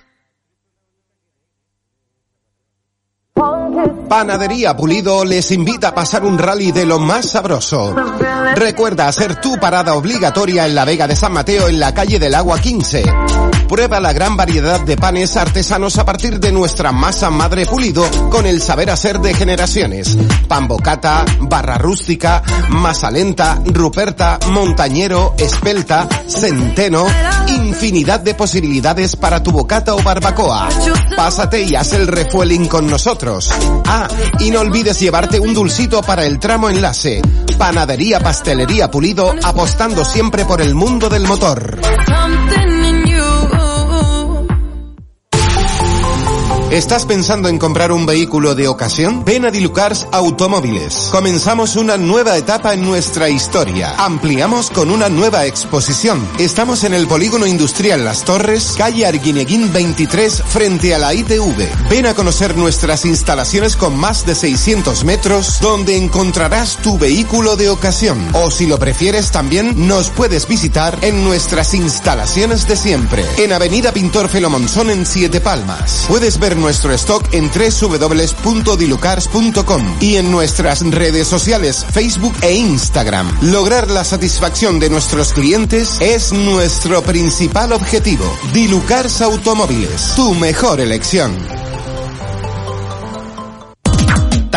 Panadería 4.09 4.75
Pulido 4.75 5.23
les 5.23 5.51
invita 5.51 5.89
a 5.89 5.95
pasar 5.95 6.25
un 6.25 6.37
rally 6.37 6.71
de 6.71 6.85
lo 6.85 6.99
más 6.99 7.29
sabroso. 7.29 7.95
Recuerda 8.55 9.07
hacer 9.07 9.39
tu 9.39 9.57
parada 9.59 9.93
obligatoria 9.93 10.65
en 10.65 10.73
la 10.73 10.83
Vega 10.83 11.07
de 11.07 11.15
San 11.15 11.31
Mateo 11.31 11.67
en 11.67 11.79
la 11.79 11.93
calle 11.93 12.17
del 12.17 12.33
Agua 12.33 12.59
15. 12.59 13.03
Prueba 13.69 13.99
la 13.99 14.13
gran 14.13 14.35
variedad 14.35 14.81
de 14.81 14.97
panes 14.97 15.37
artesanos 15.37 15.99
a 15.99 16.05
partir 16.05 16.39
de 16.39 16.51
nuestra 16.51 16.91
masa 16.91 17.29
madre 17.29 17.67
pulido 17.67 18.03
con 18.31 18.47
el 18.47 18.63
saber 18.63 18.89
hacer 18.89 19.19
de 19.19 19.35
generaciones. 19.35 20.17
Pan 20.47 20.67
bocata, 20.67 21.23
barra 21.41 21.77
rústica, 21.77 22.41
masa 22.69 23.11
lenta, 23.11 23.61
ruperta, 23.65 24.39
montañero, 24.49 25.35
espelta, 25.37 26.09
centeno, 26.27 27.05
infinidad 27.47 28.21
de 28.21 28.33
posibilidades 28.33 29.15
para 29.15 29.43
tu 29.43 29.51
bocata 29.51 29.93
o 29.93 30.01
barbacoa. 30.01 30.67
Pásate 31.15 31.61
y 31.61 31.75
haz 31.75 31.93
el 31.93 32.07
refueling 32.07 32.65
con 32.65 32.87
nosotros. 32.87 33.51
Ah, 33.85 34.07
y 34.39 34.49
no 34.49 34.61
olvides 34.61 34.99
llevarte 34.99 35.39
un 35.39 35.53
dulcito 35.53 36.01
para 36.01 36.25
el 36.25 36.39
tramo 36.39 36.71
enlace. 36.71 37.21
Panadería 37.59 38.19
Pastelería 38.19 38.89
Pulido 38.89 39.35
apostando 39.43 40.03
siempre 40.03 40.43
por 40.45 40.59
el 40.59 40.73
mundo 40.73 41.07
del 41.07 41.25
motor. 41.25 41.79
¿Estás 46.71 47.03
pensando 47.05 47.49
en 47.49 47.57
comprar 47.57 47.91
un 47.91 48.05
vehículo 48.05 48.53
de 48.53 48.67
ocasión? 48.67 49.25
Ven 49.25 49.43
a 49.43 49.49
Dilucars 49.49 50.05
Automóviles. 50.11 51.09
Comenzamos 51.11 51.75
una 51.75 51.97
nueva 51.97 52.37
etapa 52.37 52.75
en 52.75 52.83
nuestra 52.83 53.27
historia. 53.27 53.95
Ampliamos 53.97 54.69
con 54.69 54.91
una 54.91 55.09
nueva 55.09 55.47
exposición. 55.47 56.23
Estamos 56.37 56.83
en 56.83 56.93
el 56.93 57.07
Polígono 57.07 57.47
Industrial 57.47 58.05
Las 58.05 58.23
Torres, 58.23 58.75
calle 58.77 59.07
Arguineguín 59.07 59.73
23, 59.73 60.43
frente 60.47 60.93
a 60.93 60.99
la 60.99 61.11
ITV. 61.11 61.89
Ven 61.89 62.05
a 62.05 62.13
conocer 62.13 62.55
nuestras 62.55 63.03
instalaciones 63.03 63.75
con 63.75 63.97
más 63.97 64.27
de 64.27 64.35
600 64.35 65.05
metros, 65.05 65.59
donde 65.61 65.97
encontrarás 65.97 66.77
tu 66.77 66.99
vehículo 66.99 67.55
de 67.55 67.69
ocasión. 67.69 68.19
O 68.33 68.51
si 68.51 68.67
lo 68.67 68.77
prefieres 68.77 69.31
también, 69.31 69.87
nos 69.87 70.11
puedes 70.11 70.47
visitar 70.47 70.99
en 71.01 71.23
nuestras 71.23 71.73
instalaciones 71.73 72.67
de 72.67 72.75
siempre. 72.75 73.25
En 73.39 73.53
Avenida 73.53 73.91
Pintor 73.91 74.29
Felomonzón 74.29 74.91
en 74.91 75.07
Siete 75.07 75.41
Palmas. 75.41 76.05
Puedes 76.07 76.37
ver 76.37 76.58
nuestro 76.59 76.93
stock 76.93 77.33
en 77.33 77.49
www.dilucars.com 77.49 79.97
y 79.99 80.17
en 80.17 80.29
nuestras 80.31 80.81
redes 80.91 81.27
sociales 81.27 81.85
Facebook 81.91 82.35
e 82.41 82.53
Instagram. 82.53 83.31
Lograr 83.41 83.89
la 83.89 84.03
satisfacción 84.03 84.79
de 84.79 84.89
nuestros 84.89 85.33
clientes 85.33 85.97
es 85.99 86.33
nuestro 86.33 87.01
principal 87.01 87.73
objetivo. 87.73 88.25
Dilucars 88.53 89.21
Automóviles, 89.21 90.13
tu 90.15 90.35
mejor 90.35 90.79
elección. 90.79 91.68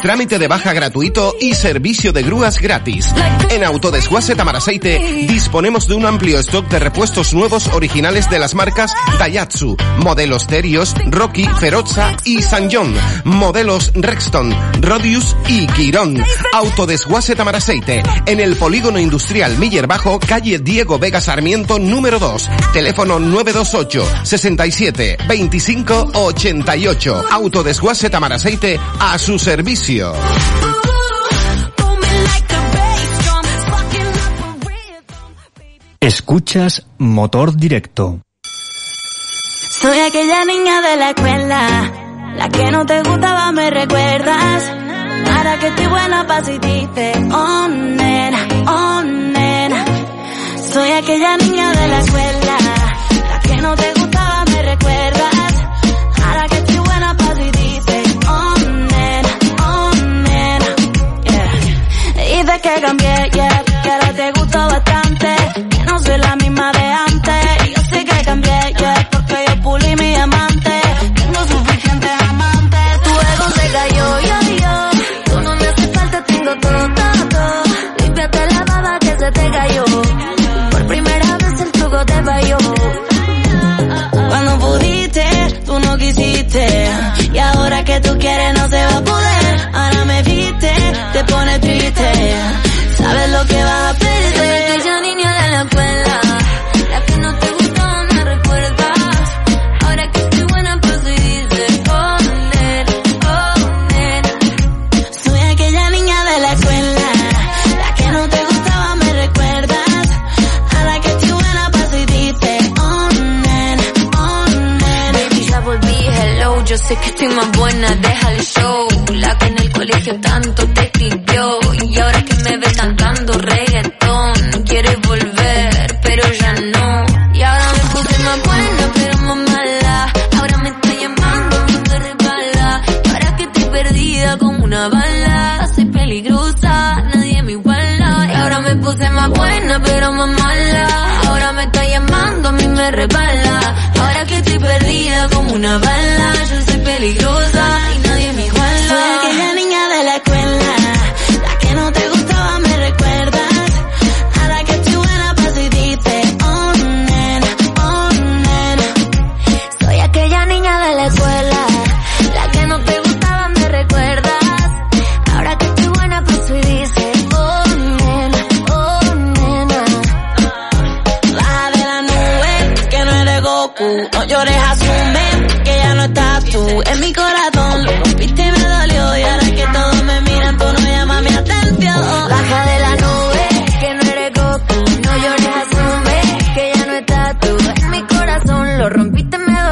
Trámite 0.00 0.38
de 0.38 0.48
baja 0.48 0.72
gratuito 0.72 1.36
y 1.38 1.52
servicio 1.54 2.14
de 2.14 2.22
grúas 2.22 2.58
gratis. 2.58 3.12
En 3.50 3.62
Autodesguase 3.62 4.34
Tamaraceite 4.34 5.26
disponemos 5.28 5.86
de 5.86 5.96
un 5.96 6.06
amplio 6.06 6.38
stock 6.38 6.66
de 6.70 6.78
repuestos 6.78 7.34
nuevos 7.34 7.66
originales 7.74 8.30
de 8.30 8.38
las 8.38 8.54
marcas 8.54 8.94
Daihatsu, 9.18 9.76
modelos 9.98 10.46
Terios, 10.46 10.94
Rocky, 11.10 11.44
Feroza 11.60 12.16
y 12.24 12.40
San 12.40 12.70
John, 12.72 12.94
modelos 13.24 13.92
Rexton, 13.94 14.56
Rodius 14.80 15.36
y 15.46 15.66
Quirón. 15.66 16.24
Autodesguase 16.54 17.36
Tamaraceite, 17.36 18.02
en 18.24 18.40
el 18.40 18.56
polígono 18.56 18.98
industrial 18.98 19.58
Miller 19.58 19.86
Bajo, 19.86 20.18
calle 20.18 20.58
Diego 20.58 20.98
Vega 20.98 21.20
Sarmiento 21.20 21.78
número 21.78 22.18
2, 22.18 22.48
teléfono 22.72 23.18
928 23.18 24.21
67 24.22 25.18
25 25.26 26.10
88. 26.14 27.24
Autodesguase 27.30 28.10
Tamaraceite 28.10 28.78
a 28.98 29.18
su 29.18 29.38
servicio. 29.38 30.12
Escuchas 36.00 36.84
Motor 36.98 37.56
Directo. 37.56 38.20
Soy 39.80 39.98
aquella 40.00 40.44
niña 40.44 40.80
de 40.80 40.96
la 40.96 41.10
escuela, 41.10 41.92
la 42.36 42.48
que 42.48 42.70
no 42.72 42.84
te 42.84 43.02
gustaba, 43.02 43.52
me 43.52 43.70
recuerdas. 43.70 44.72
Para 45.24 45.58
que 45.58 45.68
estoy 45.68 45.86
buena 45.86 46.26
pa' 46.26 46.44
si 46.44 46.58
dices, 46.58 47.16
oh 47.32 47.68
nena, 47.68 48.48
oh 48.66 49.02
nena. 49.02 49.84
Soy 50.72 50.90
aquella 50.90 51.36
niña 51.36 51.70
de 51.70 51.88
la 51.88 52.00
escuela, 52.00 52.56
la 53.30 53.40
que 53.40 53.56
no 53.62 53.74
te 53.76 53.92
gustaba, 53.94 54.01
me 54.84 55.11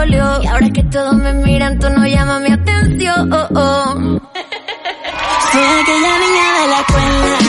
dolió 0.00 0.42
y 0.42 0.46
ahora 0.46 0.70
que 0.70 0.82
todos 0.84 1.14
me 1.14 1.32
miran 1.34 1.78
tú 1.78 1.90
no 1.90 2.06
llamas 2.06 2.40
mi 2.40 2.52
atención. 2.52 3.30
Soy 5.52 5.62
aquella 5.82 6.18
niña 6.24 6.46
de 6.60 6.66
la 6.68 6.80
escuela, 6.80 7.39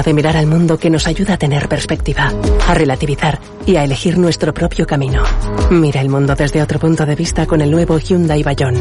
forma 0.00 0.02
de 0.02 0.14
mirar 0.14 0.36
al 0.36 0.46
mundo 0.46 0.78
que 0.78 0.90
nos 0.90 1.06
ayuda 1.06 1.34
a 1.34 1.38
tener 1.38 1.68
perspectiva, 1.68 2.32
a 2.66 2.74
relativizar 2.74 3.38
y 3.66 3.76
a 3.76 3.84
elegir 3.84 4.18
nuestro 4.18 4.54
propio 4.54 4.86
camino. 4.86 5.22
Mira 5.70 6.00
el 6.00 6.08
mundo 6.08 6.34
desde 6.34 6.62
otro 6.62 6.78
punto 6.78 7.04
de 7.06 7.14
vista 7.14 7.46
con 7.46 7.60
el 7.60 7.70
nuevo 7.70 7.98
Hyundai 7.98 8.42
Bayón. 8.42 8.76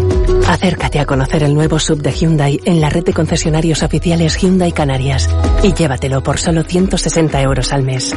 Acércate 0.48 1.00
a 1.00 1.06
conocer 1.06 1.44
el 1.44 1.54
nuevo 1.54 1.80
sub 1.80 2.02
de 2.02 2.12
Hyundai 2.12 2.60
en 2.66 2.80
la 2.82 2.90
red 2.90 3.04
de 3.04 3.14
concesionarios 3.14 3.84
oficiales 3.84 4.38
Hyundai 4.38 4.72
Canarias 4.72 5.30
y 5.64 5.74
llévatelo 5.74 6.24
por 6.24 6.40
solo 6.40 6.64
160 6.64 7.42
euros 7.42 7.74
al 7.74 7.84
mes. 7.84 8.16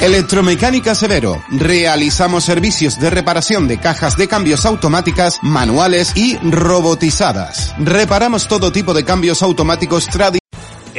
Electromecánica 0.00 0.94
Severo. 0.94 1.42
Realizamos 1.50 2.44
servicios 2.44 2.98
de 2.98 3.10
reparación 3.10 3.68
de 3.68 3.78
cajas 3.78 4.16
de 4.16 4.28
cambios 4.28 4.64
automáticas, 4.64 5.38
manuales 5.42 6.16
y 6.16 6.38
robotizadas. 6.38 7.74
Reparamos 7.78 8.48
todo 8.48 8.72
tipo 8.72 8.94
de 8.94 9.04
cambios 9.04 9.42
automáticos 9.42 10.06
tradicionales. 10.06 10.39